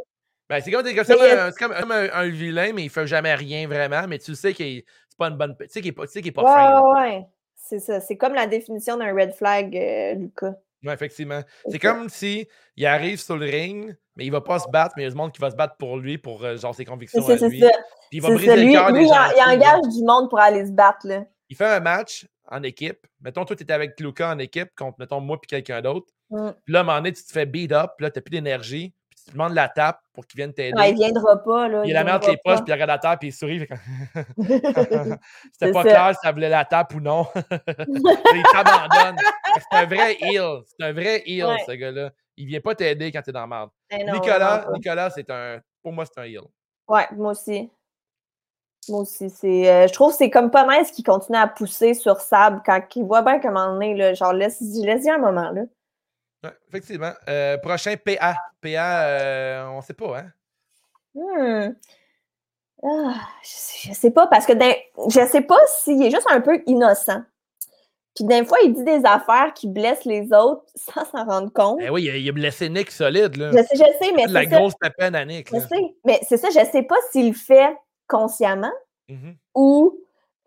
[0.49, 3.05] Ben, c'est comme, comme a- un, c'est comme- comme un, un vilain, mais il fait
[3.05, 4.07] jamais rien vraiment.
[4.07, 4.83] Mais tu sais qu'il
[5.13, 5.55] c'est pas une bonne.
[5.59, 6.81] Tu sais qu'il est pas, tu sais qu'il est pas Ouais, fin.
[6.81, 7.25] ouais, ouais.
[7.55, 7.99] C'est ça.
[8.01, 10.53] C'est comme la définition d'un red flag, euh, Lucas.
[10.83, 11.39] Ouais, effectivement.
[11.69, 12.45] C'est comme si
[12.75, 15.11] il arrive sur le ring, mais il va pas se battre, mais il y a
[15.11, 17.59] du monde qui va se battre pour lui, pour euh, genre ses convictions à lui.
[17.61, 17.69] ça.
[18.09, 18.55] Puis il va briser ça.
[18.57, 19.15] le cœur des lui, il, gens.
[19.15, 21.07] en- il engage du monde pour aller se battre.
[21.07, 21.23] Là.
[21.49, 23.07] Il fait un match en équipe.
[23.21, 26.11] Mettons, toi, tu étais avec Luca en équipe contre, mettons, moi puis quelqu'un d'autre.
[26.31, 26.49] Mm.
[26.65, 28.31] Puis là, à un moment donné, tu te fais beat up, puis là, tu plus
[28.31, 28.93] d'énergie.
[29.25, 30.77] Tu demandes la tape pour qu'il vienne t'aider.
[30.77, 31.69] Ouais, il viendra pas.
[31.69, 31.81] Là.
[31.81, 33.59] Puis il la met entre les poches, puis il regarde la table, puis il sourit.
[34.37, 35.89] C'était pas ça.
[35.89, 37.25] clair si ça voulait la tape ou non.
[37.35, 39.15] il t'abandonne.
[39.55, 40.61] C'est un vrai heel.
[40.65, 41.63] C'est un vrai heel, Ouais.
[41.65, 42.11] ce gars-là.
[42.35, 43.69] Il vient pas t'aider quand t'es dans la merde.
[44.05, 44.65] Non, Nicolas.
[44.73, 45.59] Nicolas, c'est un.
[45.81, 46.41] Pour moi, c'est un heel.
[46.87, 47.69] Ouais, moi aussi.
[48.89, 49.29] Moi aussi.
[49.29, 52.61] C'est, euh, je trouve que c'est comme pas nice qu'il continue à pousser sur Sable
[52.65, 53.93] quand il voit bien comment on est.
[53.93, 55.51] Là, genre, laisse, laisse-y un moment.
[55.51, 55.61] Là.
[56.43, 57.11] Ouais, effectivement.
[57.29, 58.35] Euh, prochain PA.
[58.61, 60.31] PA, euh, on sait pas, hein?
[61.15, 61.73] Hmm.
[62.85, 63.13] Ah,
[63.43, 66.61] je, sais- je sais pas, parce que je sais pas s'il est juste un peu
[66.65, 67.21] innocent.
[68.15, 71.79] Puis des fois, il dit des affaires qui blessent les autres sans s'en rendre compte.
[71.81, 73.51] Eh oui, il a, il a blessé Nick solide, là.
[73.51, 74.55] Je sais, je sais, mais La c'est ça.
[74.57, 75.67] grosse tapenne à Nick, Je là.
[75.67, 75.95] sais.
[76.05, 77.75] Mais c'est ça, je sais pas s'il le fait
[78.07, 78.71] consciemment
[79.09, 79.35] Mhm.
[79.55, 79.97] ou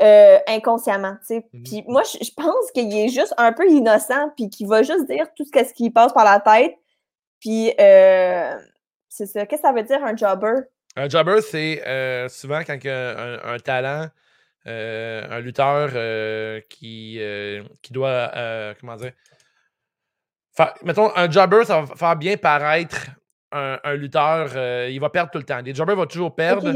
[0.02, 1.16] euh, inconsciemment.
[1.64, 5.06] Puis moi, je, je pense qu'il est juste un peu innocent, puis qu'il va juste
[5.06, 6.76] dire tout ce, qui passe par la tête.
[7.40, 8.58] Puis, euh,
[9.08, 9.46] c'est ça.
[9.46, 10.62] Qu'est-ce que ça veut dire, un jobber?
[10.96, 14.08] Un jobber, c'est euh, souvent quand un, un talent,
[14.66, 15.90] euh, un lutteur
[16.68, 17.20] qui,
[17.82, 18.30] qui doit,
[18.80, 19.12] comment dire,
[20.56, 23.06] faire- mettons, un jobber, ça va faire bien paraître
[23.52, 25.60] un, un lutteur, euh, il va perdre tout le temps.
[25.64, 26.72] Les jobbers vont toujours perdre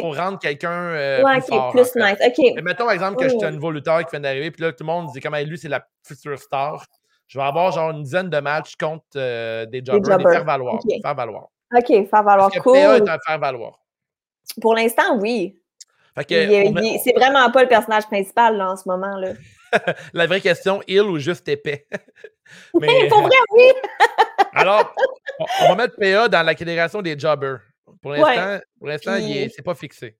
[0.00, 1.70] pour rendre quelqu'un euh, Ouais, plus fort.
[1.70, 1.84] plus en
[2.16, 2.34] fait.
[2.38, 2.52] nice.
[2.56, 3.54] Mais mettons, par exemple, que Oui, j'étais un oui.
[3.54, 5.68] nouveau lutteur qui vient d'arriver, puis là, tout le monde dit, comme Hey, lui, c'est
[5.68, 6.84] la future star.
[7.28, 10.32] Je vais avoir genre une dizaine de matchs contre euh, des jobbers, des, jobbers.
[10.32, 10.74] faire valoir.
[10.74, 10.92] Ok.
[11.02, 11.48] Faire valoir.
[11.76, 12.48] Ok, faire valoir.
[12.50, 12.72] Parce que Cool.
[12.72, 13.78] PA est un faire valoir.
[14.60, 15.60] Pour l'instant, oui.
[16.28, 19.16] C'est vraiment pas le personnage principal là, en ce moment.
[19.18, 19.32] Là.
[20.12, 21.86] la vraie question, il ou juste épais?
[22.80, 23.64] Mais, Pour vrai, oui.
[24.54, 24.94] alors,
[25.38, 27.60] on, on va mettre PA dans la fédération des jobbers.
[28.02, 28.18] Pour Ouais.
[28.18, 28.98] l'instant, pour est-
[29.46, 30.16] Puis- c'est pas fixé.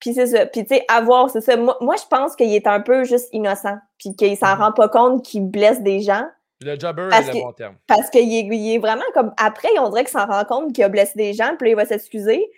[0.00, 0.46] Puis c'est ça.
[0.46, 1.56] Puis tu sais, avoir, c'est ça.
[1.56, 3.76] Moi, moi, je pense qu'il est un peu juste innocent.
[3.98, 4.62] Puis qu'il s'en Mhm.
[4.62, 6.26] rend pas compte qu'il blesse des gens.
[6.60, 7.76] Le jobber Parce est le bon terme.
[7.86, 9.32] Parce qu'il est, il est vraiment comme.
[9.36, 11.54] Après, on dirait qu'il s'en rend compte qu'il a blessé des gens.
[11.56, 12.50] Puis là, il va s'excuser.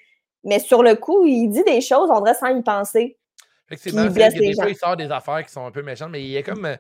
[0.43, 3.19] Mais sur le coup, il dit des choses, on dirait sans y penser.
[3.75, 6.23] Effectivement, il blesse des fois, il sort des affaires qui sont un peu méchantes, mais
[6.23, 6.65] il est comme.
[6.65, 6.77] euh,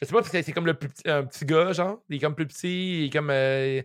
[0.00, 1.98] je sais pas, c'est comme le plus petit, un petit gars, genre.
[2.08, 3.30] Il est comme plus petit, il est comme.
[3.30, 3.82] euh,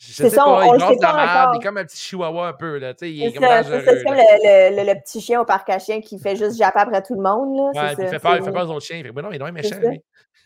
[0.00, 2.52] je sais ça, pas, on- il brasse la il est comme un petit chihuahua un
[2.52, 2.94] peu, là.
[2.94, 3.76] Tu sais, il est C'est comme ça, c'est ça.
[3.78, 3.96] dangereux.
[3.98, 6.56] C'est comme le, le- le- le petit chien au parc à chien qui fait juste
[6.56, 7.56] japper après tout le monde.
[7.74, 7.82] Là.
[7.82, 8.98] Ouais, il fait peur, il fait peur aux autres chiens.
[8.98, 10.00] Il fait, ben non, il est méchant, lui.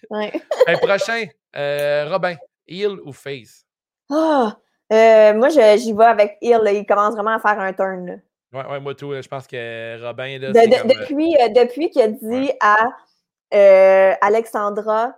[0.09, 0.33] Ouais.
[0.67, 1.25] Un prochain,
[1.57, 2.35] euh, Robin,
[2.67, 3.67] heel ou face?
[4.11, 4.57] Ah!
[4.91, 6.61] Euh, moi, j'y vais avec Hill.
[6.63, 6.73] là.
[6.73, 8.07] Il commence vraiment à faire un turn.
[8.07, 8.15] là.
[8.53, 11.37] Ouais, ouais, moi tout, je pense que Robin, là, De- c'est de- comme, euh, depuis
[11.41, 12.57] euh, depuis qu'il a dit Ouais.
[12.61, 12.77] à
[13.55, 15.15] euh, Alexandra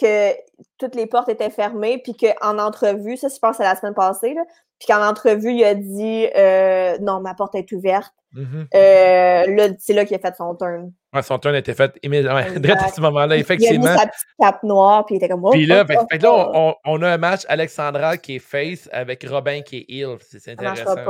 [0.00, 0.32] que
[0.78, 4.34] toutes les portes étaient fermées, puis qu'en entrevue, ça, je pense c'est la semaine passée,
[4.34, 4.42] là,
[4.78, 8.12] puis qu'en entrevue, il a dit euh, non, ma porte est ouverte.
[8.34, 10.92] là, c'est là qu'il a fait son turn.
[11.12, 12.40] Ouais, son turn été fait immédiatement.
[12.84, 13.92] À ce moment-là, Il a effectivement.
[13.92, 15.44] mis sa petite cape noire, puis il était comme.
[15.44, 16.50] Oh, Puis là, oh, fait, oh, fait que là, oh.
[16.54, 20.16] on, on a un match Alexandra qui est face avec Robin qui est heel.
[20.20, 20.94] C'est intéressant.
[20.96, 21.04] ça.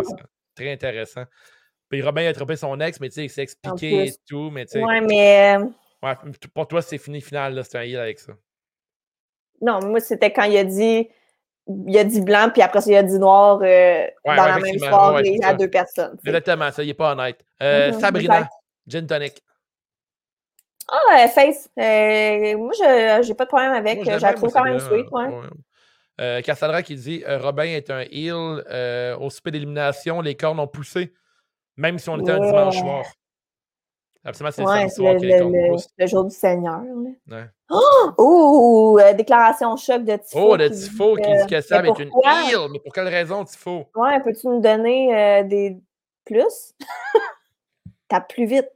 [0.55, 1.25] Très intéressant.
[1.89, 4.51] Puis Robin a attrapé son ex, mais tu sais, il s'est expliqué et tout.
[4.51, 5.57] Mais tu sais, Ouais, mais.
[5.57, 5.65] euh,
[6.03, 6.15] ouais,
[6.55, 7.55] pour toi, c'est fini final.
[7.55, 8.33] là, C'est un heel avec ça.
[9.61, 11.09] Non, moi, c'était quand il a dit.
[11.67, 14.37] Il a dit blanc, puis après ça, il a dit noir euh, Ouais, dans ouais,
[14.37, 16.19] la même soirée Ouais, à deux personnes.
[16.27, 17.39] Exactement, ça, il n'est pas honnête.
[17.63, 18.53] Euh, Mhm, Sabrina, exact.
[18.87, 19.43] Gin Tonic.
[20.89, 21.71] Ah, euh, Face.
[21.77, 23.97] Moi, je j'ai pas de problème avec.
[23.97, 25.07] Moi, je la trouve quand même sweet.
[26.21, 28.35] Euh, Cassandra qui dit euh, Robin est un heel
[28.71, 31.13] euh, au souper d'élimination, les cornes ont poussé,
[31.77, 33.05] même si on était un dimanche soir.
[34.27, 35.53] Absolument, c'est Ouais, le soir le, que les cornes
[35.99, 36.81] le- jour du Seigneur.
[37.31, 37.45] Ouais.
[38.17, 40.55] Oh, euh, déclaration choc de Tifo.
[40.55, 42.69] Oh, qui dit Tifo qui dit que Sam est une heel.
[42.71, 43.91] Mais pour quelle raison, Tifo?
[43.97, 45.77] Ouais, peux-tu nous donner des
[46.25, 46.73] plus?
[48.09, 48.71] Tape plus vite.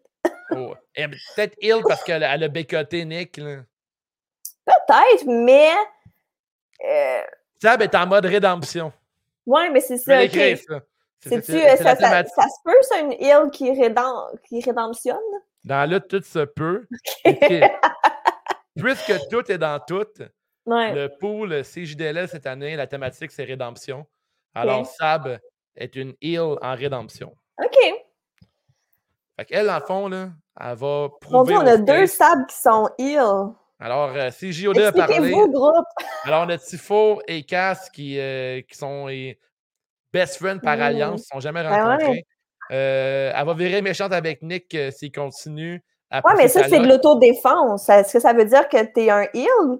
[0.50, 0.74] Oh.
[0.94, 3.40] Peut-être heel parce qu'elle a bécoté Nick.
[4.66, 5.70] Peut-être, mais.
[6.84, 7.20] Euh,
[7.60, 8.92] Sab est en mode rédemption.
[9.46, 10.18] ouais, mais c'est ça.
[10.20, 10.64] l'écrire, ok.
[10.68, 10.80] ça.
[11.20, 14.38] C'est- C'est-tu, c'est- euh, c'est ça, ça, ça se peut, ça, une île qui, rédem-
[14.48, 15.18] qui rédemptionne?
[15.64, 16.86] Dans lutte, tout se peut.
[18.76, 20.06] Puisque tout est dans tout,
[20.66, 20.92] Ouais.
[20.92, 24.06] le pool CJDL cette année, la thématique, c'est rédemption.
[24.54, 25.38] Alors, Sab
[25.74, 27.34] est une heel en rédemption.
[27.62, 27.76] OK.
[29.36, 30.28] Fait qu'elle, dans le fond, là,
[30.60, 31.54] elle va Mon prouver.
[31.54, 33.54] Dieu, on a deux sables qui sont îles.
[33.80, 35.30] Alors, euh, si JOD a parlé.
[35.30, 35.86] Groupe.
[36.24, 39.38] Alors, on a Tifo et Cass qui, euh, qui sont les
[40.12, 40.82] best friends par Mm.
[40.82, 41.80] alliance, ils ne se sont jamais Ben ouais.
[41.82, 42.26] rencontrés.
[42.70, 46.86] Euh, elle va virer méchante avec Nick euh, s'il continue pousser mais ça, c'est de
[46.88, 47.88] l'autodéfense.
[47.88, 49.78] Est-ce que ça veut dire que tu es un heel?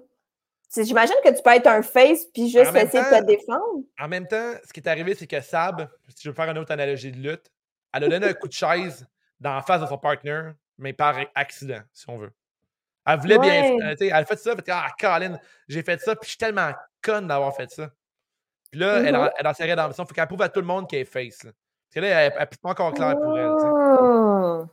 [0.75, 3.83] J'imagine que tu peux être un face puis juste essayer de te défendre.
[3.99, 6.57] En même temps, ce qui est arrivé, c'est que Sab, si je veux faire une
[6.59, 7.51] autre analogie de lutte,
[7.93, 9.07] elle a donné un coup de chaise
[9.39, 12.31] dans la face de son partner, mais par accident, si on veut.
[13.13, 13.63] Elle voulait bien.
[13.73, 13.95] Ouais.
[13.97, 15.37] sais, elle a fait ça, elle a fait Ah, Colin,
[15.67, 16.71] j'ai fait ça, puis je suis tellement
[17.01, 17.89] conne d'avoir fait ça.
[18.71, 19.21] Puis là, elle, Mhm.
[19.21, 20.03] a- elle a sa rédemption.
[20.03, 21.43] Il faut qu'elle prouve à tout le monde qu'elle est face.
[21.43, 21.51] là.
[21.51, 23.51] Parce que là, elle n'est pas encore claire pour elle.
[23.57, 23.67] tu sais.
[23.67, 24.67] Hmm.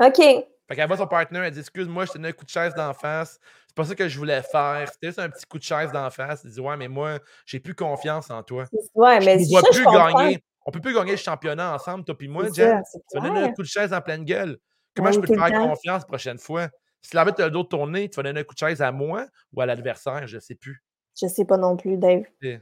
[0.00, 0.44] OK.
[0.68, 2.74] Fait qu'elle voit son partenaire, elle dit Excuse-moi, je t'ai donné un coup de chaise
[2.74, 3.38] d'en face.
[3.66, 4.86] C'est pas ça que je voulais faire.
[4.92, 6.42] C'était juste un petit coup de chaise d'en face.
[6.44, 8.64] Elle dit Ouais, mais moi, j'ai plus confiance en toi.
[8.94, 10.12] Ouais, Je mais ça, vois je plus comprends.
[10.18, 10.44] gagner.
[10.66, 12.52] On peut plus gagner le championnat ensemble, toi puis moi, ça,
[12.84, 14.58] c'est Tu vas donner un coup de chaise en pleine gueule.
[14.98, 15.68] Comment Oui, je peux te faire temps.
[15.70, 16.68] confiance la prochaine fois?
[17.00, 19.26] Si l'arbitre a le dos tourné, tu vas donner un coup de chaise à moi
[19.54, 20.82] ou à l'adversaire, je sais plus.
[21.20, 22.24] Je sais pas non plus, Dave.
[22.42, 22.58] Et-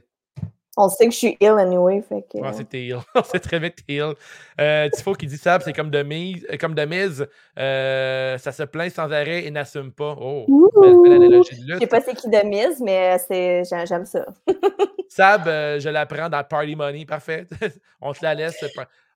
[0.79, 2.37] On sait que je suis ill anyway, fait que...
[2.53, 2.99] C'est que t'es heel.
[3.15, 4.13] On sait très t'es heel.
[4.61, 7.27] Euh, Tifo qui dit ça, c'est comme de mise, euh, comme de mise
[7.57, 10.15] euh, ça se plaint sans arrêt et n'assume pas.
[10.21, 11.89] Oh, Je sais lutte.
[11.89, 14.23] pas c'est qui de mise, mais c'est j'ai- j'aime ça.
[15.09, 17.47] Sab, euh, je la prends dans Party Money, parfait.
[18.01, 18.63] On te la laisse.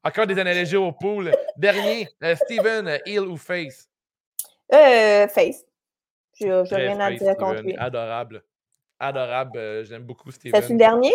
[0.04, 1.32] Encore des analogies au pool.
[1.58, 3.88] Dernier, euh, Steven, euh, heel ou face?
[4.74, 5.64] Euh, face.
[6.40, 7.66] J'ai j'ai Très rien à dire contre Steven.
[7.66, 7.78] lui.
[7.78, 8.44] Adorable.
[9.00, 9.58] Adorable.
[9.58, 10.78] euh, J'aime beaucoup C'est le Steven.
[10.78, 11.14] dernier?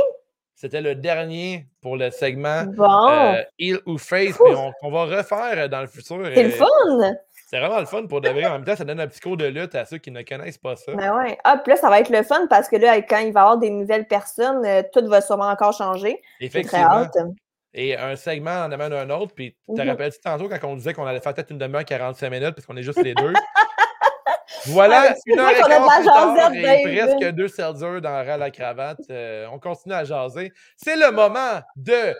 [0.55, 3.11] C'était le dernier pour le segment Bon.
[3.11, 6.23] euh, heel ou face, mais on, qu'on va refaire euh, dans le futur.
[6.35, 7.15] c'est le euh, fun!
[7.49, 8.45] C'est vraiment le fun pour de vrai.
[8.47, 10.59] En même temps, ça donne un petit cours de lutte à ceux qui ne connaissent
[10.59, 10.93] pas ça.
[10.95, 11.39] Ben ouais.
[11.45, 13.43] Ah, puis là, ça va être le fun parce que là, quand il va y
[13.43, 16.21] avoir des nouvelles personnes, euh, tout va sûrement encore changer.
[16.39, 16.85] Très Effectivement.
[16.87, 17.17] hâte.
[17.79, 19.35] Et un segment en amène un autre.
[19.35, 22.31] Puis, tu te rappelles-tu tantôt quand on disait qu'on allait faire peut-être une demi-heure 45
[22.31, 23.33] minutes parce qu'on est juste les deux?
[24.69, 28.99] Voilà, Ah, une heure et quart et presque deux serdures dans la la cravate.
[29.11, 30.53] Euh, on continue à jaser.
[30.77, 32.15] C'est le moment de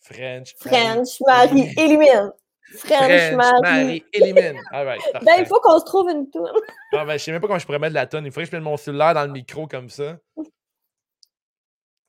[0.00, 0.54] French.
[0.58, 2.32] French Marie élimine.
[2.76, 4.04] French, French Marie.
[4.12, 4.60] Élimine.
[4.72, 6.50] All right, Ben, il faut qu'on se trouve une tour.
[6.92, 8.24] Ah, ben, je sais même pas comment je pourrais mettre de la tonne.
[8.24, 10.16] Il faudrait que je mette mon cellulaire dans le micro comme ça.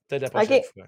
[0.07, 0.86] Peut-être la prochaine fois.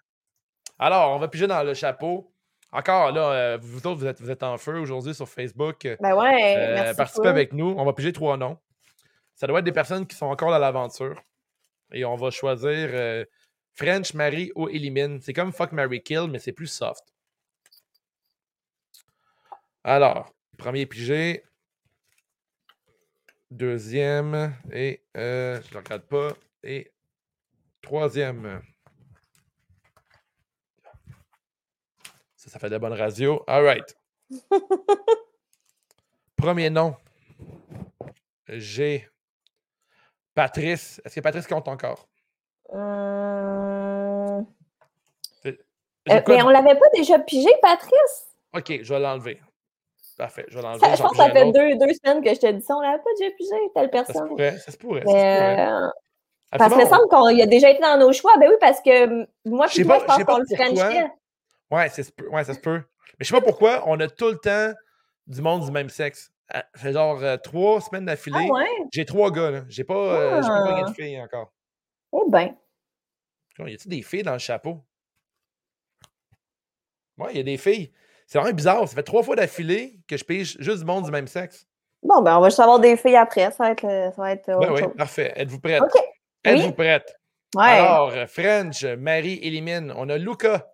[0.82, 2.34] Alors, on va piger dans le chapeau.
[2.72, 5.86] Encore, là, euh, vous autres, vous êtes, vous êtes en feu aujourd'hui sur Facebook.
[5.86, 6.96] Euh, Ben ouais, merci.
[6.98, 7.30] participez toi.
[7.30, 7.76] avec nous.
[7.78, 8.58] On va piger trois noms.
[9.36, 11.22] Ça doit être des personnes qui sont encore dans l'aventure.
[11.94, 13.24] Et on va choisir euh,
[13.76, 15.22] French, Marie ou Elimine.
[15.22, 17.04] C'est comme Fuck, Mary Kill, mais c'est plus soft.
[19.84, 21.44] Alors, premier pigé.
[23.52, 24.56] Deuxième.
[24.72, 26.30] Et euh, je ne le regarde pas.
[26.64, 26.92] Et
[27.84, 28.64] troisième.
[32.52, 33.42] Ça, fait de la bonne radio.
[33.48, 33.96] All right.
[36.36, 36.96] Premier nom.
[38.50, 39.08] J'ai
[40.36, 41.00] Patrice.
[41.06, 42.10] Est-ce que Patrice compte encore?
[42.74, 44.42] Euh,
[46.26, 48.28] quoi mais on l'avait pas déjà pigé, Patrice?
[48.54, 49.40] Ok, je vais l'enlever.
[50.18, 50.86] Parfait, je vais l'enlever.
[50.94, 52.76] Je pense que ça fait deux, deux semaines que je te dis ça.
[52.76, 54.28] On l'avait pas déjà pigé, telle Ça se personne.
[54.28, 55.02] pourrait, ça se pourrait.
[55.02, 55.68] ça se pourrait.
[55.70, 55.88] euh,
[56.58, 58.34] parce qu'il me semble qu'il a déjà été dans nos choix.
[58.40, 61.12] Ben oui, parce que moi, Je puis sais toi, pas- je pense qu'on le pourquoi.
[61.72, 62.28] Ouais, ça se peut.
[62.30, 62.78] Ouais, ça se peut.
[63.20, 64.74] Mais je sais pas pourquoi, on a tout le temps
[65.28, 66.32] du monde du même sexe.
[66.54, 68.50] Ah, Ça fait genre euh, trois semaines Ah d'affilée.
[68.52, 68.66] ouais?
[68.92, 69.62] J'ai trois gars, là.
[69.70, 70.90] J'ai pas, euh, pas Ah.
[70.90, 71.54] de filles encore.
[72.14, 72.56] Eh ben.
[73.60, 74.82] Y a-t-il des filles dans le chapeau?
[77.18, 77.92] Ouais, il y a des filles.
[78.26, 78.88] C'est vraiment bizarre.
[78.88, 81.68] Ça fait trois fois d'affilée que je pige juste du monde du même sexe.
[82.02, 83.52] Bon, ben, on va juste avoir des filles après.
[83.52, 84.94] Ça va être, le- ça va être euh, Ben oui, chose.
[84.98, 85.32] parfait.
[85.36, 85.82] Êtes-vous prête?
[85.82, 86.02] OK.
[86.44, 86.74] Êtes-vous Oui.
[86.74, 87.16] prête?
[87.56, 87.64] Ouais.
[87.64, 89.94] Alors, euh, French, Marie élimine.
[89.96, 90.68] On a Luca.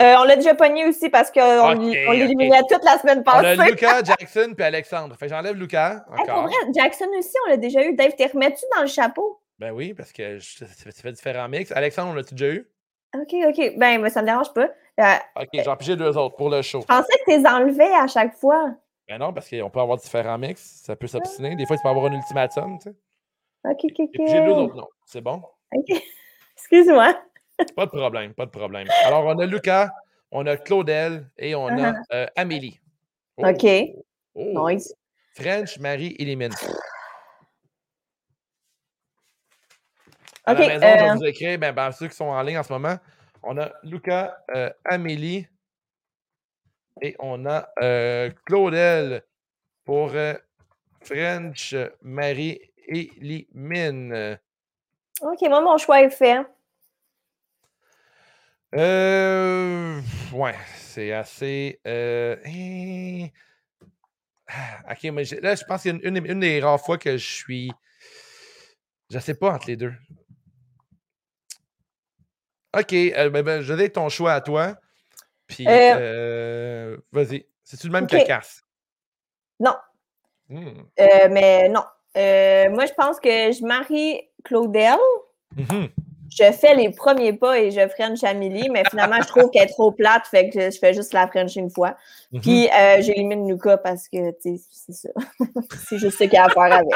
[0.00, 1.40] Euh, on l'a déjà pogné aussi parce qu'on
[1.72, 3.70] Ok, on l'éliminait toute la semaine On a passée.
[3.70, 5.16] Luca, Jackson puis Alexandre.
[5.16, 6.42] Fait que j'enlève Luca Hey, pour encore.
[6.44, 7.94] vrai, Jackson aussi, on l'a déjà eu.
[7.94, 9.40] Dave, t'es remets-tu dans le chapeau?
[9.58, 10.66] Ben oui, parce que je- ça
[11.02, 11.72] fait différents mix.
[11.72, 12.70] Alexandre, on l'a-tu déjà eu?
[13.16, 13.72] OK, OK.
[13.76, 14.68] Ben, ben, ça me dérange pas.
[15.00, 16.80] Euh, Ok, j'en pigé deux autres pour le show.
[16.82, 18.70] je pensais que t'es enlevé à chaque fois.
[19.08, 20.82] Ben non, parce qu'on peut avoir différents mix.
[20.84, 21.56] Ça peut s'obstiner.
[21.56, 22.96] Des fois, tu peux avoir un ultimatum, tu sais.
[23.64, 24.26] OK, OK, OK.
[24.28, 24.88] J'ai deux autres noms.
[25.06, 25.42] C'est bon?
[25.74, 26.02] OK.
[26.56, 27.14] Excuse-moi.
[27.76, 28.88] Pas de problème, pas de problème.
[29.04, 29.90] Alors, on a Lucas,
[30.30, 32.80] on a Claudel et on a euh, Amélie.
[33.36, 33.54] Oh, Uh-huh.
[33.54, 34.04] OK.
[34.34, 34.68] oh.
[34.70, 34.92] Nice.
[35.34, 36.52] French, Marie, élimine.
[40.44, 42.58] À la maison, je vais euh, vous écrire, ben, ben, ceux qui sont en ligne
[42.58, 42.96] en ce moment,
[43.42, 45.46] on a Lucas, euh, Amélie
[47.00, 47.68] et on a
[48.44, 49.22] Claudel
[49.84, 50.12] pour
[51.02, 54.38] French, Marie, élimine.
[55.20, 56.40] OK, moi, mon choix est fait.
[58.74, 60.00] Euh,
[60.32, 61.80] ouais, c'est assez.
[61.86, 63.32] Euh, eh,
[64.48, 67.16] ah, ok, mais là, je pense que c'est une, une, une des rares fois que
[67.16, 67.70] je suis.
[69.10, 69.94] Je sais pas entre les deux.
[72.76, 74.76] Ok, euh, ben, ben, je vais ton choix à toi.
[75.46, 77.46] Puis, Euh, vas-y.
[77.64, 78.62] C'est-tu le même que Cass?
[79.58, 79.74] Non.
[80.48, 80.82] Hmm.
[81.30, 81.84] Mais non.
[82.14, 84.98] Moi, je pense que je marie Claudel.
[85.56, 85.88] Mhm.
[86.30, 89.72] Je fais les premiers pas et je French Amélie, mais finalement, je trouve qu'elle est
[89.72, 91.96] trop plate, fait que je fais juste la French une fois.
[92.32, 92.40] Mhm.
[92.40, 95.08] Puis, euh, j'élimine Lucas parce que, tu sais, c'est ça.
[95.88, 96.88] c'est juste ce qu'il y a à faire avec.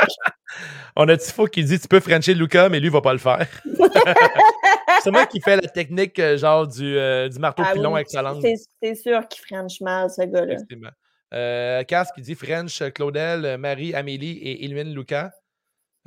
[0.96, 3.18] On a Tifo qui dit tu peux Frencher Luca, mais lui, il va pas le
[3.18, 3.46] faire?
[5.02, 7.96] c'est moi qui fait la technique, euh, genre, du, euh, du marteau Ah pilon oui,
[7.96, 8.42] avec sa langue.
[8.42, 10.54] c'est- sûr qu'il French mal, ce gars-là.
[10.54, 10.90] Effectivement.
[11.34, 15.30] Euh, Cass qui dit French, Claudel, Marie, Amélie et élimine Lucas.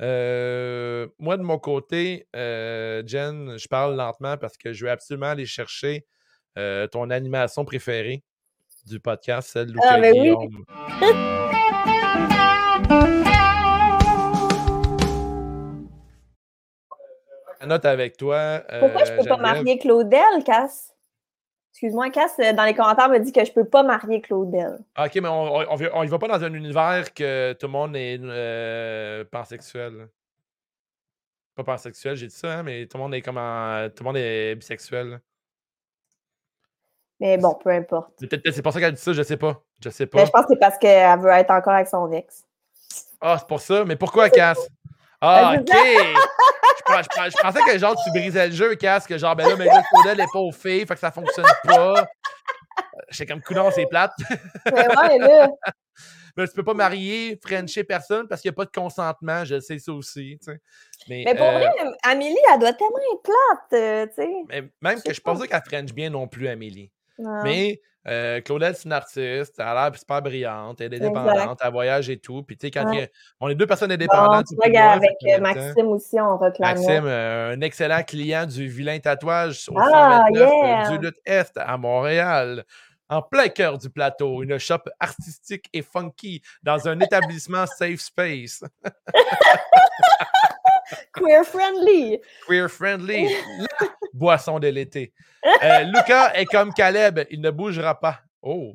[0.02, 5.28] Euh, moi, de mon côté, euh, Jen, je parle lentement parce que je veux absolument
[5.28, 6.06] aller chercher
[6.58, 8.22] euh, ton animation préférée
[8.86, 10.12] du podcast, celle de Lucas Ah, ben.
[10.12, 10.64] Guillaume.
[17.66, 18.62] Note avec toi.
[18.78, 20.95] Pourquoi je euh, peux pas marier Claudel, Cass?
[21.76, 24.78] Excuse-moi, Cass, euh, dans les commentaires, me dit que je peux pas marier Claudel.
[24.94, 27.72] Ah, ok, mais on, on, on, y va pas dans un univers que tout le
[27.72, 30.08] monde est euh, pansexuel.
[31.54, 34.06] Pas pansexuel, j'ai dit ça, hein, mais tout le monde est comme en- tout le
[34.06, 35.20] monde est bisexuel.
[37.20, 38.20] Mais bon, peu importe.
[38.20, 39.62] Peut-être c'est pour ça qu'elle dit ça, je sais pas.
[39.84, 40.20] Je sais pas.
[40.20, 42.46] Mais je pense que c'est parce qu'elle veut être encore avec son ex.
[43.20, 43.84] Ah, c'est pour ça.
[43.84, 44.66] Mais pourquoi, Cass?
[45.20, 45.66] Ah, OK!
[46.88, 49.82] je, pensais que genre tu brisais le jeu, Cass, que genre, ben là, mais là,
[49.90, 52.06] Claudel n'est pas au fait, fait que ça fonctionne pas.
[53.10, 54.12] J'étais comme coudon, c'est plate.
[54.66, 55.48] Mais ouais, là.
[56.36, 59.58] Mais tu peux pas marier, frencher personne parce qu'il n'y a pas de consentement, je
[59.58, 60.38] sais ça aussi.
[61.08, 61.70] Mais, mais pour euh, vrai,
[62.02, 64.44] Amélie, elle doit tellement être plate, euh, tu sais.
[64.50, 66.92] Mais même que je pense pas qu'elle french bien non plus, Amélie.
[67.18, 71.72] Mais euh, Claudette, c'est une artiste, elle a l'air super brillante, elle est indépendante, elle
[71.72, 72.42] voyage et tout.
[72.42, 72.92] Puis, tu sais, quand
[73.40, 74.46] on est deux personnes indépendantes.
[74.52, 76.76] Bon, avec euh, Maxime aussi, on reclame.
[76.76, 81.76] Maxime, euh, un excellent client du vilain tatouage au ah, 129 du Lutte Est à
[81.76, 82.64] Montréal.
[83.08, 88.64] En plein cœur du plateau, une shop artistique et funky dans un établissement safe space.
[91.12, 92.20] Queer friendly.
[92.46, 93.28] Queer friendly.
[94.12, 95.12] boisson de l'été.
[95.62, 98.20] Euh, Lucas est comme Caleb, il ne bougera pas.
[98.42, 98.74] Oh.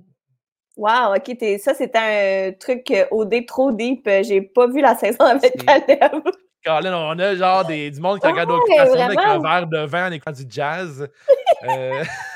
[0.77, 4.07] Wow, ok, ça c'est un truc OD trop deep.
[4.23, 6.23] J'ai pas vu la saison avec Caleb.
[6.63, 10.07] Colin, on a genre des, du monde qui regarde l'occupation avec un verre de vin
[10.07, 11.09] en écoutant du jazz.
[11.67, 12.03] euh...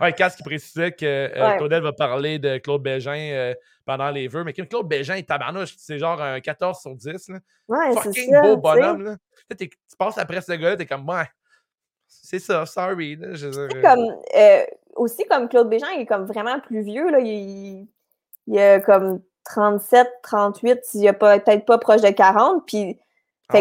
[0.00, 3.54] ouais, Cass qui précisait que euh, Claudel va parler de Claude Bégin euh,
[3.84, 4.44] pendant les vœux.
[4.44, 7.28] Mais Claude Bégin, tabarnouche, c'est genre un 14 sur 10.
[7.28, 7.38] Là.
[7.68, 9.02] Ouais, Fucking ça, beau bonhomme.
[9.02, 9.16] Là.
[9.58, 9.68] Tu
[9.98, 11.24] passes après ce gars-là, t'es comme, ouais,
[12.06, 13.16] c'est ça, sorry.
[13.16, 13.28] Là,
[13.82, 14.64] comme, euh,
[14.96, 17.10] aussi, comme Claude Bégin, il est comme vraiment plus vieux.
[17.10, 17.86] Là, il,
[18.46, 22.64] il a comme 37, 38, s'il a peut-être pas proche de 40.
[22.66, 22.98] Puis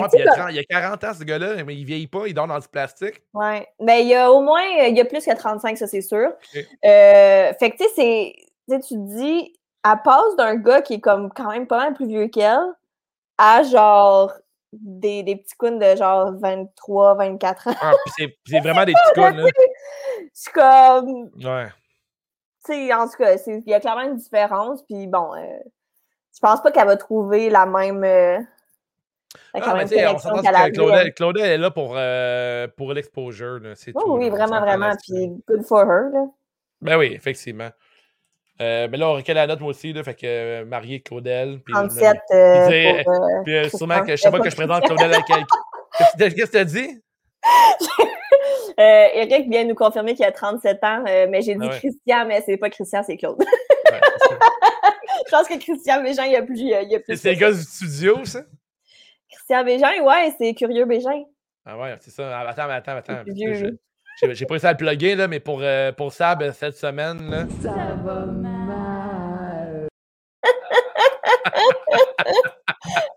[0.01, 2.33] ah il, y a il, a 40 ans, ce gars-là, mais il vieillit pas, il
[2.33, 3.21] dort dans du plastique.
[3.33, 3.61] Oui.
[3.79, 6.31] Mais il y a au moins, il y a plus que 35, ça, c'est sûr.
[6.55, 8.35] Euh, fait que, tu sais,
[8.67, 9.53] tu te dis,
[9.83, 12.73] à passe d'un gars qui est comme quand même pas mal plus vieux qu'elle
[13.37, 14.31] à genre
[14.71, 17.73] des, des petits counes de genre 23, 24 ans.
[17.81, 19.49] Ah, c'est vraiment des petits counes, là.
[20.33, 21.29] Suis comme.
[21.43, 21.67] Ouais.
[22.65, 25.59] Tu sais, en tout cas, il y a clairement une différence, puis bon, euh,
[26.33, 28.03] je pense pas qu'elle va trouver la même.
[28.03, 28.39] Euh,
[29.53, 33.59] ah, mais on s'entend que Claudel, est là pour, euh, pour l'exposure.
[33.95, 34.93] Oh, oui, vraiment, vraiment.
[35.05, 36.09] Puis good for her.
[36.13, 36.25] Là.
[36.81, 37.69] Ben oui, effectivement.
[38.61, 39.93] Euh, mais là, on recueille la note, moi aussi.
[39.93, 41.59] Là, fait que euh, marié Claudel.
[41.63, 45.21] Puis, 37 euh, pour, Puis sûrement que je sais pas que je présente Claudel à
[45.21, 45.45] quelqu'un.
[46.17, 47.01] Qu'est-ce que tu as dit?
[48.77, 52.57] Eric vient nous confirmer qu'il a 37 ans, mais j'ai dit ah Christian, mais c'est
[52.57, 53.37] pas Christian, c'est Claude.
[55.25, 56.59] je pense que Christian Bégin, il y a plus.
[56.59, 58.41] Il a plus c'est le gars du studio, ça?
[59.33, 61.23] Christian Bégin, ouais, c'est Curieux Bégin.
[61.65, 62.39] Ah ouais, c'est ça.
[62.39, 63.23] Ah, attends, attends, attends.
[63.25, 67.29] J'ai pas réussi à le plugger, là, mais pour, euh, pour Sab, cette semaine.
[67.29, 67.45] Là...
[67.61, 69.87] Ça va mal.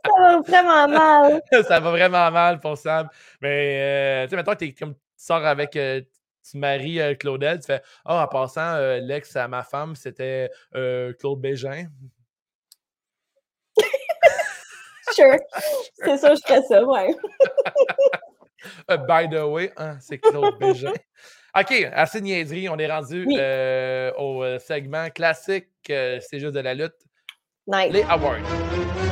[0.06, 1.42] ça va vraiment mal.
[1.68, 3.08] ça va vraiment mal pour Sab.
[3.42, 5.76] Mais, euh, tu sais, maintenant, comme, tu sors avec.
[5.76, 6.00] Euh,
[6.48, 10.48] tu maries Claudel, tu fais oh, en passant, l'ex à ma femme, c'était
[11.18, 11.86] Claude Bégin.
[15.14, 15.36] Sure.
[15.94, 17.14] C'est sûr, je ferais ça, ouais.
[18.88, 20.92] Uh, by the way, hein, c'est Claude Bégin.
[21.58, 22.68] OK, assez de niaiserie.
[22.68, 25.68] On est rendu euh, au euh, segment classique.
[25.88, 26.96] Euh, c'est juste de la lutte.
[27.66, 27.92] Nice.
[27.92, 29.05] Les awards.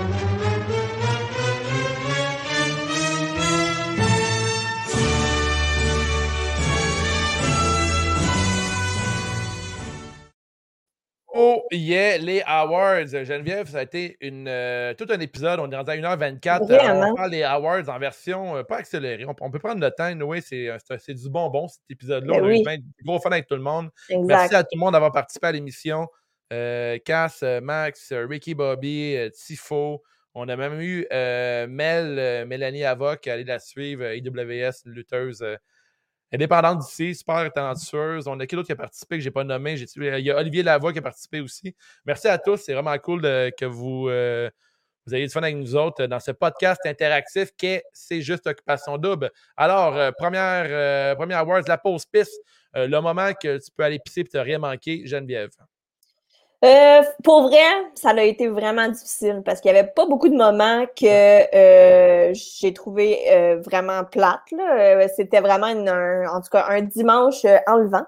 [11.36, 13.08] Oh yeah, les awards.
[13.08, 15.58] Geneviève, ça a été une, euh, tout un épisode.
[15.58, 16.70] On est rendu à 1h24.
[16.70, 19.26] Euh, on parle les awards en version euh, pas accélérée.
[19.26, 20.12] On, peut prendre le temps.
[20.24, 22.34] Oui, c'est du bonbon cet épisode-là.
[22.34, 23.90] Ben on a eu gros fun avec tout le monde.
[24.10, 26.06] Merci à tout le monde d'avoir participé à l'émission.
[26.50, 30.04] Cass, Max, Ricky Bobby, Tifo.
[30.36, 35.44] On a même eu Mel, Mélanie Avoc, allez la suivre, IWS, lutteuse
[36.34, 38.26] indépendante d'ici, super talentueuse.
[38.26, 39.74] On a qui d'autre qui a participé que je n'ai pas nommé?
[39.96, 41.74] Il y a Olivier Lavoie qui a participé aussi.
[42.04, 42.56] Merci à tous.
[42.58, 44.50] C'est vraiment cool que vous, euh,
[45.06, 48.46] vous ayez du fun avec nous autres dans ce podcast interactif qui est C'est juste
[48.46, 49.30] Occupation Double.
[49.56, 52.40] Alors, euh, première, euh, première awards, la pause piste.
[52.74, 55.50] le moment que tu peux aller pisser et n'as rien manqué, Geneviève.
[56.64, 57.58] Euh, pour vrai,
[57.94, 62.32] ça a été vraiment difficile parce qu'il n'y avait pas beaucoup de moments que euh,
[62.32, 64.40] j'ai trouvé euh, vraiment plate.
[65.14, 68.04] C'était vraiment en tout cas un dimanche enlevant.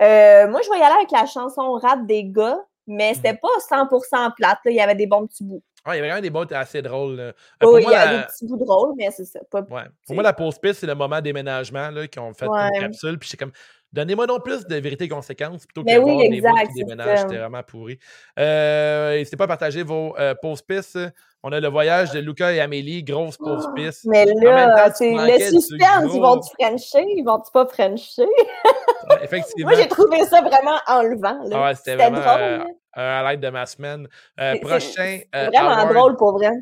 [0.00, 4.34] moi, je vais y aller avec la chanson rap des gars, mais c'était pas 100%
[4.36, 4.58] plate.
[4.64, 5.62] Il y avait des bons petits bouts.
[5.86, 7.18] Il y avait vraiment des bouts assez drôles.
[7.18, 7.32] Euh,
[7.62, 9.40] oui, il y a des petits bouts drôles, mais c'est ça.
[9.50, 9.60] Pas...
[9.62, 9.84] Ouais.
[10.06, 13.18] Pour moi, la pause piste, c'est le moment déménagement qui ont fait une capsule.
[13.18, 13.52] Puis c'est comme,
[13.92, 17.20] donnez-moi non plus de vérité et conséquences plutôt que de voir des bouts qui déménagent.
[17.20, 17.98] C'était vraiment pourri.
[18.38, 20.98] Euh, N'hésitez pas à partager vos euh, pauses pistes.
[21.42, 24.04] On a le voyage de Luca et Amélie, grosse pause oh, piste.
[24.04, 26.12] Mais là, c'est le suspense.
[26.14, 27.04] Ils vont-tu Frencher?
[27.16, 28.28] Ils vont-tu pas Frencher?
[29.22, 29.72] effectivement.
[29.72, 31.42] Moi, j'ai trouvé ça vraiment enlevant.
[31.44, 31.66] Là.
[31.66, 34.08] Ah c'était vraiment drôle, euh, à l'aide de ma semaine.
[34.40, 35.20] Euh, prochain.
[35.34, 36.52] Euh, vraiment drôle pour vrai.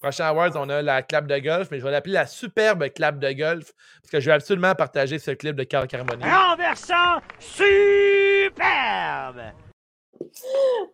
[0.00, 3.18] Prochain Awards, on a la clap de golf, mais je vais l'appeler la superbe clap
[3.18, 3.72] de golf,
[4.02, 6.22] parce que je vais absolument partager ce clip de Carl Carmoni.
[6.22, 8.52] Renversant superbe!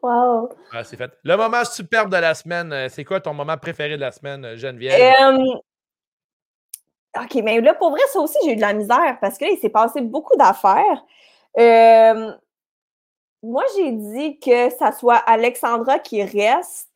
[0.02, 0.50] Wow!
[0.72, 1.10] Ah, c'est fait.
[1.24, 4.56] Le moment superbe de la semaine, euh, c'est quoi ton moment préféré de la semaine,
[4.56, 5.14] Geneviève?
[7.20, 9.50] OK, mais là, pour vrai, ça aussi, j'ai eu de la misère parce que là,
[9.50, 11.04] il s'est passé beaucoup d'affaires.
[11.58, 12.32] Euh,
[13.42, 16.88] moi, j'ai dit que ça soit Alexandra qui reste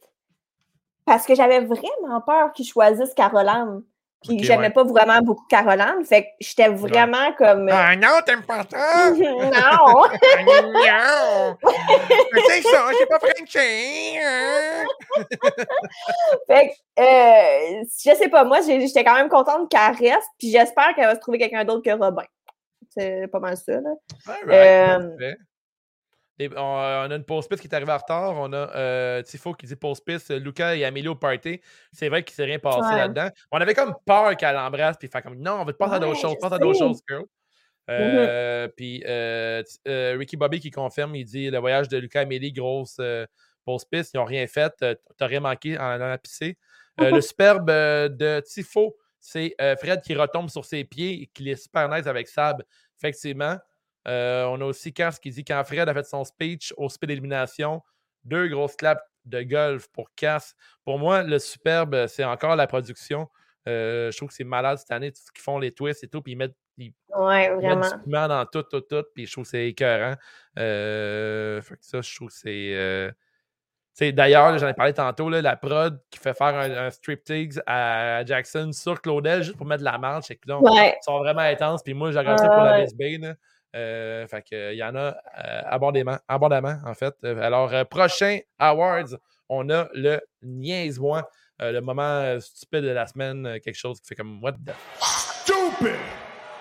[1.05, 3.83] parce que j'avais vraiment peur qu'il choisisse Caroline.
[4.25, 6.05] Puis j'aimais pas vraiment beaucoup Caroline.
[6.05, 7.69] Fait que j'étais vraiment comme.
[7.71, 9.11] Ah non, t'aimes pas ça?
[9.15, 9.21] non!
[9.53, 11.57] non!
[12.49, 14.19] c'est ça, j'ai pas Frenché!
[14.21, 14.85] Hein?
[16.49, 20.29] fait que, euh, je sais pas, moi, j'étais quand même contente qu'elle reste.
[20.39, 22.25] Puis j'espère qu'elle va se trouver quelqu'un d'autre que Robin.
[22.91, 23.91] C'est pas mal ça, là.
[24.49, 25.35] euh,
[26.39, 28.35] on, a une pause piste qui est arrivée en retard.
[28.35, 31.61] On a euh, Tifo qui dit pause piste, Lucas et Amélie au party.
[31.93, 33.29] C'est vrai qu'il s'est rien passé là-dedans.
[33.51, 35.99] On avait comme peur qu'elle l'embrasse puis fait comme non, on va te passer à
[35.99, 37.25] d'autres choses, passe à d'autres choses, girl.
[37.89, 38.17] Mm-hmm.
[38.19, 39.63] Euh, puis euh,
[40.19, 43.01] Ricky Bobby qui confirme, il dit le voyage de Lucas et Amélie, grosse
[43.65, 44.73] pause piste, ils n'ont rien fait,
[45.21, 46.59] rien manqué en allant la pisser.
[46.99, 51.89] le superbe de Tifo, c'est Fred qui retombe sur ses pieds et qui est super
[51.89, 52.63] nice avec Sab.
[52.99, 53.57] Effectivement.
[54.07, 57.09] Euh, on a aussi Cass qui dit quand Fred a fait son speech au speed
[57.09, 57.83] d'élimination,
[58.25, 60.55] deux grosses claps de golf pour Cass.
[60.85, 63.29] Pour moi, le superbe, c'est encore la production.
[63.69, 66.09] Euh, je trouve que c'est malade cette année, tout ce qu'ils font, les twists et
[66.09, 67.81] tout, puis ils mettent, ils vraiment.
[67.81, 70.15] du piment dans tout, tout, tout, puis je trouve que c'est écœurant.
[70.59, 73.13] Euh, ça, je trouve que
[73.93, 74.13] c'est.
[74.13, 78.71] D'ailleurs, j'en ai parlé tantôt, là, la prod qui fait faire un, striptease à Jackson
[78.73, 80.31] sur Claudel juste pour mettre de la marche.
[80.31, 81.83] Ils sont vraiment intenses.
[81.83, 83.37] Puis moi, j'ai regardé ça pour la lesbienne.
[83.75, 87.15] Euh, fait que, il y en a euh, abondamment, abondamment, en fait.
[87.25, 89.17] Euh, alors, prochain Awards,
[89.49, 91.29] on a le niaise-moi,
[91.59, 94.73] le moment stupide de la semaine, quelque chose qui fait comme What the.
[95.01, 95.97] Stupid!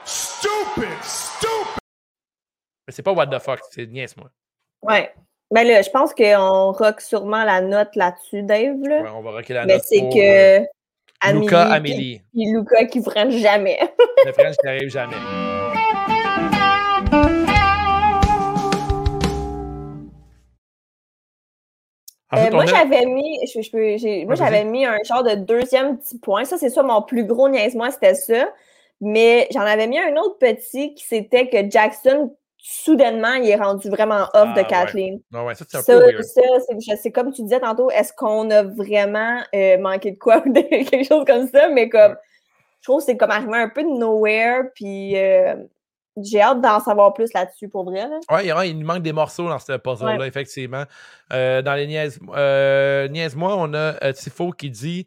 [0.03, 1.03] Stupid!
[1.03, 1.80] Stupid!
[2.88, 4.30] Mais c'est pas What the fuck, c'est niaise-moi.
[4.82, 5.14] Ouais.
[5.52, 8.82] Ben là, je pense qu'on rock sûrement la note là-dessus, Dave.
[8.82, 9.02] Là.
[9.02, 9.76] Ouais, on va rocker la note.
[9.76, 10.65] Mais c'est que.
[11.22, 12.22] Amélie, Luca, Amélie.
[12.34, 13.80] Puis Luca qui freine jamais.
[14.26, 15.15] le French qui n'arrive jamais.
[22.34, 26.44] Euh, moi, j'avais mis, je, moi, j'avais mis un genre de deuxième petit point.
[26.44, 28.50] Ça, c'est ça, mon plus gros niaisement, c'était ça.
[29.02, 33.90] Mais j'en avais mis un autre petit qui c'était que Jackson, soudainement, il est rendu
[33.90, 35.22] vraiment off de ah, Kathleen.
[35.32, 35.54] Ouais.
[35.54, 36.24] ça, c'est peu weird.
[36.24, 40.52] Ça, c'est comme tu disais tantôt, est-ce qu'on a vraiment euh, manqué de quoi ou
[40.52, 41.70] quelque chose comme ça?
[41.70, 42.16] Mais comme,
[42.82, 44.72] je trouve que c'est comme arrivé un peu de nowhere.
[44.74, 45.56] Puis, euh,
[46.24, 48.08] j'ai hâte d'en savoir plus là-dessus pour vrai.
[48.32, 50.86] Oui, il nous manque des morceaux dans ce puzzle-là, effectivement.
[51.34, 55.06] Euh, dans les niaises, euh, moi on a euh, Tifo qui dit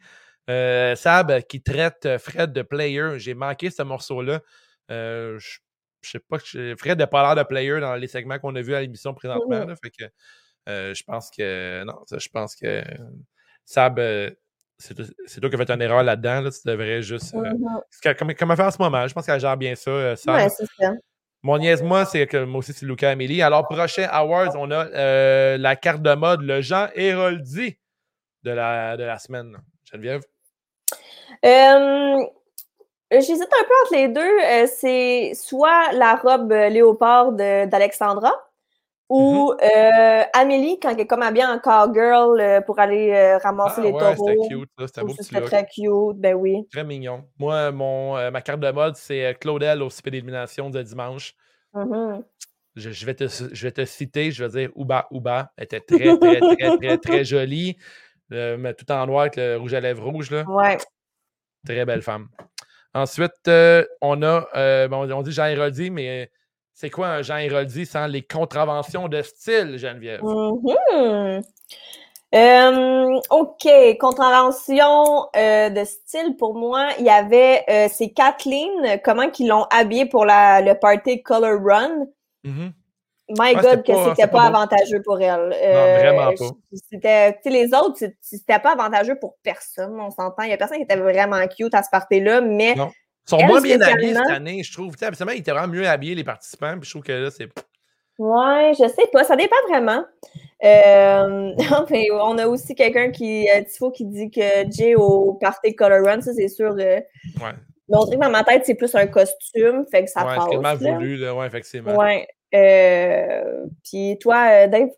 [0.50, 3.18] euh, Sab qui traite Fred de player.
[3.18, 4.40] J'ai manqué ce morceau-là.
[4.88, 5.38] je
[6.02, 8.80] sais pas, Fred n'a pas l'air de player dans les segments qu'on a vus à
[8.80, 9.64] l'émission présentement.
[9.64, 10.04] Là, fait que
[10.66, 12.82] je pense que non, je pense que
[13.64, 13.98] Sab
[14.78, 16.40] c'est toi qui as fait une erreur là-dedans.
[16.42, 17.34] Là, tu devrais juste.
[17.34, 17.52] Euh,
[18.16, 19.06] comme, comme elle fait en ce moment?
[19.06, 19.90] Je pense qu'elle gère bien ça.
[19.90, 20.92] Euh, ouais, c'est ça.
[21.42, 23.42] Mon niaise-moi, c'est que moi aussi, c'est Luca Amélie.
[23.42, 27.76] Alors, prochain Awards, on a euh, la carte de mode, le Jean Héroldi
[28.44, 29.56] de la, de la semaine.
[29.84, 30.22] Geneviève?
[33.10, 34.66] J'hésite un peu entre les deux.
[34.66, 38.32] c'est soit la robe léopard d'Alexandra
[39.08, 40.22] ou mm-hmm.
[40.22, 43.84] euh, Amélie, quand elle est comme habillée en cowgirl euh, pour aller euh, ramasser ah,
[43.84, 44.28] les ouais, taureaux.
[44.28, 46.66] C'était cute, c'était beau petit très cute, ben oui.
[46.70, 47.24] Très mignon.
[47.38, 51.34] Moi, mon, ma carte de mode, c'est Claudel au CP d'élimination de dimanche.
[51.74, 52.22] Mm-hmm.
[52.76, 55.52] je, vais te, je vais te citer, je vais dire Ouba Ouba.
[55.56, 57.78] Elle était très, très, très, très, très, jolie.
[58.30, 60.30] mais tout en noir avec le rouge à lèvres rouge.
[60.30, 60.44] Là.
[60.46, 60.76] Ouais.
[61.64, 62.28] Très belle femme.
[62.92, 63.50] Ensuite,
[64.02, 66.30] on a, bon, on dit Jean Héroldi, mais
[66.80, 70.20] c'est quoi un Jean Héroldi sans les contraventions de style, Geneviève?
[70.20, 71.42] Mm-hmm.
[72.36, 73.68] Euh, OK,
[73.98, 79.66] contravention euh, de style pour moi, il y avait euh, c'est Kathleen, comment qu'ils l'ont
[79.70, 82.06] habillée pour la, le party Color Run.
[82.44, 82.72] Mm-hmm.
[83.30, 85.48] My God, que c'était pas, avantageux pour elle.
[85.48, 86.78] non, vraiment pas.
[86.88, 90.44] C'était, les autres, c'était pas avantageux pour personne, on s'entend.
[90.44, 92.76] Il y a personne qui était vraiment cute à ce party-là, mais.
[92.76, 92.92] Non.
[93.28, 94.94] Ils sont moins bien habillés cette année, je trouve.
[95.00, 96.72] Absolument, ils étaient vraiment mieux habillés, les participants.
[96.78, 97.48] Puis je trouve que là, c'est.
[98.18, 100.02] Ouais, je sais pas, ça dépend vraiment.
[100.64, 101.52] Euh,
[102.20, 106.20] on a aussi quelqu'un qui, euh, Tifo, qui dit que Jay au party Color Run,
[106.22, 106.72] ça c'est sûr.
[106.72, 107.54] Euh, ouais.
[107.88, 110.34] Mais on dirait que dans ma tête, c'est plus un costume, fait que ça ouais,
[110.34, 110.44] passe.
[110.44, 111.96] c'est tellement voulu, là, ouais, effectivement.
[111.96, 112.26] Ouais.
[112.54, 114.88] Euh, puis toi, Dave?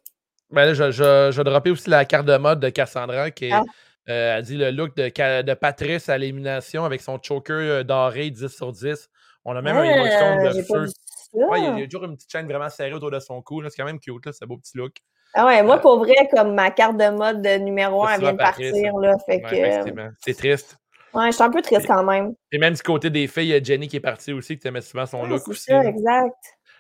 [0.51, 3.47] Ben là, je, je, je vais dropper aussi la carte de mode de Cassandra qui
[3.47, 3.53] est.
[3.53, 3.63] Ah.
[4.11, 8.73] Euh, dit le look de, de Patrice à l'élimination avec son choker doré 10 sur
[8.73, 9.09] 10.
[9.45, 10.93] On a même un émoticône de feu.
[11.33, 13.21] Ouais, il, y a, il, y a, toujours une petite chaîne vraiment serrée autour de
[13.21, 13.63] son cou.
[13.69, 14.97] C'est quand même cute, c'est un beau petit look.
[15.33, 18.33] Ah ouais, moi, pour vrai, comme ma carte de mode de numéro 1, elle vient
[18.33, 18.97] de partir.
[18.99, 20.11] Là, fait que...
[20.19, 20.77] C'est triste.
[21.15, 22.35] Ouais, je suis un peu triste quand même.
[22.51, 24.67] Et même du côté des filles, il y a Jenny qui est partie aussi, qui
[24.67, 25.65] aimait souvent son look aussi.
[25.65, 26.35] Ça, exact.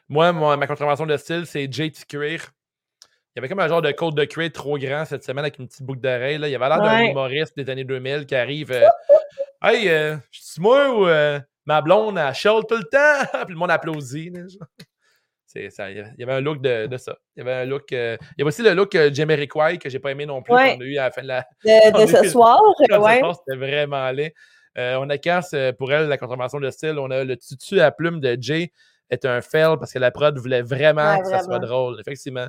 [0.08, 2.52] Moi, ma contravention de style, c'est JT Cuir.
[3.34, 5.58] Il y avait comme un genre de code de cuir trop grand cette semaine avec
[5.58, 6.36] une petite boucle d'oreille.
[6.36, 8.72] Il y avait l'air d'un humoriste des années 2000 qui arrive.
[8.72, 8.86] Euh,
[9.62, 13.38] hey, euh, je suis moi ou euh, ma blonde, elle chiale tout le temps?
[13.44, 14.32] Puis le monde applaudit.
[15.70, 17.16] Ça, il y avait un look de, de, ça.
[17.34, 17.92] Il y avait un look.
[17.92, 20.52] Euh, il y avait aussi le look euh, Jamiroquai que j'ai pas aimé non plus
[20.52, 21.44] qu'on a eu à la fin de la.
[21.64, 23.20] De, de ce soir, ouais.
[23.34, 24.32] C'était vraiment laid.
[24.78, 26.96] Euh, on a casse pour elle la contravention de style.
[27.00, 28.72] On a le tutu à plume de Jay
[29.10, 31.98] est un fail parce que la prod voulait vraiment que ça soit drôle.
[32.00, 32.46] Effectivement.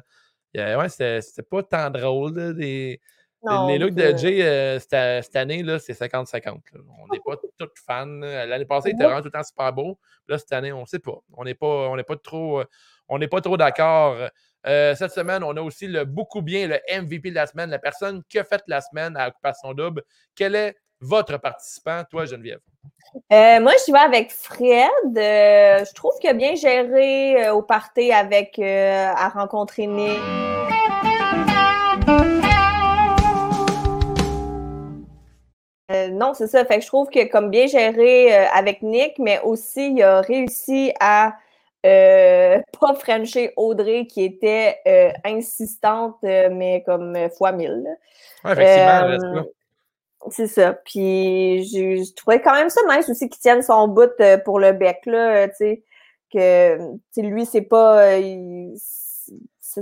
[0.56, 2.56] Ouais, c'était pas tant drôle.
[2.56, 3.00] des,
[3.68, 6.62] les looks de Jay cette, année, c'est 50-50.
[6.76, 8.06] On n'est pas tous fans.
[8.06, 10.00] L'année passée, il était vraiment tout le temps super beau.
[10.28, 11.20] Là, cette année, on ne sait pas.
[11.34, 12.64] On n'est pas, on pas trop
[13.12, 14.16] on n'est pas trop d'accord.
[14.66, 17.78] Euh, cette semaine, on a aussi le beaucoup bien, le MVP de la semaine, la
[17.78, 20.04] personne qui a fait la semaine à Occupation Double.
[20.34, 22.60] Quel est votre participant, toi, Geneviève?
[23.34, 25.18] Euh, moi, je vais avec Fred.
[25.18, 30.20] Euh, je trouve qu'il a bien géré au party avec à rencontrer Nick.
[36.12, 36.64] non, c'est ça.
[36.64, 40.94] Fait que je trouve que comme bien géré avec Nick, mais aussi il a réussi
[41.02, 41.34] à
[41.86, 47.86] euh, pas Frencher Audrey qui était euh, insistante, euh, mais comme fois mille.
[48.44, 49.44] Ouais, effectivement,
[50.30, 50.74] c'est ça.
[50.86, 54.12] Puis je, trouvais quand même ça nice aussi qu'il tienne son bout
[54.46, 55.84] pour le bec, là, tu sais,
[56.32, 56.78] que
[57.18, 58.20] lui, c'est pas.
[59.60, 59.82] ça,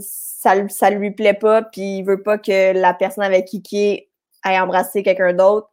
[0.70, 4.10] ça lui plaît pas, puis il veut pas que la personne avec qui il est
[4.44, 5.70] aille embrasser quelqu'un d'autre,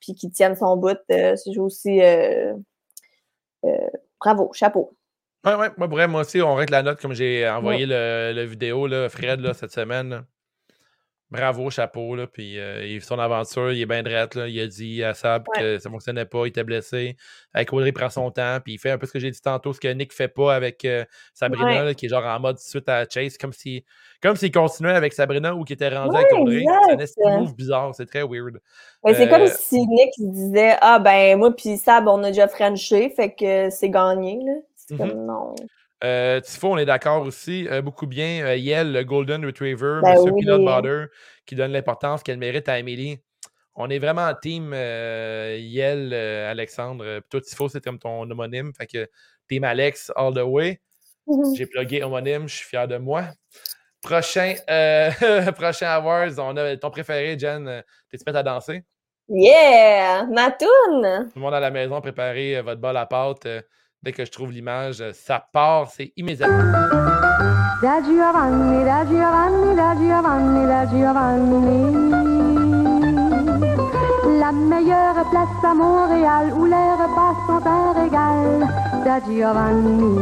[0.00, 0.98] puis qu'il tienne son bout.
[1.08, 2.00] c'est aussi.
[4.20, 4.98] bravo, chapeau.
[5.44, 9.08] Ouais, ouais, moi, moi aussi, on règle la note comme j'ai envoyé le, vidéo, là,
[9.08, 10.24] Fred, là, cette semaine.
[11.30, 12.26] Bravo, chapeau, là.
[12.26, 14.48] Puis euh, son aventure, il est bien drette, là.
[14.48, 17.16] Il a dit à Sab que ça ne fonctionnait pas, il était blessé.
[17.52, 19.40] Avec Audrey, il prend son temps, puis il fait un peu ce que j'ai dit
[19.40, 22.88] tantôt, ce que Nick fait pas avec euh, Sabrina, qui est genre en mode suite
[22.88, 23.84] à Chase, comme si
[24.22, 26.64] comme s'il continuait avec Sabrina ou qu'il était rendu avec Audrey.
[27.06, 28.60] C'est un move bizarre, c'est très weird.
[29.06, 33.10] c'est comme euh, si Nick disait Ah ben moi puis Sab, on a déjà Frenché,
[33.10, 34.38] fait que c'est gagné.
[34.44, 35.04] Là.
[35.04, 35.54] Mm non.
[36.04, 37.66] Euh, Tifo, on est d'accord aussi.
[37.68, 38.44] Euh, beaucoup bien.
[38.44, 41.06] Euh, Yel, le Golden Retriever, ben Monsieur Peanut Butter,
[41.46, 43.18] qui donne l'importance qu'elle mérite à Amélie.
[43.74, 47.20] On est vraiment en team Yel, Alexandre.
[47.30, 48.72] toi, Tifo, c'est comme ton homonyme.
[48.76, 49.08] Fait que
[49.48, 50.80] team Alex all the way.
[51.26, 51.56] Mm-hmm.
[51.56, 53.24] J'ai plugué homonyme, je suis fier de moi.
[54.02, 54.54] Prochain,
[55.56, 57.82] prochain Awards, on a ton préféré, Jen.
[58.10, 58.84] T'es-tu prête à danser?
[59.28, 60.26] Yeah!
[60.26, 60.50] Ma!
[60.50, 60.66] Tout
[61.00, 63.46] le monde à la maison, préparez votre bol à pâte.
[64.02, 66.72] Dès que je trouve l'image, ça part, c'est immédiatement.
[67.82, 71.80] Da Giovanni, da Giovanni, da Giovanni, da Giovanni.
[74.38, 78.68] La meilleure place à Montréal où les repas sont un régal.
[79.04, 80.16] Da Giovanni.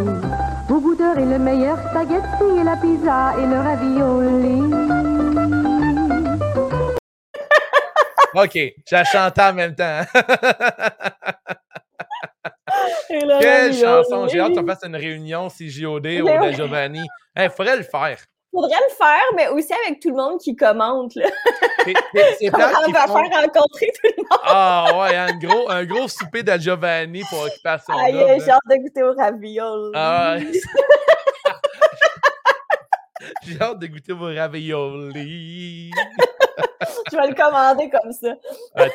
[0.68, 4.72] Vous goûterez le meilleur spaghetti et la pizza et le ravioli.
[8.42, 8.54] OK,
[8.86, 10.00] j'ai chanté en même temps.
[13.40, 14.28] Quelle chanson!
[14.28, 17.06] J'ai hâte qu'on fasse une réunion CJOD au De Giovanni.
[17.36, 18.18] Il faudrait le faire.
[18.52, 21.12] Faudrait le faire, mais aussi avec tout le monde qui commente.
[21.12, 21.24] C'est
[22.54, 24.40] On va faire rencontrer tout le monde.
[24.44, 28.76] Ah ouais, un gros, un gros souper de Giovanni pour Occupation Aïe, j'ai hâte de
[28.76, 29.92] goûter au ravioli.
[29.94, 30.52] Ah ouais.
[33.42, 35.90] j'ai hâte de goûter vos ravioli.
[37.10, 38.34] Je vais le commander comme ça.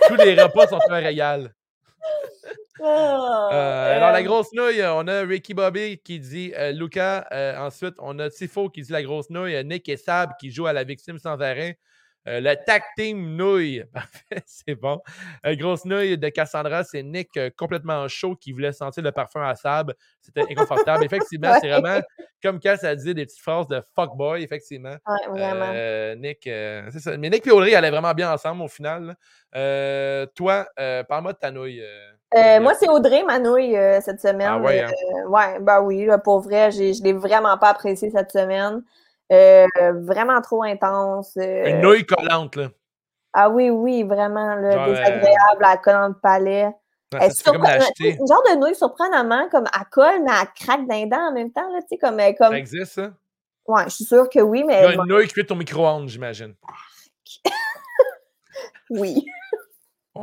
[0.08, 1.54] tous les repas sont un régal.
[2.84, 7.28] Ah, euh, alors, la grosse nouille, on a Ricky Bobby qui dit euh, Luca.
[7.32, 9.64] Euh, ensuite, on a Tifo qui dit la grosse nouille.
[9.66, 11.78] Nick et Sab qui jouent à la victime sans arrêt.
[12.28, 13.84] Euh, le tag team nouille.
[13.94, 15.02] Parfait, c'est bon.
[15.46, 19.42] Euh, grosse nouille de Cassandra, c'est Nick euh, complètement chaud qui voulait sentir le parfum
[19.42, 19.96] à sable.
[20.22, 21.04] C'était inconfortable.
[21.06, 22.00] Effectivement, c'est vraiment
[22.44, 24.96] comme quand ça dit des petites phrases de fuckboy, effectivement.
[25.08, 26.16] Ouais, vraiment.
[26.20, 27.18] Nick, c'est ça.
[27.18, 29.16] Mais Nick et Audrey allaient vraiment bien ensemble au final.
[30.36, 31.84] toi, parle-moi de ta nouille.
[32.34, 34.50] moi, c'est Audrey, ma nouille, cette semaine.
[34.50, 34.92] Ah ouais, hein?
[35.28, 38.84] ouais, ben oui, pour vrai, je ne l'ai vraiment pas apprécié cette semaine.
[39.32, 39.68] Euh,
[40.02, 41.38] vraiment trop intense.
[41.38, 42.70] Euh, Une nouille collante, là.
[43.34, 46.70] Ah oui, oui, vraiment, là, désagréable, à colle dans le palais.
[47.12, 48.18] c'est comme l'acheter.
[48.20, 51.52] Une genre de nouille surprenamment, comme à colle, mais à craque d'un dent en même
[51.52, 52.52] temps, là, tu sais, comme, euh, comme...
[52.52, 53.14] Ça existe, ça?
[53.68, 54.82] Ouais, je suis sûre que oui, mais...
[54.82, 56.56] Il y a une nouille cuite au micro-ondes, j'imagine.
[58.90, 59.26] oui.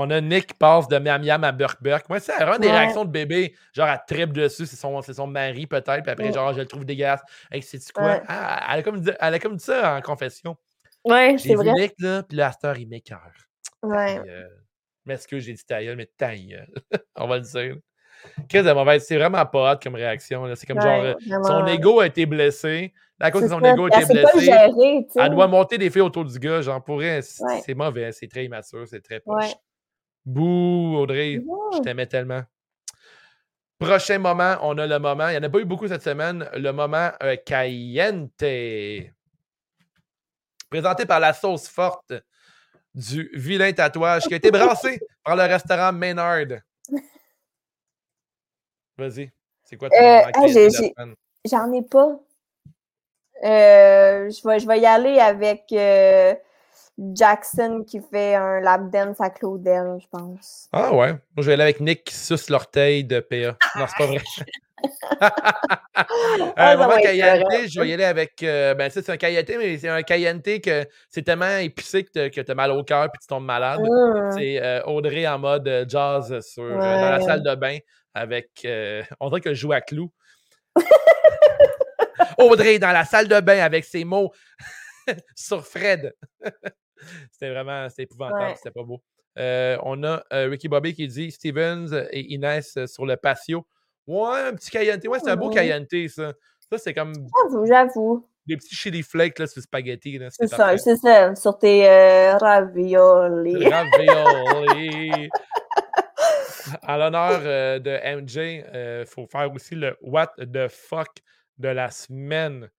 [0.00, 2.08] On a Nick qui passe de Miam Miam à Burk Burk.
[2.08, 3.56] Moi, c'est vraiment des réactions de bébé.
[3.72, 6.02] Genre, elle tripe dessus, c'est son, son mari peut-être.
[6.02, 7.20] Puis après, genre, je le trouve dégueulasse.
[7.50, 8.22] Hey, c'est-tu quoi?
[8.28, 10.56] Ah, elle, a comme dit, elle a comme dit ça en confession.
[11.04, 11.72] Ouais, c'est vrai.
[11.72, 13.32] Nick, là, puis là, il m'écœure.
[13.82, 14.20] Ouais.
[14.24, 14.46] Euh,
[15.04, 16.30] mais est-ce que j'ai dit ta gueule, mais ta
[17.16, 17.76] On va le dire.
[18.48, 19.04] Qu'est-ce de mauvaise.
[19.04, 20.44] C'est vraiment pas hâte comme réaction.
[20.54, 22.92] C'est comme genre, euh, son ego a été blessé.
[23.18, 24.40] À cause de son ego a été blessé.
[24.44, 26.62] Gérer, elle doit monter des filles autour du gars.
[26.62, 27.20] Genre, pourrait.
[27.22, 28.12] C'est mauvais.
[28.12, 28.86] C'est très immature.
[28.86, 29.54] C'est très poche.
[30.28, 31.42] Bouh, Audrey,
[31.72, 32.42] je t'aimais tellement.
[33.78, 36.46] Prochain moment, on a le moment, il n'y en a pas eu beaucoup cette semaine,
[36.52, 38.44] le moment euh, Cayente.
[40.68, 42.12] Présenté par la sauce forte
[42.94, 46.58] du vilain tatouage qui a été brassé par le restaurant Maynard.
[48.98, 49.32] Vas-y,
[49.64, 51.14] c'est quoi ton euh,
[51.46, 52.20] J'en ai pas.
[53.44, 56.34] Euh, je, vais, je vais y aller avec euh,
[56.98, 60.68] Jackson qui fait un lap dance à Claudel, je pense.
[60.72, 61.12] Ah ouais.
[61.12, 63.56] Moi, je vais aller avec Nick qui suce l'orteil de PA.
[63.78, 64.20] Non, c'est pas vrai.
[66.56, 68.42] un moment caillanté, je vais y aller avec.
[68.42, 72.50] Euh, ben, c'est un caillanté, mais c'est un caillanté que c'est tellement épicé que tu
[72.50, 73.80] as mal au cœur puis tu tombes malade.
[73.80, 74.32] Mmh.
[74.36, 77.78] C'est euh, Audrey en mode euh, jazz sur, dans la salle de bain
[78.14, 78.66] avec.
[79.20, 80.12] on dirait que je joue à clou.
[82.38, 84.32] Audrey dans la salle de bain avec ses mots
[85.34, 86.14] sur Fred.
[87.30, 89.02] C'était vraiment c'était épouvantable, c'était pas beau.
[89.38, 93.66] Euh, on a euh, Ricky Bobby qui dit Stevens et Inès euh, sur le patio.
[94.06, 95.00] Ouais, un petit Cayenne.
[95.06, 96.32] Ouais, c'est un beau Cayenne, ça.
[96.70, 97.12] Ça, c'est comme.
[97.14, 98.28] J'avoue, j'avoue.
[98.46, 100.18] Des petits chili flakes là, sur spaghetti.
[100.30, 101.34] C'est ça, c'est ça.
[101.34, 101.86] Sur tes
[102.40, 103.68] ravioli.
[103.68, 105.28] Ravioli.
[106.82, 108.64] à l'honneur de MJ,
[109.02, 111.08] il faut faire aussi le What the fuck
[111.58, 112.70] de la semaine.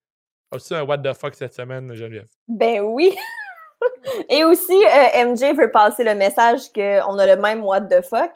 [0.52, 2.30] As-tu un What the fuck cette semaine, Geneviève?
[2.48, 3.16] Ben oui!
[4.30, 8.31] Et aussi, euh, MJ veut passer le message qu'on a le même what the fuck.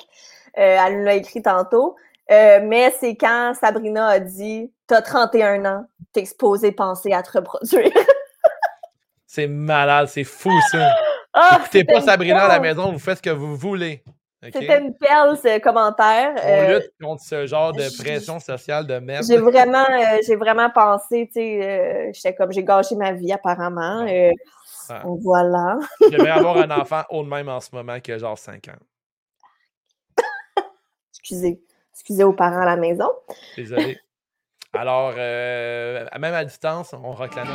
[0.58, 1.96] Euh, elle nous l'a écrit tantôt.
[2.32, 7.38] Euh, mais c'est quand Sabrina a dit T'as 31 ans, t'es exposé penser à te
[7.38, 7.92] reproduire.
[9.28, 10.96] c'est malade, c'est fou ça.
[11.34, 14.04] Ah, Écoutez pas Sabrina à la maison, vous faites ce que vous voulez.
[14.44, 16.34] C'était une perle, ce commentaire.
[16.44, 19.24] On lutte contre ce genre de pression sociale de merde.
[19.26, 19.86] J'ai vraiment,
[20.28, 24.06] j'ai vraiment pensé, tu sais, j'étais comme, j'ai gâché ma vie apparemment.
[24.90, 25.04] Ah.
[25.06, 25.78] Voilà.
[26.10, 28.72] J'aimerais avoir un enfant de même en ce moment qui a genre 5 ans.
[31.12, 31.62] Excusez.
[31.94, 33.10] Excusez aux parents à la maison.
[33.56, 34.00] Désolé.
[34.74, 37.48] Alors, euh, même à distance, on réclame.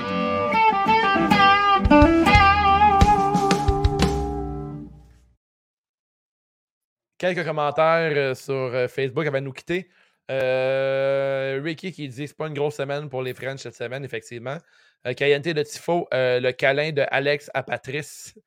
[7.18, 9.90] Quelques commentaires euh, sur euh, Facebook avant de nous quitter.
[10.28, 14.58] Ricky qui dit c'est pas une grosse semaine pour les French cette semaine, effectivement.
[15.06, 18.34] Euh, de Tifo, euh, le câlin de Alex à Patrice.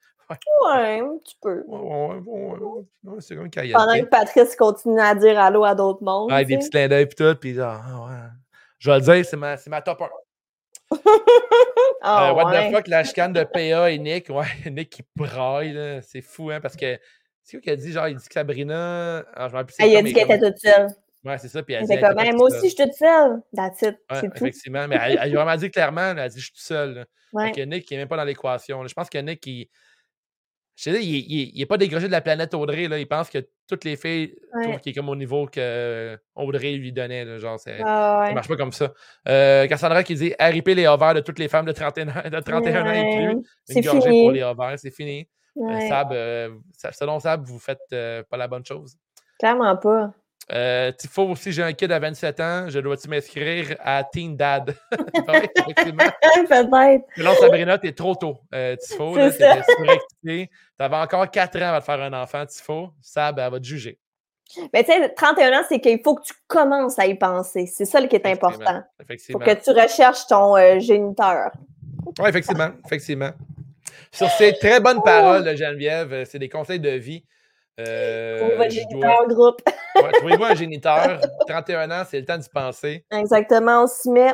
[0.64, 1.62] Ouais, un petit peu.
[1.68, 3.74] Ouais, ouais, c'est comme Cayenté.
[3.74, 6.32] Pendant que Patrice continue à dire allô à d'autres mondes.
[6.32, 8.30] Ouais, des petits clins d'œil et tout, puis genre, ah, ouais.
[8.80, 10.10] Je vais le dire, c'est ma, ma top 1.
[10.92, 10.96] oh,
[12.06, 14.30] euh, what the fuck, la chicane de PA et Nick?
[14.30, 16.98] Ouais, Nick qui braille, c'est fou, hein, parce que
[17.44, 19.26] c'est qui a dit, genre, il dit que Sabrina.
[19.34, 20.88] Alors, je ah, il a dit qu'elle était toute seule.
[21.24, 21.62] Ouais, c'est ça.
[21.62, 23.42] Puis elle dit, comme, moi aussi, je suis toute seule.
[23.56, 23.98] That's it.
[24.10, 24.88] Ouais, effectivement.
[24.88, 27.06] Mais elle, elle, a vraiment dit clairement, elle a dit, je suis toute seule.
[27.34, 27.52] Ouais.
[27.52, 28.86] Donc, Nick, il n'est même pas dans l'équation.
[28.86, 29.68] Je pense que Nick, il.
[30.76, 32.88] Je sais, il n'est pas dégrogé de la planète Audrey.
[32.88, 32.98] Là.
[32.98, 34.80] Il pense que toutes les filles, ouais.
[34.82, 37.24] qui est comme au niveau que Audrey lui donnait.
[37.24, 37.38] Là.
[37.38, 38.92] Genre, ah, ça marche pas comme ça.
[39.28, 42.86] Euh, Cassandra qui dit RIP les ovaires de toutes les femmes de 31, de 31
[42.88, 43.44] ans et plus.
[43.66, 44.22] C'est fini.
[44.22, 45.28] pour les ovaires, c'est fini.
[45.58, 46.50] Euh, Sab, euh,
[46.92, 48.98] selon Sab, vous faites euh, pas la bonne chose.
[49.40, 50.14] Clairement pas.
[50.52, 52.66] Euh, Tifo aussi, j'ai un kid à 27 ans.
[52.68, 54.76] Je dois-tu m'inscrire à Teen Dad?
[54.92, 55.52] Peut-être.
[57.18, 58.38] Non, Sabrina, t'es trop tôt.
[58.54, 60.50] Euh, Tifo, t'es surexcité.
[60.78, 62.90] T'avais encore 4 ans à te faire un enfant, Tifo.
[63.02, 63.98] Sab, elle va te juger.
[64.74, 67.68] Mais tu sais, 31 ans, c'est qu'il faut que tu commences à y penser.
[67.68, 68.84] C'est ça qui est important.
[69.10, 71.52] Il faut que tu recherches ton euh, géniteur.
[72.20, 72.70] Oui, effectivement.
[72.86, 73.32] effectivement.
[74.12, 75.04] Sur ces très bonnes oh!
[75.04, 77.24] paroles de Geneviève, c'est des conseils de vie.
[77.80, 79.62] Euh, géniteur, groupe.
[80.14, 81.22] Trouvez-vous un géniteur.
[81.48, 83.06] 31 ans, c'est le temps d'y penser.
[83.12, 84.34] Exactement, on s'y met.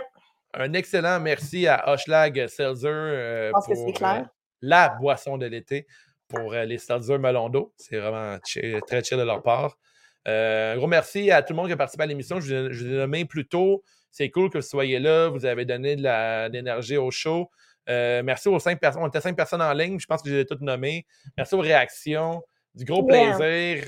[0.53, 4.21] Un excellent merci à Hoshlag Seltzer euh, pour euh,
[4.61, 5.85] la boisson de l'été
[6.29, 7.73] pour euh, les Seltzer Melon d'eau.
[7.77, 9.77] C'est vraiment très chill de leur part.
[10.25, 12.39] un gros merci à tout le monde qui a participé à l'émission.
[12.39, 13.83] Je, vous ai nommé plus tôt.
[14.09, 15.27] C'est cool que vous soyez là.
[15.27, 17.51] Vous avez donné de l'énergie au show.
[17.87, 19.03] merci aux cinq personnes.
[19.03, 19.99] On était cinq personnes en ligne.
[19.99, 21.05] Je pense que je les ai toutes nommées.
[21.37, 22.41] Merci aux réactions.
[22.77, 23.83] Du gros plaisir.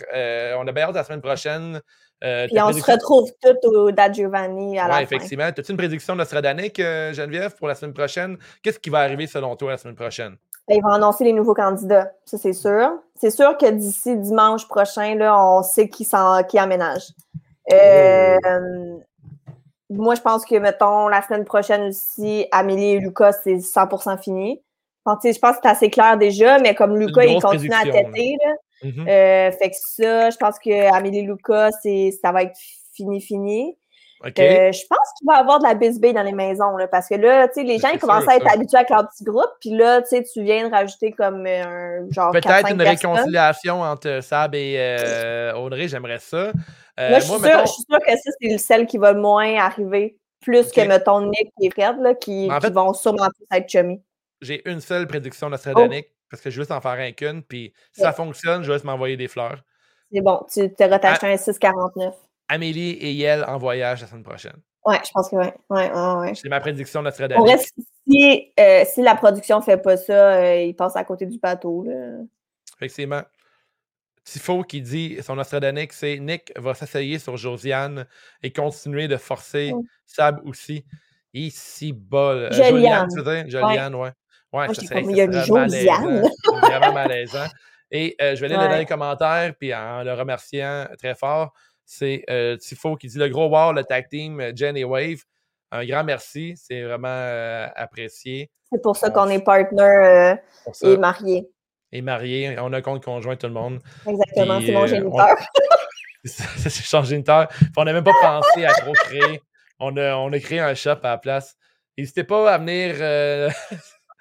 [0.58, 1.82] on a bien hâte la semaine prochaine.
[2.24, 5.00] Euh, Puis on se retrouve toutes au Da Giovanni à la fin.
[5.02, 5.46] effectivement.
[5.46, 8.38] As-tu une prédiction nostradanique, euh, Geneviève, pour la semaine prochaine?
[8.62, 10.36] Qu'est-ce qui va arriver selon toi la semaine prochaine?
[10.68, 12.90] Ben, ils vont annoncer les nouveaux candidats, ça c'est sûr.
[13.16, 16.08] C'est sûr que d'ici dimanche prochain, là, on sait qui,
[16.50, 17.08] qui aménage.
[17.72, 19.02] Euh, oh.
[19.92, 24.62] Moi, je pense que, mettons, la semaine prochaine aussi, Amélie et Lucas, c'est 100% fini.
[25.08, 28.54] je pense que c'est assez clair déjà, mais comme Lucas, il continue à têter, là,
[28.84, 29.10] Mm-hmm.
[29.10, 31.72] Euh, fait que ça, je pense que Amélie Lucas,
[32.22, 32.58] ça va être
[32.94, 33.76] fini, fini.
[34.26, 37.08] Euh, je pense qu'il va y avoir de la bisbille dans les maisons, là, parce
[37.08, 39.50] que là, tu sais, les gens, ils commencent à être habitués avec leur petit groupe,
[39.62, 42.32] puis là, tu sais, tu viens de rajouter comme euh, un genre.
[42.32, 46.52] Peut-être une réconciliation entre Sab et Audrey, j'aimerais ça.
[46.98, 49.56] moi, je, suis sûre, je suis sûre que ça, c'est celle qui va le moins
[49.56, 54.02] arriver, plus que, mettons, Nick et Fred, là, qui, vont sûrement tous être chummy.
[54.42, 55.88] J'ai une seule prédiction de oh
[56.30, 58.76] parce que je veux juste en faire un qu'une, puis si ça fonctionne, je vais
[58.76, 59.64] juste m'envoyer des fleurs.
[60.12, 62.14] C'est bon, tu te rattaches un 6,49.
[62.48, 64.58] Amélie et Yel en voyage la semaine prochaine.
[64.86, 65.48] Ouais, je pense que oui.
[65.70, 67.72] Ouais, ouais, C'est ma prédiction de Nostradamus.
[68.08, 71.38] Si, euh, si la production ne fait pas ça, euh, il passe à côté du
[71.38, 71.84] bateau.
[71.84, 72.22] Là.
[72.78, 73.22] Effectivement.
[74.24, 78.06] Tifo qui dit son Nostradanique, c'est Nick va s'asseyer sur Josiane
[78.42, 79.74] et continuer de forcer
[80.06, 80.86] Sab aussi.
[81.34, 82.52] Ici, bol.
[82.52, 83.50] Joliane, tu veux dire?
[83.50, 84.12] Joliane, ouais.
[84.52, 86.22] Ouais, ça serait, il y a malaisant.
[86.62, 87.48] vraiment malaisant.
[87.92, 91.54] Et euh, je vais lire les commentaires, puis en le remerciant très fort,
[91.86, 95.24] c'est euh, Tifo qui dit le gros wow, le tag team euh, Jen et Wave.
[95.72, 98.50] Un grand merci, c'est vraiment apprécié.
[98.72, 100.36] C'est pour ça qu'on est partner
[100.82, 101.48] et marié.
[101.92, 103.80] Et marié, on a un compte conjoint tout le monde.
[104.08, 105.38] Exactement, c'est mon géniteur.
[106.26, 107.48] c'est son géniteur.
[107.78, 109.42] on n'a même pas pensé à trop créer.
[109.80, 111.56] On a, on a créé un shop à la place.
[111.98, 112.96] N'hésitez pas à venir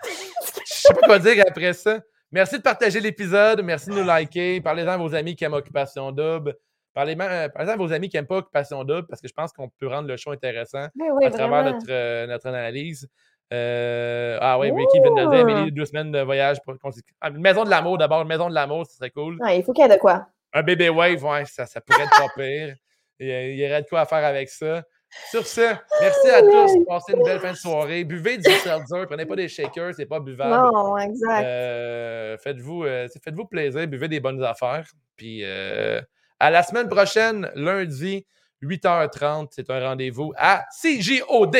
[0.04, 2.00] je sais pas quoi dire après ça.
[2.30, 3.62] Merci de partager l'épisode.
[3.62, 4.60] Merci de nous liker.
[4.60, 6.54] Parlez-en à vos amis qui aiment Occupation Double.
[6.92, 9.86] Parlez-en à vos amis qui n'aiment pas Occupation Double parce que je pense qu'on peut
[9.88, 10.88] rendre le show intéressant
[11.24, 13.08] à travers notre, euh, notre analyse.
[13.52, 16.58] Euh, ah oui, Ricky vient de dire Amélie, deux semaines de voyage.
[16.62, 16.74] Pour...
[17.20, 19.38] Ah, une maison de l'amour d'abord, une maison de l'amour, ce serait cool.
[19.48, 20.26] il faut qu'il y ait de quoi.
[20.52, 22.76] Un bébé wave, ouais, ça, ça pourrait être pas pire.
[23.20, 24.82] Il y aurait de quoi à faire avec ça.
[25.30, 26.85] Sur ce, merci à tous.
[26.86, 28.05] Passez une belle fin de soirée.
[28.05, 29.06] Buvez du seltzer.
[29.06, 30.55] Prenez pas des shakers, c'est pas buvable.
[30.55, 31.44] Non, exact.
[31.44, 33.86] Euh, faites-vous, euh, faites-vous plaisir.
[33.86, 34.86] Buvez des bonnes affaires.
[35.16, 36.01] Puis euh,
[36.39, 38.26] à la semaine prochaine, lundi,
[38.62, 39.48] 8h30.
[39.51, 41.56] C'est un rendez-vous à CJOD.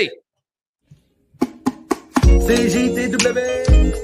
[2.47, 3.99] CJTW.